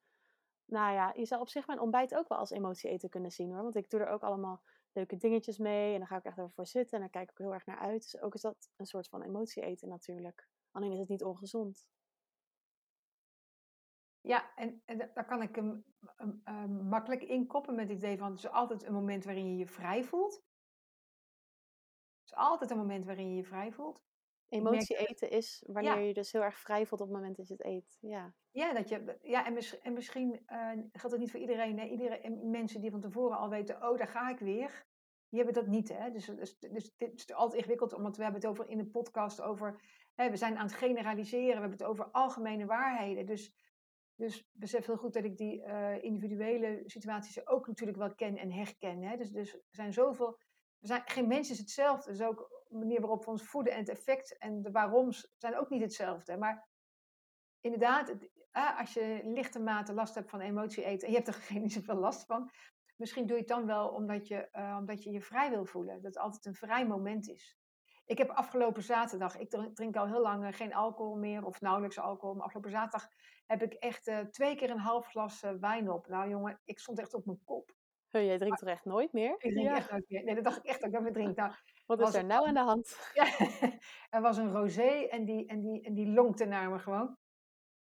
Nou 0.66 0.94
ja, 0.94 1.14
je 1.16 1.26
zou 1.26 1.42
op 1.42 1.50
zich 1.50 1.68
mijn 1.68 1.80
ontbijt 1.80 2.16
ook 2.16 2.28
wel 2.28 2.38
als 2.38 2.50
emotie 2.50 2.90
eten 2.90 3.10
kunnen 3.10 3.32
zien 3.32 3.52
hoor. 3.52 3.62
Want 3.62 3.76
ik 3.76 3.90
doe 3.90 4.00
er 4.00 4.08
ook 4.08 4.24
allemaal 4.24 4.62
leuke 4.92 5.18
dingetjes 5.18 5.58
mee. 5.58 5.94
En 5.94 5.98
dan 6.00 6.08
ga 6.08 6.18
ik 6.18 6.24
echt 6.24 6.38
ervoor 6.38 6.66
zitten. 6.68 6.94
En 6.94 7.00
dan 7.00 7.10
kijk 7.10 7.30
ik 7.32 7.38
er 7.38 7.44
heel 7.44 7.54
erg 7.54 7.66
naar 7.66 7.80
uit. 7.80 8.02
Dus 8.12 8.22
ook 8.22 8.34
is 8.34 8.42
dat 8.42 8.72
een 8.76 8.86
soort 8.86 9.08
van 9.08 9.22
emotie 9.22 9.64
eten 9.64 9.90
natuurlijk. 9.90 10.48
Alleen 10.72 10.92
is 10.92 11.00
het 11.00 11.08
niet 11.10 11.24
ongezond. 11.24 11.88
Ja, 14.22 14.56
en, 14.56 14.82
en 14.86 14.98
da- 14.98 15.10
daar 15.14 15.26
kan 15.26 15.42
ik 15.42 15.56
hem 15.56 15.86
hem, 16.16 16.42
hem 16.44 16.72
makkelijk 16.72 17.24
inkoppen 17.24 17.76
met 17.76 17.90
het 17.90 17.98
idee 17.98 18.18
van... 18.18 18.30
het 18.30 18.38
is 18.38 18.50
altijd 18.50 18.84
een 18.84 18.94
moment 18.94 19.24
waarin 19.24 19.50
je 19.50 19.58
je 19.58 19.68
vrij 19.68 20.04
voelt. 20.04 20.44
Is 22.32 22.38
altijd 22.38 22.72
een 22.72 22.78
moment 22.78 23.06
waarin 23.06 23.30
je 23.30 23.36
je 23.36 23.44
vrij 23.44 23.72
voelt. 23.72 24.02
Emotie 24.50 25.08
eten 25.08 25.30
is 25.30 25.64
wanneer 25.68 25.94
Ja. 25.94 26.00
je 26.00 26.14
dus 26.14 26.32
heel 26.32 26.44
erg 26.44 26.58
vrij 26.60 26.86
voelt 26.86 27.02
op 27.02 27.08
het 27.08 27.16
moment 27.16 27.38
dat 27.38 27.48
je 27.48 27.54
het 27.54 27.66
eet. 27.66 27.98
Ja. 28.02 28.34
Ja, 28.52 28.74
dat 28.74 28.90
je, 28.90 29.18
ja 29.22 29.46
en, 29.46 29.54
mis- 29.54 29.80
en 29.82 29.94
misschien 29.94 30.42
eh, 30.46 30.68
geldt 30.72 31.12
het 31.12 31.20
niet 31.20 31.32
voor 31.32 31.40
iedereen. 31.40 31.80
Hè? 31.80 31.86
iedereen. 31.86 32.22
en 32.22 32.50
Mensen 32.50 32.82
die 32.82 32.92
van 32.92 33.00
tevoren 33.02 33.38
al 33.38 33.50
weten, 33.50 33.90
oh, 33.90 33.98
daar 33.98 34.08
ga 34.08 34.30
ik 34.30 34.40
weer. 34.40 34.86
Die 35.30 35.44
hebben 35.44 35.64
dat 35.64 35.72
niet. 35.72 35.90
Hè? 35.90 36.12
Dus, 36.12 36.26
dus, 36.26 36.60
dus 36.60 36.96
dit 36.98 37.14
is 37.14 37.34
altijd 37.34 37.58
ingewikkeld, 37.60 37.94
omdat 37.94 38.18
we 38.18 38.24
hebben 38.24 38.42
het 38.42 38.50
over 38.50 38.70
in 38.70 38.78
de 38.78 38.86
podcast 38.86 39.42
over... 39.42 39.82
Hè, 40.16 40.30
we 40.30 40.38
zijn 40.38 40.58
aan 40.58 40.66
het 40.66 40.76
generaliseren, 40.76 41.46
we 41.56 41.60
hebben 41.60 41.78
het 41.78 41.84
over 41.84 42.06
algemene 42.12 42.66
waarheden. 42.66 43.26
Dus, 43.26 43.54
dus 44.16 44.48
besef 44.52 44.86
heel 44.86 44.98
goed 44.98 45.14
dat 45.14 45.24
ik 45.24 45.38
die 45.38 45.64
eh, 45.64 46.04
individuele 46.04 46.82
situaties 46.86 47.48
ook 47.48 47.68
natuurlijk 47.68 47.98
wel 47.98 48.16
ken 48.16 48.38
en 48.38 48.52
herken. 48.52 49.02
Hè? 49.02 49.18
Dus, 49.18 49.30
dus 49.32 49.54
er 49.54 49.62
zijn 49.70 49.94
zoveel... 49.94 50.40
We 50.82 50.88
zijn, 50.88 51.02
geen 51.06 51.28
mens 51.28 51.50
is 51.50 51.58
hetzelfde. 51.58 52.12
Dus 52.12 52.22
ook 52.22 52.66
de 52.70 52.78
manier 52.78 53.00
waarop 53.00 53.26
we 53.26 53.32
ons 53.32 53.44
voeden 53.44 53.74
en 53.74 53.80
het 53.80 53.90
effect 53.90 54.38
en 54.38 54.62
de 54.62 54.72
waaroms 54.72 55.34
zijn 55.38 55.58
ook 55.58 55.70
niet 55.70 55.82
hetzelfde. 55.82 56.38
Maar 56.38 56.68
inderdaad, 57.60 58.16
als 58.52 58.94
je 58.94 59.22
lichte 59.24 59.60
mate 59.60 59.94
last 59.94 60.16
hebt 60.16 60.30
van 60.30 60.40
emotie 60.40 60.84
eten 60.84 61.08
en 61.08 61.14
je 61.14 61.20
hebt 61.20 61.30
er 61.30 61.42
geen 61.42 61.62
niet 61.66 61.74
zoveel 61.74 61.96
last 61.96 62.26
van, 62.26 62.52
misschien 62.96 63.26
doe 63.26 63.36
je 63.36 63.42
het 63.42 63.52
dan 63.52 63.66
wel 63.66 63.88
omdat 63.88 64.28
je, 64.28 64.50
eh, 64.52 64.76
omdat 64.80 65.04
je 65.04 65.12
je 65.12 65.22
vrij 65.22 65.50
wil 65.50 65.66
voelen. 65.66 65.96
Dat 65.96 66.04
het 66.04 66.18
altijd 66.18 66.46
een 66.46 66.56
vrij 66.56 66.88
moment 66.88 67.30
is. 67.30 67.60
Ik 68.06 68.18
heb 68.18 68.30
afgelopen 68.30 68.84
zaterdag, 68.84 69.38
ik 69.38 69.50
drink, 69.74 69.96
al 69.96 70.08
heel 70.08 70.22
lang 70.22 70.46
eh, 70.46 70.54
geen 70.54 70.74
alcohol 70.74 71.16
meer 71.16 71.46
of 71.46 71.62
nauwelijks 71.62 72.00
alcohol, 72.00 72.36
maar 72.36 72.44
afgelopen 72.44 72.72
zaterdag 72.72 73.10
heb 73.46 73.62
ik 73.62 73.74
echt 73.74 74.08
eh, 74.08 74.20
twee 74.20 74.56
keer 74.56 74.70
een 74.70 74.78
half 74.78 75.08
glas 75.08 75.42
wijn 75.60 75.92
op. 75.92 76.08
Nou 76.08 76.30
jongen, 76.30 76.62
ik 76.66 76.80
stond 76.80 77.00
echt 77.00 77.14
op 77.14 77.26
mijn 77.26 77.44
kop. 77.44 77.76
Huh, 78.12 78.26
jij 78.26 78.38
drinkt 78.38 78.60
toch 78.60 78.70
echt 78.70 78.86
nooit 78.86 79.14
meer? 79.14 79.34
Ik 79.38 79.52
drink 79.52 79.68
Ja. 79.68 79.76
echt 79.76 79.92
nooit 79.92 80.10
meer. 80.10 80.24
Nee, 80.24 80.36
dat 80.36 80.44
dacht 80.44 80.58
ik 80.58 80.66
echt 80.66 80.82
dat 80.82 80.94
ik 80.94 81.04
dat 81.04 81.14
drink. 81.14 81.36
Nou, 81.36 81.52
Wat 81.86 82.02
is 82.02 82.14
er 82.14 82.26
nou 82.26 82.48
aan 82.48 82.54
de 82.54 82.60
hand? 82.60 82.98
ja, 83.14 83.26
er 84.16 84.22
was 84.22 84.38
een 84.38 84.52
rosé 84.52 85.08
en 85.10 85.26
die, 85.26 85.48
en 85.48 85.62
die, 85.62 85.82
en 85.82 85.94
die 85.94 86.08
lonkte 86.08 86.46
naar 86.46 86.70
me 86.70 86.80
gewoon. 86.80 87.18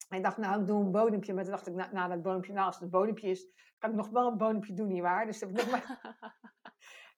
En 0.09 0.17
ik 0.17 0.23
dacht, 0.23 0.37
nou, 0.37 0.61
ik 0.61 0.67
doe 0.67 0.85
een 0.85 0.91
bodempje. 0.91 1.35
Maar 1.35 1.43
toen 1.43 1.53
dacht 1.53 1.67
ik, 1.67 1.75
nou, 1.75 1.93
nou 1.93 2.09
dat 2.09 2.23
bodempje, 2.23 2.53
nou, 2.53 2.67
als 2.67 2.75
het 2.75 2.85
een 2.85 2.91
bodempje 2.91 3.29
is, 3.29 3.47
kan 3.79 3.91
ik 3.91 3.97
nog 3.97 4.09
wel 4.09 4.27
een 4.27 4.37
bodempje 4.37 4.75
doen, 4.75 4.89
nietwaar? 4.89 5.27
Dus 5.27 5.39
dat 5.39 5.49
ik 5.51 5.57
nog 5.57 5.71
maar... 5.71 5.99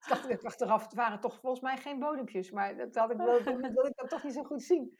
Toen 0.03 0.17
dacht 0.17 0.31
ik 0.31 0.43
achteraf, 0.43 0.83
het 0.83 0.95
waren 0.95 1.21
toch 1.21 1.41
volgens 1.41 1.63
mij 1.63 1.77
geen 1.77 1.99
bodempjes. 1.99 2.51
Maar 2.51 2.77
dat 2.77 2.95
had 2.95 3.11
ik 3.11 3.17
wel, 3.17 3.43
wilde 3.43 3.89
ik 3.89 3.97
dat 3.97 4.09
toch 4.09 4.23
niet 4.23 4.33
zo 4.33 4.43
goed 4.43 4.63
zien. 4.63 4.99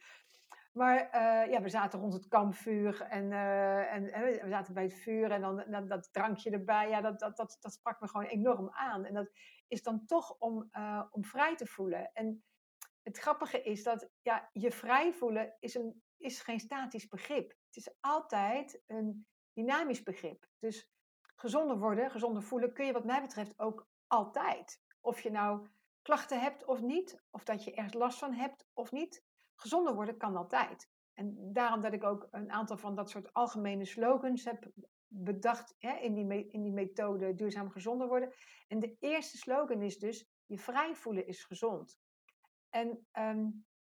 Maar 0.73 1.09
eh, 1.09 1.51
ja, 1.51 1.61
we 1.61 1.69
zaten 1.69 1.99
rond 1.99 2.13
het 2.13 2.27
kampvuur 2.27 3.01
en, 3.01 3.31
eh, 3.31 3.93
en, 3.93 4.03
we 4.43 4.49
zaten 4.49 4.73
bij 4.73 4.83
het 4.83 4.93
vuur 4.93 5.31
en 5.31 5.41
dan 5.41 5.63
dat, 5.69 5.89
dat 5.89 6.13
drankje 6.13 6.49
erbij. 6.49 6.89
Ja, 6.89 7.01
dat, 7.01 7.19
dat, 7.19 7.37
dat, 7.37 7.57
dat 7.59 7.73
sprak 7.73 7.99
me 7.99 8.07
gewoon 8.07 8.25
enorm 8.25 8.69
aan. 8.71 9.05
En 9.05 9.13
dat 9.13 9.31
is 9.67 9.83
dan 9.83 10.05
toch 10.05 10.37
om, 10.39 10.67
eh, 10.71 11.03
om 11.11 11.25
vrij 11.25 11.55
te 11.55 11.65
voelen. 11.65 12.11
En 12.13 12.43
het 13.01 13.17
grappige 13.17 13.61
is 13.63 13.83
dat 13.83 14.09
ja, 14.21 14.49
je 14.51 14.71
vrij 14.71 15.13
voelen 15.13 15.55
is, 15.59 15.75
een, 15.75 16.03
is 16.17 16.41
geen 16.41 16.59
statisch 16.59 17.07
begrip. 17.07 17.49
Het 17.49 17.75
is 17.75 17.95
altijd 17.99 18.81
een 18.87 19.27
dynamisch 19.53 20.03
begrip. 20.03 20.47
Dus 20.59 20.91
gezonder 21.35 21.77
worden, 21.79 22.11
gezonder 22.11 22.43
voelen 22.43 22.73
kun 22.73 22.85
je 22.85 22.93
wat 22.93 23.05
mij 23.05 23.21
betreft 23.21 23.59
ook 23.59 23.87
altijd. 24.07 24.81
Of 25.01 25.19
je 25.19 25.31
nou 25.31 25.67
klachten 26.01 26.39
hebt 26.39 26.65
of 26.65 26.81
niet, 26.81 27.23
of 27.29 27.43
dat 27.43 27.63
je 27.63 27.73
ergens 27.73 27.93
last 27.93 28.19
van 28.19 28.33
hebt 28.33 28.67
of 28.73 28.91
niet, 28.91 29.23
gezonder 29.55 29.93
worden 29.95 30.17
kan 30.17 30.35
altijd. 30.35 30.89
En 31.13 31.53
daarom 31.53 31.81
dat 31.81 31.93
ik 31.93 32.03
ook 32.03 32.27
een 32.31 32.51
aantal 32.51 32.77
van 32.77 32.95
dat 32.95 33.09
soort 33.09 33.33
algemene 33.33 33.85
slogans 33.85 34.43
heb 34.43 34.71
bedacht 35.07 35.75
hè, 35.77 35.93
in, 35.93 36.13
die 36.13 36.49
in 36.51 36.61
die 36.61 36.71
methode 36.71 37.33
duurzaam 37.33 37.69
gezonder 37.69 38.07
worden. 38.07 38.33
En 38.67 38.79
de 38.79 38.95
eerste 38.99 39.37
slogan 39.37 39.81
is 39.81 39.99
dus, 39.99 40.29
je 40.45 40.57
vrij 40.57 40.95
voelen 40.95 41.27
is 41.27 41.43
gezond. 41.43 41.99
En 42.69 43.07
ehm, 43.11 43.47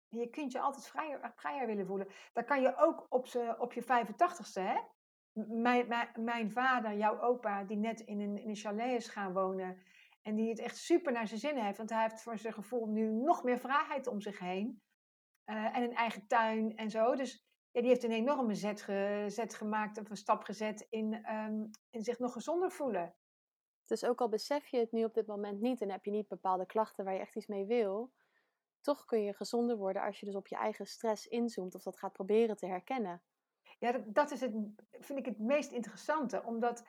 je 0.09 0.31
kunt 0.31 0.53
je 0.53 0.61
altijd 0.61 0.87
vrijer, 0.87 1.33
vrijer 1.35 1.67
willen 1.67 1.87
voelen. 1.87 2.09
Dat 2.33 2.45
kan 2.45 2.63
je 2.63 2.77
ook 2.77 3.07
op, 3.09 3.27
ze, 3.27 3.55
op 3.59 3.73
je 3.73 3.83
85ste. 3.83 4.63
Hè? 4.63 4.81
Mijn, 5.33 5.89
mijn, 5.89 6.09
mijn, 6.15 6.51
vader, 6.51 6.97
jouw 6.97 7.21
opa, 7.21 7.65
die 7.65 7.77
net 7.77 8.01
in 8.01 8.21
een, 8.21 8.39
in 8.39 8.49
een 8.49 8.57
chalet 8.57 8.97
is 8.97 9.09
gaan 9.09 9.33
wonen. 9.33 9.83
En 10.23 10.35
die 10.35 10.49
het 10.49 10.59
echt 10.59 10.77
super 10.77 11.13
naar 11.13 11.29
zijn 11.29 11.41
zin 11.41 11.57
heeft. 11.57 11.77
Want 11.77 11.91
hij 11.91 12.03
heeft 12.03 12.23
voor 12.23 12.39
zijn 12.39 12.55
gevoel 12.55 12.87
nu 12.87 13.11
nog 13.11 13.43
meer 13.43 13.59
vrijheid 13.59 14.07
om 14.07 14.21
zich 14.21 14.39
heen. 14.39 14.83
Uh, 15.47 15.77
en 15.77 15.83
een 15.83 15.95
eigen 15.95 16.27
tuin 16.27 16.77
en 16.77 16.91
zo. 16.91 17.15
Dus 17.15 17.47
ja, 17.71 17.81
die 17.81 17.91
heeft 17.91 18.05
een 18.05 18.11
enorme 18.11 18.55
zet, 18.55 18.83
ge, 18.83 19.25
zet 19.29 19.55
gemaakt. 19.55 20.01
Of 20.01 20.11
een 20.11 20.17
stap 20.17 20.43
gezet 20.43 20.87
in, 20.91 21.33
um, 21.35 21.71
in 21.91 22.03
zich 22.03 22.19
nog 22.19 22.33
gezonder 22.33 22.71
voelen. 22.71 23.15
Dus 23.85 24.05
ook 24.05 24.21
al 24.21 24.29
besef 24.29 24.67
je 24.67 24.79
het 24.79 24.93
nu 24.93 25.05
op 25.05 25.15
dit 25.15 25.27
moment 25.27 25.61
niet. 25.61 25.81
En 25.81 25.91
heb 25.91 26.05
je 26.05 26.11
niet 26.11 26.29
bepaalde 26.29 26.67
klachten 26.67 27.05
waar 27.05 27.15
je 27.15 27.21
echt 27.21 27.37
iets 27.37 27.47
mee 27.47 27.67
wil 27.67 28.13
toch 28.85 29.05
kun 29.05 29.23
je 29.23 29.35
gezonder 29.35 29.77
worden 29.77 30.03
als 30.03 30.21
je 30.21 30.27
dus 30.27 30.35
op 30.35 30.47
je 30.47 30.57
eigen 30.57 30.87
stress 30.87 31.27
inzoomt 31.27 31.75
of 31.75 31.83
dat 31.83 31.99
gaat 31.99 32.13
proberen 32.13 32.57
te 32.57 32.67
herkennen. 32.67 33.23
Ja, 33.79 33.93
dat, 33.93 34.15
dat 34.15 34.31
is 34.31 34.41
het, 34.41 34.53
vind 34.91 35.19
ik 35.19 35.25
het 35.25 35.39
meest 35.39 35.73
interessante. 35.73 36.43
Omdat 36.45 36.87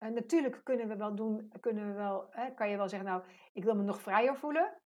uh, 0.00 0.08
natuurlijk 0.08 0.60
kunnen 0.64 0.88
we 0.88 0.96
wel 0.96 1.14
doen, 1.14 1.52
kunnen 1.60 1.86
we 1.86 1.92
wel, 1.92 2.26
hè, 2.30 2.54
kan 2.54 2.70
je 2.70 2.76
wel 2.76 2.88
zeggen, 2.88 3.08
nou, 3.08 3.22
ik 3.52 3.64
wil 3.64 3.74
me 3.74 3.82
nog 3.82 4.00
vrijer 4.00 4.36
voelen. 4.36 4.82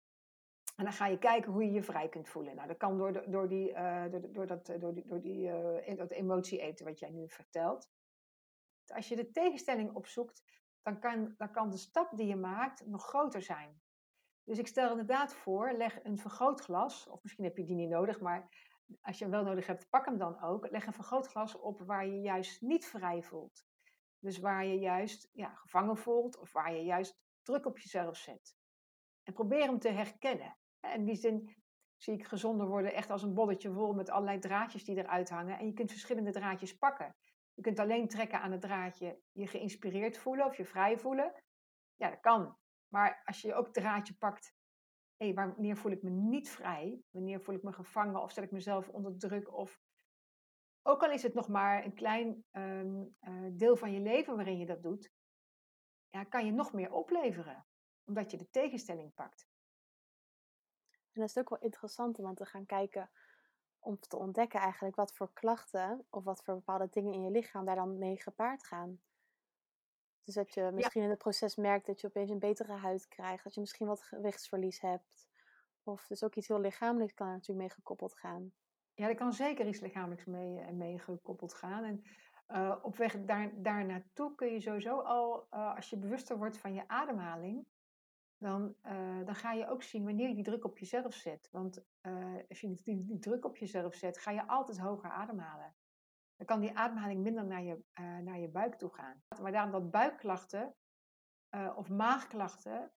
En 0.78 0.84
dan 0.84 0.92
ga 0.92 1.06
je 1.06 1.18
kijken 1.18 1.52
hoe 1.52 1.64
je 1.64 1.72
je 1.72 1.82
vrij 1.82 2.08
kunt 2.08 2.28
voelen. 2.28 2.54
Nou, 2.54 2.68
dat 2.68 2.76
kan 2.76 2.98
door, 2.98 3.30
door, 3.30 3.48
die, 3.48 3.70
uh, 3.70 4.04
door, 4.30 4.46
dat, 4.46 4.66
door, 4.78 4.94
die, 4.94 5.06
door 5.06 5.20
die, 5.20 5.48
uh, 5.88 5.96
dat 5.96 6.10
emotie 6.10 6.60
eten 6.60 6.86
wat 6.86 6.98
jij 6.98 7.10
nu 7.10 7.28
vertelt. 7.28 7.90
Als 8.86 9.08
je 9.08 9.16
de 9.16 9.30
tegenstelling 9.30 9.92
opzoekt, 9.94 10.42
dan 10.82 11.00
kan, 11.00 11.34
dan 11.36 11.50
kan 11.50 11.70
de 11.70 11.76
stap 11.76 12.16
die 12.16 12.26
je 12.26 12.36
maakt 12.36 12.86
nog 12.86 13.04
groter 13.04 13.42
zijn. 13.42 13.80
Dus 14.44 14.58
ik 14.58 14.66
stel 14.66 14.90
inderdaad 14.90 15.34
voor, 15.34 15.72
leg 15.72 16.04
een 16.04 16.18
vergrootglas, 16.18 17.08
of 17.08 17.22
misschien 17.22 17.44
heb 17.44 17.56
je 17.56 17.64
die 17.64 17.76
niet 17.76 17.88
nodig, 17.90 18.20
maar 18.20 18.48
als 19.00 19.18
je 19.18 19.24
hem 19.24 19.32
wel 19.32 19.44
nodig 19.44 19.66
hebt, 19.66 19.88
pak 19.88 20.04
hem 20.04 20.18
dan 20.18 20.42
ook. 20.42 20.70
Leg 20.70 20.86
een 20.86 20.92
vergrootglas 20.92 21.54
op 21.58 21.80
waar 21.80 22.06
je 22.06 22.20
juist 22.20 22.60
niet 22.60 22.86
vrij 22.86 23.22
voelt. 23.22 23.64
Dus 24.18 24.38
waar 24.38 24.64
je 24.64 24.78
juist 24.78 25.28
ja, 25.32 25.54
gevangen 25.54 25.96
voelt 25.96 26.38
of 26.38 26.52
waar 26.52 26.72
je 26.72 26.82
juist 26.82 27.20
druk 27.42 27.66
op 27.66 27.78
jezelf 27.78 28.16
zet. 28.16 28.56
En 29.22 29.32
probeer 29.32 29.62
hem 29.62 29.78
te 29.78 29.88
herkennen. 29.88 30.58
In 30.80 31.04
die 31.04 31.16
zin 31.16 31.56
zie 31.96 32.14
ik 32.14 32.26
gezonder 32.26 32.66
worden 32.66 32.94
echt 32.94 33.10
als 33.10 33.22
een 33.22 33.34
bolletje 33.34 33.72
vol 33.72 33.94
met 33.94 34.10
allerlei 34.10 34.38
draadjes 34.38 34.84
die 34.84 34.96
eruit 34.96 35.30
hangen. 35.30 35.58
En 35.58 35.66
je 35.66 35.72
kunt 35.72 35.90
verschillende 35.90 36.32
draadjes 36.32 36.76
pakken. 36.76 37.16
Je 37.54 37.62
kunt 37.62 37.78
alleen 37.78 38.08
trekken 38.08 38.40
aan 38.40 38.52
het 38.52 38.60
draadje 38.60 39.20
je 39.32 39.46
geïnspireerd 39.46 40.18
voelen 40.18 40.46
of 40.46 40.56
je 40.56 40.64
vrij 40.64 40.98
voelen. 40.98 41.32
Ja, 41.96 42.10
dat 42.10 42.20
kan. 42.20 42.56
Maar 42.88 43.22
als 43.24 43.40
je 43.40 43.54
ook 43.54 43.64
het 43.64 43.74
draadje 43.74 44.14
pakt, 44.14 44.54
hé, 45.16 45.34
wanneer 45.34 45.76
voel 45.76 45.92
ik 45.92 46.02
me 46.02 46.10
niet 46.10 46.50
vrij? 46.50 47.02
Wanneer 47.10 47.40
voel 47.40 47.54
ik 47.54 47.62
me 47.62 47.72
gevangen 47.72 48.22
of 48.22 48.32
zet 48.32 48.44
ik 48.44 48.50
mezelf 48.50 48.88
onder 48.88 49.18
druk? 49.18 49.54
Of 49.54 49.80
ook 50.82 51.02
al 51.02 51.10
is 51.10 51.22
het 51.22 51.34
nog 51.34 51.48
maar 51.48 51.84
een 51.84 51.94
klein 51.94 52.44
ehm, 52.50 53.04
eh, 53.18 53.46
deel 53.52 53.76
van 53.76 53.92
je 53.92 54.00
leven 54.00 54.36
waarin 54.36 54.58
je 54.58 54.66
dat 54.66 54.82
doet, 54.82 55.10
ja, 56.10 56.24
kan 56.24 56.46
je 56.46 56.52
nog 56.52 56.72
meer 56.72 56.92
opleveren, 56.92 57.66
omdat 58.04 58.30
je 58.30 58.36
de 58.36 58.50
tegenstelling 58.50 59.14
pakt. 59.14 59.47
En 61.12 61.21
dat 61.21 61.29
is 61.29 61.38
ook 61.38 61.49
wel 61.49 61.59
interessant 61.59 62.18
om 62.18 62.35
te 62.35 62.47
gaan 62.47 62.66
kijken, 62.66 63.11
om 63.79 63.99
te 63.99 64.16
ontdekken 64.16 64.61
eigenlijk 64.61 64.97
wat 64.97 65.14
voor 65.14 65.33
klachten 65.33 66.07
of 66.11 66.25
wat 66.25 66.42
voor 66.42 66.55
bepaalde 66.55 66.88
dingen 66.90 67.12
in 67.12 67.23
je 67.23 67.31
lichaam 67.31 67.64
daar 67.64 67.75
dan 67.75 67.99
mee 67.99 68.16
gepaard 68.16 68.64
gaan. 68.64 69.01
Dus 70.25 70.35
dat 70.35 70.55
je 70.55 70.71
misschien 70.75 71.03
in 71.03 71.11
het 71.11 71.18
proces 71.18 71.57
merkt 71.57 71.87
dat 71.87 72.01
je 72.01 72.07
opeens 72.07 72.31
een 72.31 72.38
betere 72.38 72.73
huid 72.73 73.09
krijgt, 73.09 73.44
dat 73.44 73.55
je 73.55 73.61
misschien 73.61 73.87
wat 73.87 74.03
gewichtsverlies 74.03 74.81
hebt. 74.81 75.29
Of 75.83 76.07
dus 76.07 76.23
ook 76.23 76.35
iets 76.35 76.49
heel 76.49 76.61
lichamelijks 76.61 77.14
kan 77.14 77.27
er 77.27 77.33
natuurlijk 77.33 77.61
mee 77.61 77.77
gekoppeld 77.77 78.14
gaan. 78.14 78.53
Ja, 78.94 79.09
er 79.09 79.14
kan 79.14 79.33
zeker 79.33 79.66
iets 79.66 79.81
lichamelijks 79.81 80.25
mee, 80.25 80.61
eh, 80.61 80.73
mee 80.73 80.99
gekoppeld 80.99 81.55
gaan. 81.55 81.85
En 81.85 82.05
uh, 82.49 82.77
op 82.83 82.97
weg 82.97 83.25
daar, 83.25 83.51
daar 83.55 83.85
naartoe 83.85 84.35
kun 84.35 84.53
je 84.53 84.61
sowieso 84.61 84.99
al, 85.01 85.47
uh, 85.55 85.77
als 85.77 85.90
je 85.90 85.97
bewuster 85.97 86.38
wordt 86.38 86.59
van 86.59 86.75
je 86.75 86.88
ademhaling, 86.88 87.66
dan, 88.38 88.74
uh, 88.87 89.24
dan 89.24 89.35
ga 89.35 89.53
je 89.53 89.68
ook 89.68 89.83
zien 89.83 90.05
wanneer 90.05 90.29
je 90.29 90.35
die 90.35 90.44
druk 90.44 90.64
op 90.64 90.79
jezelf 90.79 91.14
zet. 91.14 91.48
Want 91.53 91.85
als 92.48 92.61
je 92.61 92.68
die, 92.68 93.05
die, 93.05 93.18
druk 93.18 93.44
op 93.44 93.57
jezelf 93.57 93.94
zet, 93.94 94.18
ga 94.18 94.31
je 94.31 94.46
altijd 94.46 94.79
hoger 94.79 95.11
ademhalen 95.11 95.74
dan 96.38 96.46
kan 96.46 96.61
die 96.61 96.77
ademhaling 96.77 97.22
minder 97.22 97.44
naar 97.44 97.62
je, 97.62 97.83
uh, 98.01 98.18
naar 98.18 98.38
je 98.38 98.48
buik 98.48 98.74
toe 98.74 98.90
gaan. 98.90 99.22
Maar 99.42 99.53
daarom 99.53 99.72
dat 99.72 99.90
buikklachten 99.90 100.74
of 101.77 101.88
maagklachten 101.88 102.92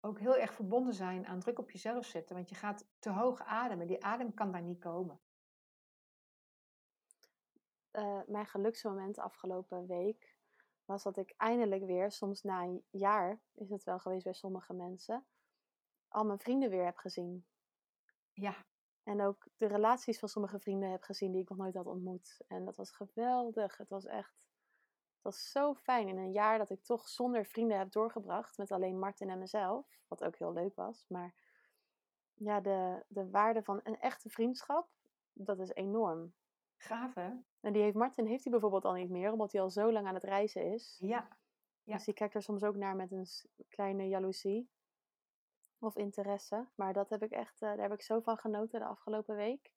ook 0.00 0.18
heel 0.18 0.36
erg 0.36 0.54
verbonden 0.54 0.94
zijn 0.94 1.26
aan 1.26 1.40
druk 1.40 1.58
op 1.58 1.70
jezelf 1.70 2.04
zetten. 2.04 2.36
Want 2.36 2.48
je 2.48 2.54
gaat 2.54 2.88
te 2.98 3.10
hoog 3.10 3.40
ademen. 3.40 3.86
Die 3.86 4.04
adem 4.04 4.34
kan 4.34 4.52
daar 4.52 4.62
niet 4.62 4.78
komen. 4.78 5.20
Mijn 8.26 8.46
geluksmoment 8.46 9.18
afgelopen 9.18 9.86
week 9.86 10.31
was 10.92 11.02
dat 11.02 11.16
ik 11.16 11.34
eindelijk 11.36 11.84
weer, 11.84 12.10
soms 12.10 12.42
na 12.42 12.62
een 12.62 12.84
jaar 12.90 13.40
is 13.54 13.70
het 13.70 13.84
wel 13.84 13.98
geweest 13.98 14.24
bij 14.24 14.32
sommige 14.32 14.72
mensen, 14.72 15.26
al 16.08 16.24
mijn 16.24 16.38
vrienden 16.38 16.70
weer 16.70 16.84
heb 16.84 16.96
gezien. 16.96 17.46
Ja, 18.32 18.66
en 19.02 19.22
ook 19.22 19.48
de 19.56 19.66
relaties 19.66 20.18
van 20.18 20.28
sommige 20.28 20.58
vrienden 20.58 20.90
heb 20.90 21.02
gezien 21.02 21.32
die 21.32 21.42
ik 21.42 21.48
nog 21.48 21.58
nooit 21.58 21.74
had 21.74 21.86
ontmoet. 21.86 22.40
En 22.46 22.64
dat 22.64 22.76
was 22.76 22.90
geweldig. 22.90 23.76
Het 23.76 23.88
was 23.88 24.04
echt. 24.04 24.40
Het 25.14 25.22
was 25.22 25.50
zo 25.50 25.74
fijn 25.74 26.08
in 26.08 26.18
een 26.18 26.32
jaar 26.32 26.58
dat 26.58 26.70
ik 26.70 26.84
toch 26.84 27.08
zonder 27.08 27.46
vrienden 27.46 27.78
heb 27.78 27.92
doorgebracht. 27.92 28.58
Met 28.58 28.72
alleen 28.72 28.98
Martin 28.98 29.30
en 29.30 29.38
mezelf. 29.38 30.00
Wat 30.08 30.24
ook 30.24 30.36
heel 30.36 30.52
leuk 30.52 30.74
was. 30.74 31.04
Maar 31.08 31.34
ja, 32.34 32.60
de, 32.60 33.04
de 33.08 33.30
waarde 33.30 33.62
van 33.62 33.80
een 33.82 34.00
echte 34.00 34.28
vriendschap, 34.28 34.88
dat 35.32 35.58
is 35.58 35.70
enorm. 35.70 36.34
Gaaf 36.82 37.14
hè? 37.14 37.30
En 37.60 37.72
die 37.72 37.82
heeft 37.82 37.94
Martin 37.94 38.26
heeft 38.26 38.42
hij 38.42 38.52
bijvoorbeeld 38.52 38.84
al 38.84 38.92
niet 38.92 39.10
meer, 39.10 39.32
omdat 39.32 39.52
hij 39.52 39.60
al 39.60 39.70
zo 39.70 39.92
lang 39.92 40.06
aan 40.06 40.14
het 40.14 40.24
reizen 40.24 40.72
is. 40.72 40.96
Ja. 41.00 41.28
ja. 41.82 41.94
Dus 41.94 42.04
die 42.04 42.14
kijkt 42.14 42.34
er 42.34 42.42
soms 42.42 42.62
ook 42.62 42.76
naar 42.76 42.96
met 42.96 43.12
een 43.12 43.26
kleine 43.68 44.08
jaloezie 44.08 44.70
of 45.78 45.96
interesse. 45.96 46.68
Maar 46.74 46.92
dat 46.92 47.10
heb 47.10 47.22
ik 47.22 47.30
echt, 47.30 47.62
uh, 47.62 47.68
daar 47.68 47.78
heb 47.78 47.92
ik 47.92 48.02
zo 48.02 48.20
van 48.20 48.36
genoten 48.36 48.80
de 48.80 48.86
afgelopen 48.86 49.36
week. 49.36 49.72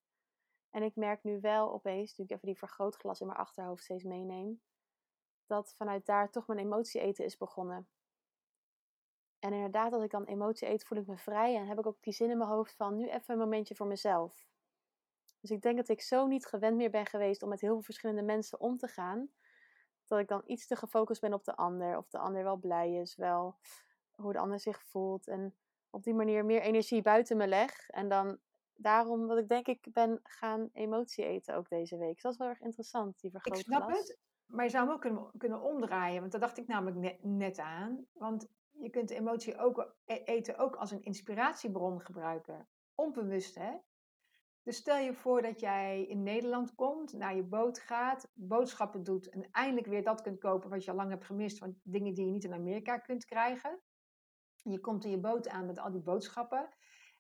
En 0.70 0.84
ik 0.84 0.96
merk 0.96 1.24
nu 1.24 1.40
wel 1.40 1.74
opeens, 1.74 2.18
nu 2.18 2.24
ik 2.24 2.32
even 2.32 2.48
die 2.48 2.58
vergrootglas 2.58 3.20
in 3.20 3.28
mijn 3.28 3.40
achterhoofd 3.40 3.84
steeds 3.84 4.04
meeneem, 4.04 4.62
dat 5.46 5.74
vanuit 5.78 6.06
daar 6.06 6.32
toch 6.32 6.48
mijn 6.48 6.60
emotie 6.60 7.02
eten 7.02 7.26
is 7.26 7.38
begonnen. 7.38 7.90
En 9.40 9.54
inderdaad, 9.54 9.94
als 9.94 10.04
ik 10.04 10.12
dan 10.12 10.24
emotie 10.24 10.68
eet, 10.68 10.86
voel 10.86 10.98
ik 10.98 11.08
me 11.08 11.18
vrij 11.18 11.56
en 11.56 11.68
heb 11.68 11.80
ik 11.80 11.86
ook 11.86 12.04
die 12.04 12.14
zin 12.14 12.30
in 12.30 12.38
mijn 12.38 12.50
hoofd 12.50 12.76
van 12.76 12.96
nu 12.96 13.10
even 13.10 13.34
een 13.34 13.40
momentje 13.40 13.76
voor 13.76 13.88
mezelf. 13.88 14.48
Dus 15.46 15.56
ik 15.56 15.62
denk 15.62 15.78
dat 15.78 15.90
ik 15.90 16.02
zo 16.02 16.28
niet 16.28 16.46
gewend 16.46 16.76
meer 16.76 16.90
ben 16.90 17.06
geweest 17.06 17.44
om 17.44 17.50
met 17.50 17.62
heel 17.62 17.74
veel 17.74 17.82
verschillende 17.82 18.22
mensen 18.22 18.60
om 18.60 18.78
te 18.78 18.88
gaan, 18.88 19.30
dat 20.06 20.20
ik 20.20 20.28
dan 20.28 20.42
iets 20.46 20.68
te 20.68 20.76
gefocust 20.76 21.22
ben 21.22 21.34
op 21.34 21.44
de 21.44 21.56
ander, 21.56 21.98
of 21.98 22.10
de 22.10 22.18
ander 22.18 22.44
wel 22.44 22.58
blij 22.58 22.94
is, 22.94 23.16
wel 23.16 23.56
hoe 24.16 24.34
de 24.34 24.40
ander 24.40 24.60
zich 24.60 24.82
voelt. 24.82 25.28
En 25.28 25.56
op 25.90 26.04
die 26.04 26.14
manier 26.14 26.46
meer 26.46 26.62
energie 26.62 27.02
buiten 27.02 27.38
me 27.38 27.48
leg. 27.48 27.90
En 27.90 28.10
dan 28.10 28.38
daarom 28.76 29.28
dat 29.28 29.38
ik 29.38 29.48
denk 29.48 29.68
ik 29.68 29.88
ben 29.92 30.20
gaan 30.24 30.70
emotie 30.74 31.26
eten 31.26 31.56
ook 31.56 31.70
deze 31.70 31.98
week. 31.98 32.14
Dus 32.14 32.22
dat 32.22 32.32
is 32.32 32.38
wel 32.38 32.48
erg 32.48 32.62
interessant, 32.62 33.20
die 33.20 33.32
vergrootglas. 33.32 33.78
Ik 33.78 33.84
snap 33.84 33.98
het, 33.98 34.20
maar 34.46 34.64
je 34.64 34.72
zou 34.72 34.86
hem 34.86 34.94
ook 34.94 35.02
kunnen, 35.02 35.32
kunnen 35.38 35.62
omdraaien. 35.62 36.20
Want 36.20 36.32
dat 36.32 36.42
dacht 36.42 36.58
ik 36.58 36.68
namelijk 36.68 36.98
net, 36.98 37.24
net 37.24 37.60
aan. 37.60 38.06
Want 38.14 38.48
je 38.72 38.90
kunt 38.90 39.10
emotie 39.10 39.58
ook, 39.58 39.96
e-, 40.06 40.24
eten 40.24 40.58
ook 40.58 40.76
als 40.76 40.92
een 40.92 41.04
inspiratiebron 41.04 42.02
gebruiken. 42.02 42.68
Onbewust, 42.96 43.56
hè? 43.56 43.72
Dus 44.66 44.78
stel 44.78 44.98
je 44.98 45.14
voor 45.14 45.42
dat 45.42 45.60
jij 45.60 46.04
in 46.04 46.24
Nederland 46.24 46.76
komt, 46.76 47.14
naar 47.14 47.36
je 47.36 47.44
boot 47.44 47.80
gaat, 47.80 48.32
boodschappen 48.34 49.04
doet 49.04 49.30
en 49.30 49.52
eindelijk 49.52 49.88
weer 49.88 50.04
dat 50.04 50.22
kunt 50.22 50.40
kopen 50.40 50.70
wat 50.70 50.84
je 50.84 50.92
al 50.92 50.98
lang 50.98 51.10
hebt 51.10 51.26
gemist, 51.26 51.58
van 51.58 51.80
dingen 51.84 52.14
die 52.14 52.26
je 52.26 52.32
niet 52.32 52.44
in 52.44 52.54
Amerika 52.54 52.98
kunt 52.98 53.26
krijgen. 53.26 53.82
Je 54.64 54.80
komt 54.80 55.04
in 55.04 55.12
je 55.12 55.20
boot 55.20 55.48
aan 55.50 55.66
met 55.66 55.80
al 55.80 55.92
die 55.92 56.02
boodschappen. 56.02 56.70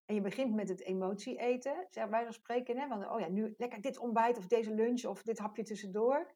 En 0.05 0.15
je 0.15 0.21
begint 0.21 0.55
met 0.55 0.69
het 0.69 0.81
emotie 0.81 1.37
eten, 1.37 1.87
zeg 1.89 2.07
wij 2.07 2.31
spreken. 2.31 2.77
Hè, 2.77 2.87
van, 2.87 3.09
oh 3.09 3.19
ja, 3.19 3.27
nu 3.27 3.53
lekker 3.57 3.81
dit 3.81 3.97
ontbijt 3.97 4.37
of 4.37 4.47
deze 4.47 4.73
lunch 4.73 5.05
of 5.05 5.23
dit 5.23 5.39
hapje 5.39 5.63
tussendoor. 5.63 6.35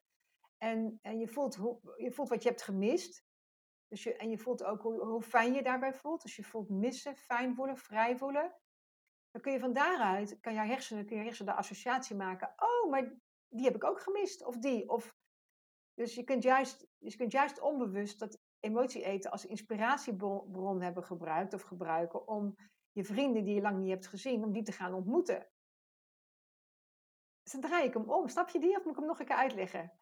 En, 0.58 0.98
en 1.02 1.18
je, 1.18 1.28
voelt 1.28 1.54
hoe, 1.54 1.94
je 1.96 2.12
voelt 2.12 2.28
wat 2.28 2.42
je 2.42 2.48
hebt 2.48 2.62
gemist. 2.62 3.24
Dus 3.88 4.02
je, 4.02 4.16
en 4.16 4.30
je 4.30 4.38
voelt 4.38 4.64
ook 4.64 4.82
hoe, 4.82 5.04
hoe 5.04 5.22
fijn 5.22 5.52
je 5.52 5.62
daarbij 5.62 5.94
voelt. 5.94 6.22
Dus 6.22 6.36
je 6.36 6.44
voelt 6.44 6.68
missen, 6.68 7.16
fijn 7.16 7.54
voelen, 7.54 7.76
vrij 7.76 8.16
voelen. 8.16 8.54
Dan 9.30 9.40
kun 9.40 9.52
je 9.52 9.58
van 9.58 9.72
daaruit, 9.72 10.40
kan 10.40 10.54
je 10.54 10.60
hersenen, 10.60 11.06
kun 11.06 11.16
je 11.16 11.22
hersenen 11.22 11.52
de 11.52 11.58
associatie 11.58 12.16
maken. 12.16 12.52
Oh, 12.56 12.90
maar 12.90 13.12
die 13.48 13.64
heb 13.64 13.74
ik 13.74 13.84
ook 13.84 14.00
gemist. 14.00 14.44
Of 14.44 14.56
die. 14.56 14.88
Of, 14.88 15.14
dus 15.94 16.14
je 16.14 16.24
kunt, 16.24 16.42
juist, 16.42 16.86
je 16.98 17.16
kunt 17.16 17.32
juist 17.32 17.60
onbewust 17.60 18.18
dat 18.18 18.38
emotie 18.60 19.04
eten 19.04 19.30
als 19.30 19.46
inspiratiebron 19.46 20.80
hebben 20.80 21.04
gebruikt 21.04 21.54
of 21.54 21.62
gebruiken 21.62 22.28
om 22.28 22.56
je 22.92 23.04
vrienden 23.04 23.44
die 23.44 23.54
je 23.54 23.60
lang 23.60 23.78
niet 23.78 23.90
hebt 23.90 24.06
gezien, 24.06 24.44
om 24.44 24.52
die 24.52 24.62
te 24.62 24.72
gaan 24.72 24.94
ontmoeten. 24.94 25.48
Dus 27.42 27.52
dan 27.52 27.60
draai 27.60 27.86
ik 27.86 27.94
hem 27.94 28.10
om. 28.10 28.28
Snap 28.28 28.48
je 28.48 28.58
die 28.58 28.76
of 28.76 28.84
moet 28.84 28.92
ik 28.92 28.98
hem 28.98 29.06
nog 29.06 29.18
een 29.20 29.26
keer 29.26 29.36
uitleggen? 29.36 29.92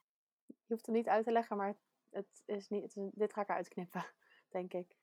Je 0.47 0.75
hoeft 0.75 0.87
het 0.87 0.95
niet 0.95 1.09
uit 1.09 1.25
te 1.25 1.33
leggen, 1.33 1.57
maar 1.57 1.79
het 2.11 2.43
is 2.47 2.69
niet, 2.69 2.83
het 2.83 2.97
is, 2.97 3.11
dit 3.13 3.33
ga 3.33 3.41
ik 3.41 3.49
eruit 3.49 3.69
knippen, 3.69 4.05
denk 4.57 4.73
ik. 4.73 4.97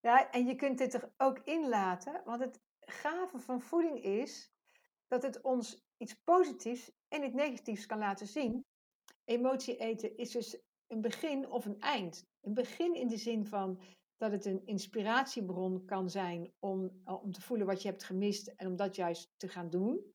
Ja, 0.00 0.30
en 0.30 0.46
je 0.46 0.54
kunt 0.54 0.78
dit 0.78 0.94
er 0.94 1.12
ook 1.16 1.38
in 1.38 1.68
laten, 1.68 2.22
want 2.24 2.40
het 2.40 2.60
gave 2.80 3.38
van 3.38 3.60
voeding 3.60 4.02
is 4.02 4.52
dat 5.06 5.22
het 5.22 5.40
ons 5.40 5.84
iets 5.96 6.14
positiefs 6.24 6.92
en 7.08 7.24
iets 7.24 7.34
negatiefs 7.34 7.86
kan 7.86 7.98
laten 7.98 8.26
zien. 8.26 8.64
Emotie 9.24 9.76
eten 9.76 10.16
is 10.16 10.30
dus 10.30 10.60
een 10.86 11.00
begin 11.00 11.50
of 11.50 11.64
een 11.64 11.80
eind. 11.80 12.24
Een 12.40 12.54
begin 12.54 12.94
in 12.94 13.08
de 13.08 13.16
zin 13.16 13.46
van 13.46 13.80
dat 14.16 14.32
het 14.32 14.44
een 14.44 14.66
inspiratiebron 14.66 15.84
kan 15.84 16.10
zijn 16.10 16.52
om, 16.58 17.00
eh, 17.04 17.22
om 17.22 17.32
te 17.32 17.40
voelen 17.40 17.66
wat 17.66 17.82
je 17.82 17.88
hebt 17.88 18.04
gemist 18.04 18.48
en 18.48 18.66
om 18.66 18.76
dat 18.76 18.96
juist 18.96 19.30
te 19.36 19.48
gaan 19.48 19.70
doen. 19.70 20.14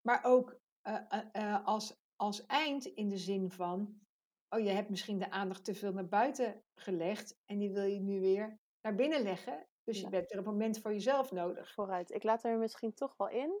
Maar 0.00 0.24
ook 0.24 0.60
uh, 0.88 1.22
uh, 1.32 1.64
als, 1.64 1.96
als 2.16 2.46
eind 2.46 2.84
in 2.84 3.08
de 3.08 3.18
zin 3.18 3.50
van, 3.50 4.00
oh 4.48 4.60
je 4.60 4.68
hebt 4.68 4.90
misschien 4.90 5.18
de 5.18 5.30
aandacht 5.30 5.64
te 5.64 5.74
veel 5.74 5.92
naar 5.92 6.08
buiten 6.08 6.62
gelegd 6.74 7.36
en 7.44 7.58
die 7.58 7.70
wil 7.70 7.84
je 7.84 8.00
nu 8.00 8.20
weer 8.20 8.58
naar 8.80 8.94
binnen 8.94 9.22
leggen. 9.22 9.66
Dus 9.86 10.00
je 10.00 10.08
bent 10.08 10.32
er 10.32 10.38
een 10.38 10.44
moment 10.44 10.78
voor 10.78 10.92
jezelf 10.92 11.32
nodig. 11.32 11.72
Vooruit. 11.72 12.10
Ik 12.10 12.22
laat 12.22 12.44
er 12.44 12.58
misschien 12.58 12.94
toch 12.94 13.16
wel 13.16 13.28
in. 13.28 13.60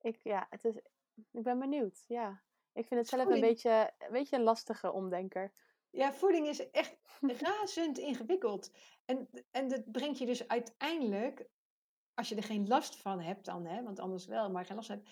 Ik, 0.00 0.20
ja, 0.22 0.46
het 0.50 0.64
is, 0.64 0.76
ik 1.30 1.42
ben 1.42 1.58
benieuwd. 1.58 2.04
Ja. 2.06 2.42
Ik 2.72 2.86
vind 2.86 3.00
het 3.00 3.08
zelf 3.08 3.28
een 3.28 3.40
beetje, 3.40 3.92
een 3.98 4.12
beetje 4.12 4.36
een 4.36 4.42
lastige 4.42 4.92
omdenker. 4.92 5.52
Ja, 5.90 6.12
voeding 6.12 6.46
is 6.46 6.70
echt 6.70 6.98
razend 7.46 7.98
ingewikkeld. 7.98 8.70
En, 9.04 9.28
en 9.50 9.68
dat 9.68 9.90
brengt 9.90 10.18
je 10.18 10.26
dus 10.26 10.48
uiteindelijk, 10.48 11.48
als 12.14 12.28
je 12.28 12.34
er 12.34 12.42
geen 12.42 12.68
last 12.68 12.96
van 12.96 13.20
hebt 13.20 13.44
dan, 13.44 13.66
hè, 13.66 13.82
want 13.82 13.98
anders 13.98 14.26
wel, 14.26 14.50
maar 14.50 14.64
geen 14.64 14.76
last 14.76 14.88
hebt, 14.88 15.08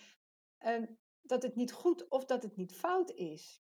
uh, 0.59 0.87
dat 1.21 1.43
het 1.43 1.55
niet 1.55 1.71
goed 1.71 2.07
of 2.07 2.25
dat 2.25 2.43
het 2.43 2.55
niet 2.55 2.75
fout 2.75 3.11
is. 3.11 3.63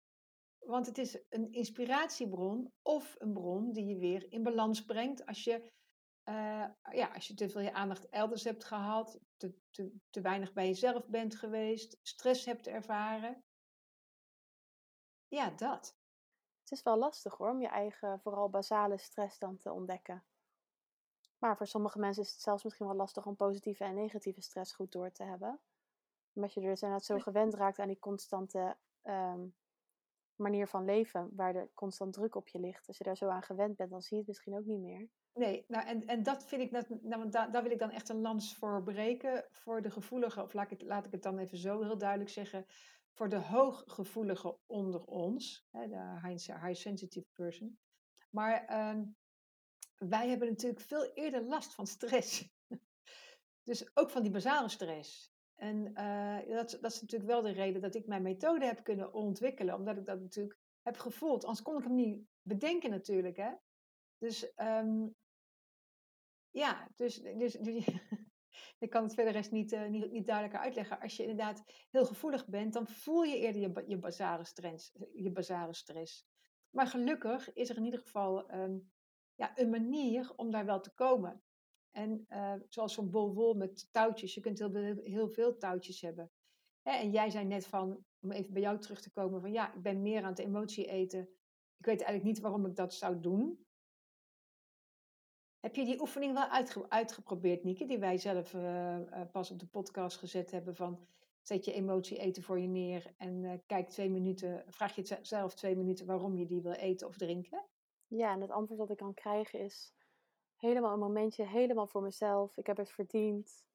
Want 0.59 0.85
het 0.85 0.97
is 0.97 1.23
een 1.29 1.51
inspiratiebron 1.51 2.73
of 2.81 3.15
een 3.17 3.33
bron 3.33 3.71
die 3.71 3.85
je 3.85 3.97
weer 3.97 4.31
in 4.31 4.43
balans 4.43 4.85
brengt 4.85 5.25
als 5.25 5.43
je, 5.43 5.71
uh, 6.25 6.67
ja, 6.91 7.07
als 7.13 7.27
je 7.27 7.33
te 7.33 7.49
veel 7.49 7.61
je 7.61 7.73
aandacht 7.73 8.09
elders 8.09 8.43
hebt 8.43 8.63
gehad, 8.63 9.19
te, 9.37 9.53
te, 9.69 9.99
te 10.09 10.21
weinig 10.21 10.53
bij 10.53 10.67
jezelf 10.67 11.07
bent 11.07 11.35
geweest, 11.35 11.99
stress 12.01 12.45
hebt 12.45 12.67
ervaren. 12.67 13.43
Ja, 15.27 15.49
dat. 15.49 15.97
Het 16.61 16.71
is 16.71 16.83
wel 16.83 16.97
lastig 16.97 17.37
hoor, 17.37 17.49
om 17.49 17.61
je 17.61 17.67
eigen, 17.67 18.19
vooral 18.19 18.49
basale 18.49 18.97
stress 18.97 19.39
dan 19.39 19.57
te 19.57 19.71
ontdekken. 19.71 20.23
Maar 21.37 21.57
voor 21.57 21.67
sommige 21.67 21.99
mensen 21.99 22.23
is 22.23 22.31
het 22.31 22.41
zelfs 22.41 22.63
misschien 22.63 22.85
wel 22.85 22.95
lastig 22.95 23.25
om 23.25 23.35
positieve 23.35 23.83
en 23.83 23.95
negatieve 23.95 24.41
stress 24.41 24.73
goed 24.73 24.91
door 24.91 25.11
te 25.11 25.23
hebben. 25.23 25.59
Omdat 26.33 26.53
je 26.53 26.61
er 26.61 26.67
dus 26.67 26.81
inderdaad 26.81 27.05
zo 27.05 27.19
gewend 27.19 27.53
raakt 27.53 27.79
aan 27.79 27.87
die 27.87 27.99
constante 27.99 28.77
um, 29.03 29.55
manier 30.35 30.67
van 30.67 30.85
leven, 30.85 31.35
waar 31.35 31.55
er 31.55 31.69
constant 31.73 32.13
druk 32.13 32.35
op 32.35 32.47
je 32.47 32.59
ligt. 32.59 32.87
Als 32.87 32.97
je 32.97 33.03
daar 33.03 33.17
zo 33.17 33.27
aan 33.27 33.43
gewend 33.43 33.75
bent, 33.75 33.89
dan 33.89 34.01
zie 34.01 34.11
je 34.11 34.17
het 34.17 34.27
misschien 34.27 34.57
ook 34.57 34.65
niet 34.65 34.79
meer. 34.79 35.09
Nee, 35.33 35.65
nou 35.67 35.85
en, 35.85 36.05
en 36.05 36.23
dat 36.23 36.45
vind 36.45 36.61
ik, 36.61 36.99
nou, 37.01 37.29
daar, 37.29 37.63
wil 37.63 37.71
ik 37.71 37.79
dan 37.79 37.91
echt 37.91 38.09
een 38.09 38.21
lans 38.21 38.55
voor 38.55 38.83
breken. 38.83 39.45
Voor 39.51 39.81
de 39.81 39.91
gevoelige, 39.91 40.41
of 40.43 40.53
laat 40.53 40.71
ik, 40.71 40.79
het, 40.79 40.87
laat 40.87 41.05
ik 41.05 41.11
het 41.11 41.23
dan 41.23 41.37
even 41.37 41.57
zo 41.57 41.81
heel 41.83 41.97
duidelijk 41.97 42.29
zeggen. 42.29 42.65
Voor 43.13 43.29
de 43.29 43.35
hooggevoelige 43.35 44.57
onder 44.65 45.03
ons, 45.03 45.67
hè, 45.71 45.87
de 45.87 46.19
high, 46.61 46.73
sensitive 46.73 47.27
person. 47.33 47.79
Maar 48.29 48.65
uh, 48.69 49.01
wij 49.97 50.29
hebben 50.29 50.47
natuurlijk 50.47 50.81
veel 50.81 51.11
eerder 51.13 51.43
last 51.43 51.73
van 51.73 51.87
stress. 51.87 52.49
dus 53.69 53.95
ook 53.95 54.09
van 54.09 54.21
die 54.21 54.31
basale 54.31 54.69
stress. 54.69 55.31
En 55.55 55.91
uh, 55.93 56.55
dat, 56.55 56.77
dat 56.81 56.91
is 56.91 57.01
natuurlijk 57.01 57.31
wel 57.31 57.41
de 57.41 57.51
reden 57.51 57.81
dat 57.81 57.95
ik 57.95 58.07
mijn 58.07 58.21
methode 58.21 58.65
heb 58.65 58.83
kunnen 58.83 59.13
ontwikkelen, 59.13 59.75
omdat 59.75 59.97
ik 59.97 60.05
dat 60.05 60.19
natuurlijk 60.19 60.59
heb 60.81 60.97
gevoeld. 60.97 61.43
Anders 61.43 61.61
kon 61.61 61.77
ik 61.77 61.83
hem 61.83 61.95
niet 61.95 62.25
bedenken 62.41 62.89
natuurlijk. 62.89 63.37
Hè? 63.37 63.51
Dus 64.17 64.51
um, 64.57 65.15
ja, 66.51 66.87
dus, 66.95 67.21
dus, 67.21 67.53
dus 67.53 67.85
ik 68.79 68.89
kan 68.89 69.03
het 69.03 69.13
verder 69.13 69.33
rest 69.33 69.51
niet, 69.51 69.71
uh, 69.71 69.87
niet, 69.87 70.11
niet 70.11 70.25
duidelijker 70.25 70.63
uitleggen. 70.63 70.99
Als 70.99 71.17
je 71.17 71.21
inderdaad 71.21 71.63
heel 71.89 72.05
gevoelig 72.05 72.47
bent, 72.47 72.73
dan 72.73 72.87
voel 72.87 73.23
je 73.23 73.37
eerder 73.37 73.61
je, 73.61 73.83
je, 73.87 73.97
basale, 73.97 74.45
stress, 74.45 74.93
je 75.13 75.67
stress. 75.71 76.25
Maar 76.69 76.87
gelukkig 76.87 77.53
is 77.53 77.69
er 77.69 77.77
in 77.77 77.85
ieder 77.85 77.99
geval 77.99 78.53
um, 78.53 78.91
ja, 79.35 79.51
een 79.55 79.69
manier 79.69 80.33
om 80.35 80.51
daar 80.51 80.65
wel 80.65 80.79
te 80.79 80.93
komen. 80.93 81.43
En 81.91 82.25
uh, 82.29 82.53
zoals 82.69 82.93
zo'n 82.93 83.09
bol 83.09 83.53
met 83.53 83.87
touwtjes. 83.91 84.33
Je 84.33 84.41
kunt 84.41 84.59
heel, 84.59 84.99
heel 85.03 85.29
veel 85.29 85.57
touwtjes 85.57 86.01
hebben. 86.01 86.31
Hè, 86.81 86.91
en 86.91 87.11
jij 87.11 87.29
zei 87.29 87.45
net 87.45 87.67
van, 87.67 88.05
om 88.19 88.31
even 88.31 88.53
bij 88.53 88.61
jou 88.61 88.79
terug 88.79 89.01
te 89.01 89.11
komen, 89.11 89.41
van 89.41 89.51
ja, 89.51 89.73
ik 89.73 89.81
ben 89.81 90.01
meer 90.01 90.23
aan 90.23 90.29
het 90.29 90.39
emotie 90.39 90.85
eten. 90.85 91.21
Ik 91.77 91.85
weet 91.85 92.01
eigenlijk 92.01 92.23
niet 92.23 92.39
waarom 92.39 92.65
ik 92.65 92.75
dat 92.75 92.93
zou 92.93 93.19
doen. 93.19 93.65
Heb 95.61 95.75
je 95.75 95.85
die 95.85 96.01
oefening 96.01 96.33
wel 96.33 96.47
uitge 96.47 96.89
uitgeprobeerd, 96.89 97.63
Nieke, 97.63 97.85
die 97.85 97.99
wij 97.99 98.17
zelf 98.17 98.53
uh, 98.53 98.97
uh, 98.99 99.21
pas 99.31 99.51
op 99.51 99.59
de 99.59 99.67
podcast 99.67 100.17
gezet 100.17 100.51
hebben 100.51 100.75
van 100.75 100.99
zet 101.41 101.65
je 101.65 101.73
emotie 101.73 102.17
eten 102.17 102.43
voor 102.43 102.59
je 102.59 102.67
neer 102.67 103.13
en 103.17 103.43
uh, 103.43 103.53
kijk 103.65 103.89
twee 103.89 104.09
minuten, 104.09 104.63
vraag 104.67 104.95
je 104.95 105.17
zelf 105.21 105.55
twee 105.55 105.75
minuten 105.75 106.05
waarom 106.05 106.37
je 106.37 106.45
die 106.45 106.61
wil 106.61 106.71
eten 106.71 107.07
of 107.07 107.17
drinken? 107.17 107.65
Ja, 108.07 108.33
en 108.33 108.41
het 108.41 108.51
antwoord 108.51 108.79
dat 108.79 108.89
ik 108.89 108.97
kan 108.97 109.13
krijgen 109.13 109.59
is 109.59 109.93
helemaal 110.61 110.93
een 110.93 110.99
momentje, 110.99 111.45
helemaal 111.45 111.87
voor 111.87 112.01
mezelf. 112.01 112.57
Ik 112.57 112.67
heb 112.67 112.77
het 112.77 112.91
verdiend. 112.91 113.65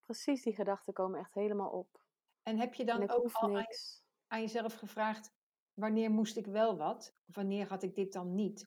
Precies 0.00 0.42
die 0.42 0.54
gedachten 0.54 0.92
komen 0.92 1.20
echt 1.20 1.34
helemaal 1.34 1.70
op. 1.70 2.00
En 2.42 2.58
heb 2.58 2.74
je 2.74 2.84
dan 2.84 3.10
ook 3.10 3.32
al 3.32 3.48
niks. 3.48 4.04
aan 4.26 4.40
jezelf 4.40 4.74
gevraagd, 4.74 5.32
wanneer 5.74 6.10
moest 6.10 6.36
ik 6.36 6.46
wel 6.46 6.76
wat? 6.76 7.14
Of 7.28 7.34
wanneer 7.34 7.68
had 7.68 7.82
ik 7.82 7.94
dit 7.94 8.12
dan 8.12 8.34
niet? 8.34 8.60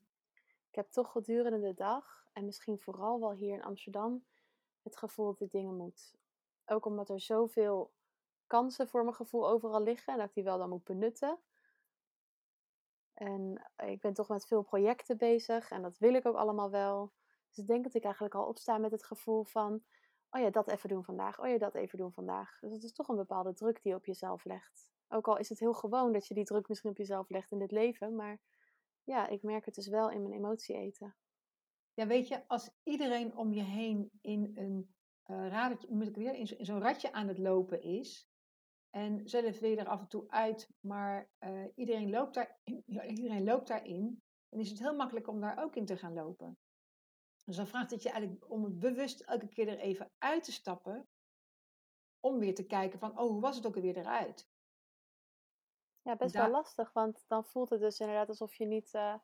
Ik 0.69 0.75
heb 0.75 0.91
toch 0.91 1.11
gedurende 1.11 1.59
de 1.59 1.73
dag, 1.73 2.18
en 2.33 2.45
misschien 2.45 2.79
vooral 2.79 3.19
wel 3.19 3.31
hier 3.31 3.53
in 3.53 3.63
Amsterdam, 3.63 4.25
het 4.81 4.97
gevoel 4.97 5.25
dat 5.25 5.41
ik 5.41 5.51
dingen 5.51 5.75
moet. 5.75 6.15
Ook 6.65 6.85
omdat 6.85 7.09
er 7.09 7.19
zoveel 7.19 7.93
kansen 8.47 8.87
voor 8.87 9.03
mijn 9.03 9.15
gevoel 9.15 9.49
overal 9.49 9.81
liggen 9.81 10.13
en 10.13 10.19
dat 10.19 10.27
ik 10.27 10.33
die 10.33 10.43
wel 10.43 10.57
dan 10.57 10.69
moet 10.69 10.83
benutten. 10.83 11.39
En 13.13 13.71
ik 13.85 14.01
ben 14.01 14.13
toch 14.13 14.27
met 14.27 14.47
veel 14.47 14.61
projecten 14.61 15.17
bezig 15.17 15.71
en 15.71 15.81
dat 15.81 15.97
wil 15.97 16.13
ik 16.13 16.25
ook 16.25 16.35
allemaal 16.35 16.69
wel. 16.69 17.13
Dus 17.47 17.57
ik 17.57 17.67
denk 17.67 17.83
dat 17.83 17.93
ik 17.93 18.03
eigenlijk 18.03 18.35
al 18.35 18.47
opsta 18.47 18.77
met 18.77 18.91
het 18.91 19.03
gevoel 19.03 19.43
van, 19.43 19.83
oh 20.29 20.41
ja, 20.41 20.49
dat 20.49 20.67
even 20.67 20.89
doen 20.89 21.03
vandaag, 21.03 21.39
oh 21.39 21.47
ja, 21.47 21.57
dat 21.57 21.75
even 21.75 21.97
doen 21.97 22.13
vandaag. 22.13 22.59
Dus 22.59 22.71
het 22.71 22.83
is 22.83 22.93
toch 22.93 23.07
een 23.07 23.15
bepaalde 23.15 23.53
druk 23.53 23.81
die 23.81 23.91
je 23.91 23.97
op 23.97 24.05
jezelf 24.05 24.45
legt. 24.45 24.91
Ook 25.07 25.27
al 25.27 25.37
is 25.37 25.49
het 25.49 25.59
heel 25.59 25.73
gewoon 25.73 26.11
dat 26.11 26.27
je 26.27 26.33
die 26.33 26.45
druk 26.45 26.67
misschien 26.67 26.89
op 26.89 26.97
jezelf 26.97 27.29
legt 27.29 27.51
in 27.51 27.59
dit 27.59 27.71
leven, 27.71 28.15
maar 28.15 28.39
ja, 29.03 29.27
ik 29.27 29.43
merk 29.43 29.65
het 29.65 29.75
dus 29.75 29.87
wel 29.87 30.09
in 30.09 30.21
mijn 30.21 30.33
emotie 30.33 30.75
eten. 30.75 31.15
Ja, 31.99 32.07
weet 32.07 32.27
je, 32.27 32.47
als 32.47 32.69
iedereen 32.83 33.35
om 33.37 33.53
je 33.53 33.61
heen 33.61 34.11
in 34.21 34.51
een 34.55 34.95
uh, 35.25 35.47
radertje, 35.47 35.87
moet 35.91 36.07
ik 36.07 36.15
weer, 36.15 36.33
in 36.33 36.65
zo'n 36.65 36.81
ratje 36.81 37.11
aan 37.11 37.27
het 37.27 37.37
lopen 37.37 37.81
is, 37.81 38.29
en 38.89 39.29
zelf 39.29 39.59
wil 39.59 39.69
je 39.69 39.77
er 39.77 39.87
af 39.87 39.99
en 39.99 40.07
toe 40.07 40.29
uit, 40.29 40.69
maar 40.79 41.29
uh, 41.39 41.65
iedereen, 41.75 42.09
loopt 42.09 42.33
daar, 42.33 42.59
iedereen 43.15 43.43
loopt 43.43 43.67
daarin, 43.67 44.23
dan 44.49 44.59
is 44.59 44.69
het 44.69 44.79
heel 44.79 44.95
makkelijk 44.95 45.27
om 45.27 45.39
daar 45.39 45.63
ook 45.63 45.75
in 45.75 45.85
te 45.85 45.97
gaan 45.97 46.13
lopen. 46.13 46.57
Dus 47.43 47.55
dan 47.55 47.67
vraagt 47.67 47.91
het 47.91 48.03
je 48.03 48.09
eigenlijk 48.09 48.51
om 48.51 48.63
het 48.63 48.79
bewust 48.79 49.21
elke 49.21 49.47
keer 49.47 49.67
er 49.67 49.79
even 49.79 50.11
uit 50.17 50.43
te 50.43 50.51
stappen. 50.51 51.07
Om 52.19 52.39
weer 52.39 52.55
te 52.55 52.65
kijken 52.65 52.99
van, 52.99 53.19
oh, 53.19 53.29
hoe 53.29 53.41
was 53.41 53.55
het 53.55 53.65
ook 53.65 53.75
alweer 53.75 53.97
eruit? 53.97 54.49
Ja, 56.01 56.15
best 56.15 56.35
wel 56.35 56.49
lastig, 56.49 56.93
want 56.93 57.23
dan 57.27 57.45
voelt 57.45 57.69
het 57.69 57.79
dus 57.79 57.99
inderdaad 57.99 58.29
alsof 58.29 58.55
je 58.55 58.65
niet 58.65 58.93
uh, 58.93 59.15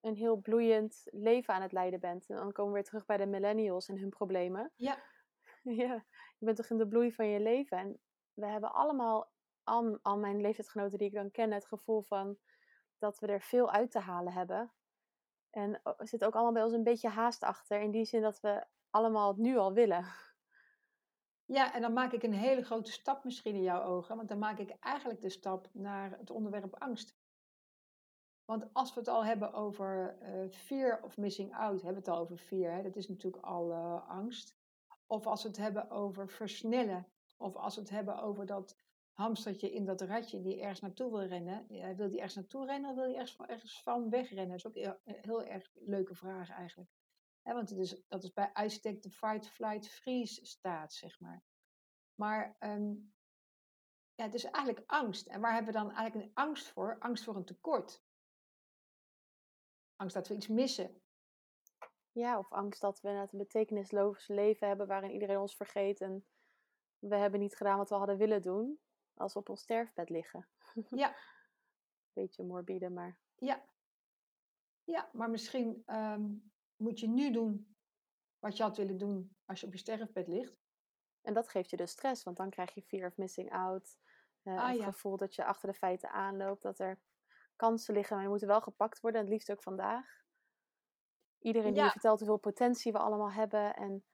een 0.00 0.14
heel 0.14 0.36
bloeiend 0.36 1.02
leven 1.04 1.54
aan 1.54 1.62
het 1.62 1.72
leiden 1.72 2.00
bent. 2.00 2.28
En 2.28 2.36
dan 2.36 2.52
komen 2.52 2.72
we 2.72 2.78
weer 2.78 2.88
terug 2.88 3.06
bij 3.06 3.16
de 3.16 3.26
millennials 3.26 3.88
en 3.88 3.98
hun 3.98 4.08
problemen. 4.08 4.72
Ja. 4.76 4.98
ja, 5.62 6.04
je 6.38 6.44
bent 6.44 6.56
toch 6.56 6.70
in 6.70 6.78
de 6.78 6.88
bloei 6.88 7.12
van 7.12 7.26
je 7.26 7.40
leven. 7.40 7.78
En 7.78 8.00
we 8.34 8.46
hebben 8.46 8.72
allemaal, 8.72 9.30
al, 9.64 9.98
al 10.02 10.18
mijn 10.18 10.40
leeftijdsgenoten 10.40 10.98
die 10.98 11.06
ik 11.06 11.14
dan 11.14 11.30
ken, 11.30 11.52
het 11.52 11.66
gevoel 11.66 12.02
van 12.02 12.38
dat 12.98 13.18
we 13.18 13.26
er 13.26 13.40
veel 13.40 13.70
uit 13.70 13.90
te 13.90 13.98
halen 13.98 14.32
hebben. 14.32 14.72
En 15.50 15.80
er 15.82 16.08
zit 16.08 16.24
ook 16.24 16.34
allemaal 16.34 16.52
bij 16.52 16.62
ons 16.62 16.72
een 16.72 16.82
beetje 16.82 17.08
haast 17.08 17.42
achter. 17.42 17.80
In 17.80 17.90
die 17.90 18.04
zin 18.04 18.22
dat 18.22 18.40
we 18.40 18.64
allemaal 18.90 19.28
het 19.28 19.36
nu 19.36 19.56
al 19.56 19.72
willen. 19.72 20.04
Ja, 21.44 21.74
en 21.74 21.80
dan 21.80 21.92
maak 21.92 22.12
ik 22.12 22.22
een 22.22 22.32
hele 22.32 22.62
grote 22.62 22.92
stap 22.92 23.24
misschien 23.24 23.54
in 23.54 23.62
jouw 23.62 23.82
ogen. 23.82 24.16
Want 24.16 24.28
dan 24.28 24.38
maak 24.38 24.58
ik 24.58 24.76
eigenlijk 24.80 25.20
de 25.20 25.30
stap 25.30 25.68
naar 25.72 26.18
het 26.18 26.30
onderwerp 26.30 26.74
angst. 26.74 27.16
Want 28.46 28.74
als 28.74 28.94
we 28.94 29.00
het 29.00 29.08
al 29.08 29.24
hebben 29.24 29.52
over 29.52 30.18
uh, 30.22 30.50
fear 30.50 31.02
of 31.02 31.16
missing 31.16 31.54
out, 31.54 31.82
hebben 31.82 32.02
we 32.02 32.08
het 32.08 32.18
al 32.18 32.22
over 32.22 32.36
fear. 32.36 32.82
Dat 32.82 32.96
is 32.96 33.08
natuurlijk 33.08 33.44
al 33.44 33.70
uh, 33.70 34.08
angst. 34.08 34.56
Of 35.06 35.26
als 35.26 35.42
we 35.42 35.48
het 35.48 35.58
hebben 35.58 35.90
over 35.90 36.28
versnellen. 36.28 37.06
Of 37.36 37.56
als 37.56 37.74
we 37.74 37.80
het 37.80 37.90
hebben 37.90 38.22
over 38.22 38.46
dat 38.46 38.76
hamstertje 39.12 39.72
in 39.72 39.84
dat 39.84 40.00
ratje 40.00 40.40
die 40.40 40.60
ergens 40.60 40.80
naartoe 40.80 41.10
wil 41.10 41.22
rennen. 41.22 41.66
wil 41.96 42.08
die 42.08 42.16
ergens 42.16 42.34
naartoe 42.34 42.66
rennen 42.66 42.90
of 42.90 42.96
wil 42.96 43.06
die 43.06 43.16
ergens, 43.16 43.82
van 43.82 44.10
wegrennen? 44.10 44.48
Dat 44.48 44.58
is 44.58 44.66
ook 44.66 44.74
heel, 44.74 45.00
heel 45.04 45.44
erg 45.44 45.70
leuke 45.74 46.14
vraag 46.14 46.50
eigenlijk. 46.50 46.90
want 47.42 47.70
het 47.70 47.78
is, 47.78 48.02
dat 48.08 48.22
is 48.22 48.32
bij 48.32 48.50
uitstek 48.52 49.02
de 49.02 49.10
fight, 49.10 49.48
flight, 49.48 49.88
freeze 49.88 50.46
staat, 50.46 50.94
zeg 50.94 51.20
maar. 51.20 51.44
Maar 52.14 52.56
um, 52.60 53.14
ja, 54.14 54.28
dus 54.28 54.44
eigenlijk 54.44 54.90
angst. 54.90 55.26
En 55.26 55.40
waar 55.40 55.54
hebben 55.54 55.72
we 55.72 55.78
dan 55.78 55.90
eigenlijk 55.90 56.26
een 56.26 56.34
angst 56.34 56.68
voor? 56.68 56.96
Angst 56.98 57.24
voor 57.24 57.36
een 57.36 57.44
tekort. 57.44 58.04
Angst 59.96 60.14
dat 60.14 60.28
we 60.28 60.34
iets 60.34 60.48
missen. 60.48 61.00
Ja, 62.12 62.38
of 62.38 62.52
angst 62.52 62.80
dat 62.80 63.00
we 63.00 63.08
net 63.10 63.32
een 63.32 63.38
betekenisloos 63.38 64.28
leven 64.28 64.68
hebben 64.68 64.86
waarin 64.86 65.10
iedereen 65.10 65.38
ons 65.38 65.56
vergeet 65.56 66.00
en 66.00 66.26
we 66.98 67.16
hebben 67.16 67.40
niet 67.40 67.56
gedaan 67.56 67.78
wat 67.78 67.88
we 67.88 67.94
hadden 67.94 68.16
willen 68.16 68.42
doen 68.42 68.80
als 69.14 69.32
we 69.32 69.38
op 69.38 69.48
ons 69.48 69.60
sterfbed 69.62 70.08
liggen. 70.10 70.48
Ja, 70.90 71.16
Beetje 72.12 72.44
morbide, 72.44 72.90
maar 72.90 73.18
ja. 73.34 73.64
Ja, 74.84 75.10
maar 75.12 75.30
misschien 75.30 75.82
ehm, 75.86 76.34
moet 76.76 77.00
je 77.00 77.08
nu 77.08 77.30
doen 77.32 77.76
wat 78.38 78.56
je 78.56 78.62
had 78.62 78.76
willen 78.76 78.98
doen 78.98 79.36
als 79.44 79.60
je 79.60 79.66
op 79.66 79.72
je 79.72 79.78
sterfbed 79.78 80.26
ligt. 80.28 80.56
En 81.20 81.34
dat 81.34 81.48
geeft 81.48 81.70
je 81.70 81.76
dus 81.76 81.90
stress, 81.90 82.22
want 82.22 82.36
dan 82.36 82.50
krijg 82.50 82.74
je 82.74 82.82
fear 82.82 83.06
of 83.08 83.16
missing 83.16 83.52
out. 83.52 83.98
eh, 84.42 84.56
Ah, 84.56 84.68
het 84.68 84.76
ja. 84.78 84.84
gevoel 84.84 85.16
dat 85.16 85.34
je 85.34 85.44
achter 85.44 85.68
de 85.68 85.74
feiten 85.78 86.10
aanloopt, 86.10 86.62
dat 86.62 86.78
er 86.78 87.00
kansen 87.56 87.94
liggen, 87.94 88.12
maar 88.12 88.20
die 88.20 88.30
moeten 88.30 88.48
wel 88.48 88.60
gepakt 88.60 89.00
worden, 89.00 89.20
en 89.20 89.26
het 89.26 89.34
liefst 89.34 89.50
ook 89.50 89.62
vandaag. 89.62 90.24
Iedereen 91.38 91.74
die 91.74 91.82
je 91.82 91.90
vertelt 91.90 92.18
hoeveel 92.18 92.38
potentie 92.38 92.92
we 92.92 92.98
allemaal 92.98 93.32
hebben, 93.32 93.74
en 93.74 94.04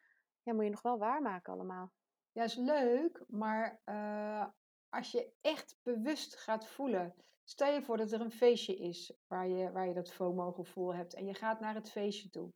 ja, 0.42 0.52
moet 0.52 0.64
je 0.64 0.70
nog 0.70 0.82
wel 0.82 0.98
waarmaken 0.98 1.52
allemaal. 1.52 1.92
Ja, 2.32 2.42
is 2.42 2.54
leuk, 2.54 3.24
maar 3.28 3.80
eh, 3.84 4.46
als 4.88 5.10
je 5.10 5.32
echt 5.40 5.76
bewust 5.82 6.36
gaat 6.36 6.66
voelen. 6.66 7.14
Stel 7.44 7.72
je 7.72 7.82
voor 7.82 7.96
dat 7.96 8.12
er 8.12 8.20
een 8.20 8.32
feestje 8.32 8.76
is 8.76 9.12
waar 9.26 9.48
je, 9.48 9.72
waar 9.72 9.86
je 9.88 9.94
dat 9.94 10.12
FOMO-gevoel 10.12 10.94
hebt 10.94 11.14
en 11.14 11.26
je 11.26 11.34
gaat 11.34 11.60
naar 11.60 11.74
het 11.74 11.90
feestje 11.90 12.30
toe. 12.30 12.52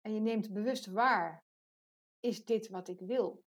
En 0.00 0.14
je 0.14 0.20
neemt 0.20 0.52
bewust 0.52 0.86
waar. 0.86 1.44
Is 2.20 2.44
dit 2.44 2.68
wat 2.68 2.88
ik 2.88 3.00
wil? 3.00 3.44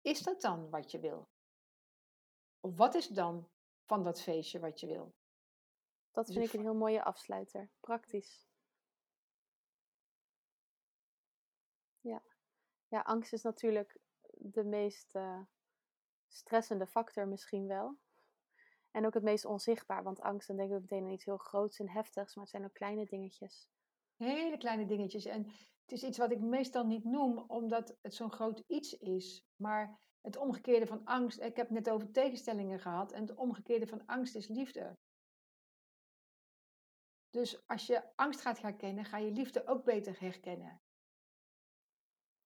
Is 0.00 0.22
dat 0.22 0.40
dan 0.40 0.70
wat 0.70 0.90
je 0.90 1.00
wil? 1.00 1.28
Of 2.60 2.76
wat 2.76 2.94
is 2.94 3.08
dan 3.08 3.48
van 3.84 4.02
dat 4.02 4.22
feestje 4.22 4.60
wat 4.60 4.80
je 4.80 4.86
wil? 4.86 5.14
Dat 6.10 6.26
Dus 6.26 6.34
vind 6.34 6.46
ik 6.46 6.52
ik 6.52 6.58
een 6.58 6.66
heel 6.66 6.74
mooie 6.74 7.04
afsluiter. 7.04 7.70
Praktisch. 7.80 8.48
Ja. 12.00 12.22
Ja, 12.88 13.00
angst 13.00 13.32
is 13.32 13.42
natuurlijk 13.42 13.98
de 14.30 14.64
meest 14.64 15.14
eh, 15.14 15.40
stressende 16.28 16.86
factor 16.86 17.28
misschien 17.28 17.66
wel. 17.66 17.98
En 18.90 19.06
ook 19.06 19.14
het 19.14 19.22
meest 19.22 19.44
onzichtbaar, 19.44 20.02
want 20.02 20.20
angst, 20.20 20.46
dan 20.46 20.56
denken 20.56 20.74
we 20.74 20.80
meteen 20.80 21.04
aan 21.04 21.10
iets 21.10 21.24
heel 21.24 21.36
groots 21.36 21.78
en 21.78 21.88
heftigs, 21.88 22.34
maar 22.34 22.44
het 22.44 22.52
zijn 22.52 22.64
ook 22.64 22.72
kleine 22.72 23.06
dingetjes. 23.06 23.68
Hele 24.16 24.56
kleine 24.56 24.86
dingetjes. 24.86 25.24
En 25.24 25.44
het 25.82 25.92
is 25.92 26.02
iets 26.02 26.18
wat 26.18 26.30
ik 26.30 26.40
meestal 26.40 26.86
niet 26.86 27.04
noem, 27.04 27.38
omdat 27.38 27.98
het 28.02 28.14
zo'n 28.14 28.32
groot 28.32 28.62
iets 28.66 28.92
is. 28.98 29.46
Maar 29.56 30.00
het 30.24 30.36
omgekeerde 30.36 30.86
van 30.86 31.04
angst, 31.04 31.40
ik 31.40 31.56
heb 31.56 31.68
het 31.68 31.70
net 31.70 31.90
over 31.90 32.10
tegenstellingen 32.10 32.80
gehad, 32.80 33.12
en 33.12 33.20
het 33.20 33.34
omgekeerde 33.34 33.86
van 33.86 34.06
angst 34.06 34.34
is 34.34 34.48
liefde. 34.48 34.96
Dus 37.30 37.66
als 37.66 37.86
je 37.86 38.16
angst 38.16 38.40
gaat 38.40 38.60
herkennen, 38.60 39.04
ga 39.04 39.18
je 39.18 39.30
liefde 39.30 39.66
ook 39.66 39.84
beter 39.84 40.20
herkennen. 40.20 40.80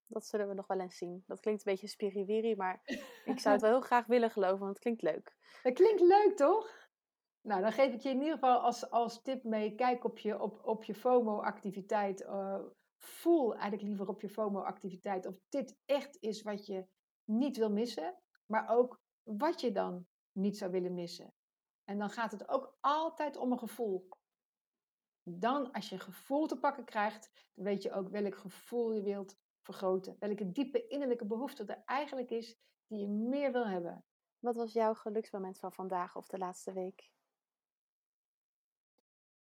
Dat 0.07 0.27
zullen 0.27 0.49
we 0.49 0.55
nog 0.55 0.67
wel 0.67 0.81
eens 0.81 0.97
zien. 0.97 1.25
Dat 1.27 1.41
klinkt 1.41 1.67
een 1.67 1.73
beetje 1.73 1.87
spiriwiri, 1.87 2.57
maar 2.57 2.81
ik 3.33 3.41
zou 3.41 3.55
het 3.55 3.63
wel 3.63 3.71
heel 3.71 3.81
graag 3.81 4.07
willen 4.07 4.31
geloven, 4.31 4.59
want 4.59 4.71
het 4.71 4.79
klinkt 4.79 5.03
leuk. 5.03 5.37
Dat 5.63 5.75
klinkt 5.75 6.01
leuk, 6.01 6.37
toch? 6.37 6.89
Nou, 7.41 7.63
dan 7.63 7.73
geef 7.73 7.93
ik 7.93 8.01
je 8.01 8.09
in 8.09 8.19
ieder 8.19 8.33
geval 8.33 8.59
als, 8.59 8.91
als 8.91 9.23
tip 9.23 9.45
mee. 9.45 9.75
Kijk 9.75 10.05
op 10.05 10.19
je, 10.19 10.41
op, 10.41 10.65
op 10.65 10.85
je 10.85 10.95
FOMO-activiteit. 10.95 12.21
eh, 12.21 12.61
voel 12.97 13.53
eigenlijk 13.53 13.83
liever 13.83 14.09
op 14.09 14.21
je 14.21 14.29
FOMO-activiteit 14.29 15.27
of 15.27 15.39
dit 15.49 15.79
echt 15.85 16.17
is 16.21 16.43
wat 16.43 16.67
je 16.67 16.87
niet 17.29 17.57
wil 17.57 17.71
missen. 17.71 18.19
Maar 18.47 18.69
ook 18.69 19.01
wat 19.23 19.61
je 19.61 19.73
dan 19.73 20.07
niet 20.33 20.59
zou 20.59 20.71
willen 20.71 20.95
missen. 20.95 21.35
En 21.85 21.99
dan 21.99 22.11
gaat 22.11 22.33
het 22.33 22.49
ook 22.49 22.77
altijd 22.81 23.37
om 23.37 23.53
een 23.53 23.59
gevoel. 23.59 24.09
Dan, 25.23 25.73
als 25.73 25.89
je 25.89 25.95
een 25.95 26.01
gevoel 26.01 26.47
te 26.47 26.59
pakken 26.59 26.85
krijgt, 26.85 27.31
dan 27.55 27.65
weet 27.65 27.83
je 27.83 27.93
ook 27.93 28.09
welk 28.09 28.37
gevoel 28.37 28.93
je 28.93 29.03
wilt 29.03 29.37
vergroten. 29.61 30.17
Welke 30.19 30.53
diepe 30.53 30.87
innerlijke 30.87 31.27
behoefte 31.27 31.65
er 31.65 31.83
eigenlijk 31.85 32.31
is 32.31 32.59
die 32.87 33.01
je 33.01 33.09
meer 33.09 33.53
wil 33.53 33.67
hebben. 33.67 34.05
Wat 34.39 34.57
was 34.57 34.73
jouw 34.73 34.95
geluksmoment 34.95 35.59
van 35.59 35.73
vandaag 35.73 36.17
of 36.17 36.27
de 36.27 36.39
laatste 36.39 36.73
week? 36.73 37.11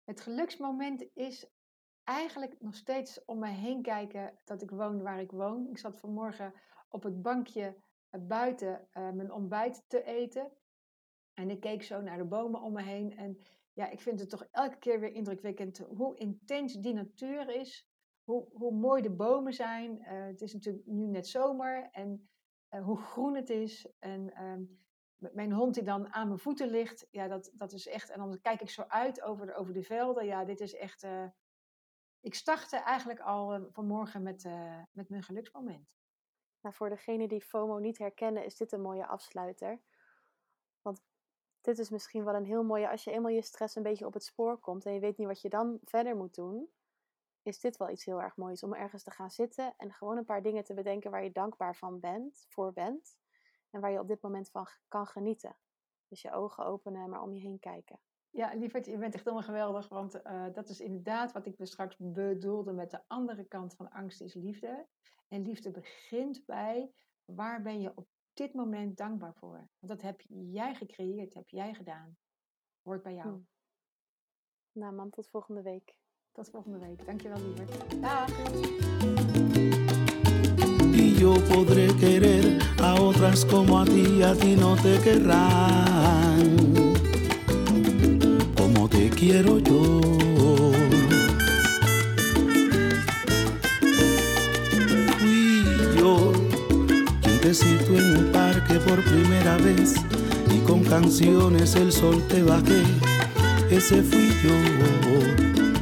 Het 0.05 0.20
geluksmoment 0.20 1.05
is 1.14 1.51
eigenlijk 2.05 2.61
nog 2.61 2.74
steeds 2.74 3.24
om 3.24 3.39
me 3.39 3.49
heen 3.49 3.82
kijken 3.82 4.39
dat 4.45 4.62
ik 4.62 4.70
woon 4.70 5.03
waar 5.03 5.20
ik 5.20 5.30
woon. 5.30 5.68
Ik 5.68 5.78
zat 5.78 5.99
vanmorgen 5.99 6.55
op 6.95 7.03
het 7.03 7.22
bankje 7.22 7.76
eh, 8.11 8.20
buiten 8.20 8.88
eh, 8.90 9.11
mijn 9.11 9.32
ontbijt 9.32 9.84
te 9.86 10.03
eten. 10.03 10.53
En 11.32 11.51
ik 11.51 11.61
keek 11.61 11.82
zo 11.82 12.01
naar 12.01 12.18
de 12.18 12.24
bomen 12.24 12.61
om 12.61 12.72
me 12.72 12.82
heen. 12.82 13.16
En 13.16 13.38
ja, 13.72 13.88
ik 13.90 14.01
vind 14.01 14.20
het 14.20 14.30
toch 14.30 14.47
elke 14.51 14.78
keer 14.78 15.01
weer 15.01 15.12
indrukwekkend 15.12 15.78
hoe 15.78 16.16
intens 16.16 16.74
die 16.74 16.95
natuur 16.95 17.49
is. 17.49 17.88
Hoe, 18.24 18.49
hoe 18.53 18.72
mooi 18.72 19.03
de 19.03 19.11
bomen 19.11 19.53
zijn. 19.53 20.03
Eh, 20.03 20.24
het 20.24 20.40
is 20.40 20.53
natuurlijk 20.53 20.86
nu 20.86 21.07
net 21.07 21.28
zomer. 21.28 21.88
En 21.90 22.28
hoe 22.82 22.97
groen 22.97 23.34
het 23.34 23.51
is. 23.51 23.88
En 23.99 24.34
ehm, 24.34 24.64
met 25.16 25.34
mijn 25.34 25.53
hond 25.53 25.74
die 25.74 25.82
dan 25.82 26.12
aan 26.12 26.26
mijn 26.26 26.38
voeten 26.38 26.68
ligt. 26.68 27.07
Ja, 27.11 27.28
dat, 27.28 27.51
dat 27.55 27.72
is 27.72 27.86
echt... 27.86 28.11
En 28.11 28.18
dan 28.18 28.40
kijk 28.40 28.61
ik 28.61 28.70
zo 28.70 28.82
uit 28.82 29.22
over 29.22 29.47
de, 29.47 29.55
over 29.55 29.72
de 29.72 29.82
velden. 29.82 30.26
Ja, 30.26 30.45
dit 30.45 30.61
is 30.61 30.74
echt... 30.74 31.07
ik 32.20 32.34
startte 32.34 32.76
eigenlijk 32.76 33.20
al 33.20 33.68
vanmorgen 33.70 34.22
met, 34.22 34.49
met 34.92 35.09
mijn 35.09 35.22
geluksmoment. 35.22 35.95
Nou, 36.65 36.77
voor 36.77 36.89
degenen 36.89 37.29
die 37.29 37.43
FOMO 37.43 37.79
niet 37.79 37.99
herkennen, 37.99 38.45
is 38.45 38.57
dit 38.57 38.73
een 38.73 38.81
mooie 38.81 39.07
afsluiter. 39.07 39.81
Want 40.83 41.03
dit 41.61 41.79
is 41.79 41.91
misschien 41.91 42.25
wel 42.25 42.35
een 42.35 42.45
heel 42.45 42.62
mooie, 42.62 42.91
als 42.91 43.05
je 43.05 43.11
eenmaal 43.11 43.31
je 43.31 43.43
stress 43.43 43.77
een 43.77 43.83
beetje 43.83 44.07
op 44.07 44.12
het 44.12 44.25
spoor 44.25 44.59
komt 44.59 44.87
en 44.87 44.93
je 44.93 45.01
weet 45.01 45.17
niet 45.17 45.27
wat 45.27 45.41
je 45.41 45.49
dan 45.49 45.79
verder 45.85 46.17
moet 46.17 46.35
doen, 46.35 46.73
is 47.43 47.61
dit 47.61 47.77
wel 47.77 47.91
iets 47.91 48.05
heel 48.05 48.23
erg 48.23 48.37
moois 48.37 48.62
om 48.62 48.75
ergens 48.75 49.03
te 49.03 49.11
gaan 49.11 49.31
zitten 49.31 49.75
en 49.77 49.93
gewoon 49.93 50.17
een 50.17 50.25
paar 50.25 50.43
dingen 50.43 50.65
te 50.65 50.75
bedenken 50.75 51.11
waar 51.11 51.25
je 51.25 51.33
dankbaar 51.33 51.77
van 51.77 52.01
bent, 52.01 52.47
voor 52.49 52.73
bent 52.73 53.17
en 53.71 53.81
waar 53.81 53.91
je 53.91 54.01
op 54.01 54.09
dit 54.09 54.23
moment 54.23 54.51
van 54.51 54.67
kan 54.89 55.07
genieten. 55.07 55.57
Dus 56.09 56.23
je 56.23 56.33
ogen 56.33 56.67
openen 56.67 57.03
en 57.03 57.11
maar 57.11 57.23
om 57.23 57.33
je 57.33 57.41
heen 57.41 57.59
kijken. 57.59 58.01
Ja, 58.35 58.55
lieverd, 58.55 58.87
je 58.87 58.99
bent 58.99 59.14
echt 59.14 59.24
helemaal 59.24 59.47
geweldig. 59.47 59.89
Want 59.89 60.22
eh, 60.22 60.45
dat 60.53 60.68
is 60.68 60.80
inderdaad 60.80 61.32
wat 61.32 61.47
ik 61.47 61.57
dus 61.57 61.70
straks 61.70 61.97
bedoelde 61.99 62.72
met 62.72 62.91
de 62.91 63.01
andere 63.07 63.45
kant 63.45 63.74
van 63.74 63.91
angst 63.91 64.20
is 64.20 64.35
liefde. 64.35 64.87
En 65.28 65.43
liefde 65.43 65.70
begint 65.70 66.45
bij 66.47 66.91
waar 67.24 67.62
ben 67.62 67.80
je 67.80 67.93
op 67.95 68.07
dit 68.32 68.55
moment 68.55 68.97
dankbaar 68.97 69.35
voor? 69.35 69.68
Want 69.78 69.93
dat 69.93 70.03
heb 70.03 70.20
jij 70.28 70.74
gecreëerd, 70.74 71.35
heb 71.35 71.49
jij 71.49 71.74
gedaan. 71.74 72.16
Hoort 72.82 73.03
bij 73.03 73.14
jou. 73.14 73.28
Hm. 73.28 73.39
Nou 74.72 74.95
man, 74.95 75.11
tot 75.11 75.28
volgende 75.28 75.62
week. 75.62 75.95
Tot 76.32 76.51
volgende 76.51 76.78
week. 76.78 77.07
Dankjewel, 77.07 77.41
lieverd. 77.41 78.01
Dag! 78.01 78.28
Y 80.93 81.18
yo 81.18 81.32
podré 81.32 81.87
querer 81.99 82.78
a 82.80 83.03
otras 83.03 83.47
como 83.47 83.78
a 83.78 83.85
ti, 83.85 84.22
a 84.22 84.35
ti 84.35 84.55
no 84.55 84.74
te 84.74 85.01
querrán. 85.03 85.93
Quiero 89.27 89.59
yo. 89.59 90.01
Fui 95.18 95.64
yo 95.99 96.33
quien 97.22 97.41
te 97.41 97.55
citó 97.55 97.99
en 97.99 98.16
un 98.18 98.33
parque 98.33 98.75
por 98.75 99.03
primera 99.03 99.57
vez 99.57 99.95
y 100.55 100.59
con 100.66 100.85
canciones 100.85 101.75
el 101.75 101.91
sol 101.91 102.22
te 102.29 102.43
bajé. 102.43 102.83
Ese 103.70 104.03
fui 104.03 104.29
yo. 104.43 105.74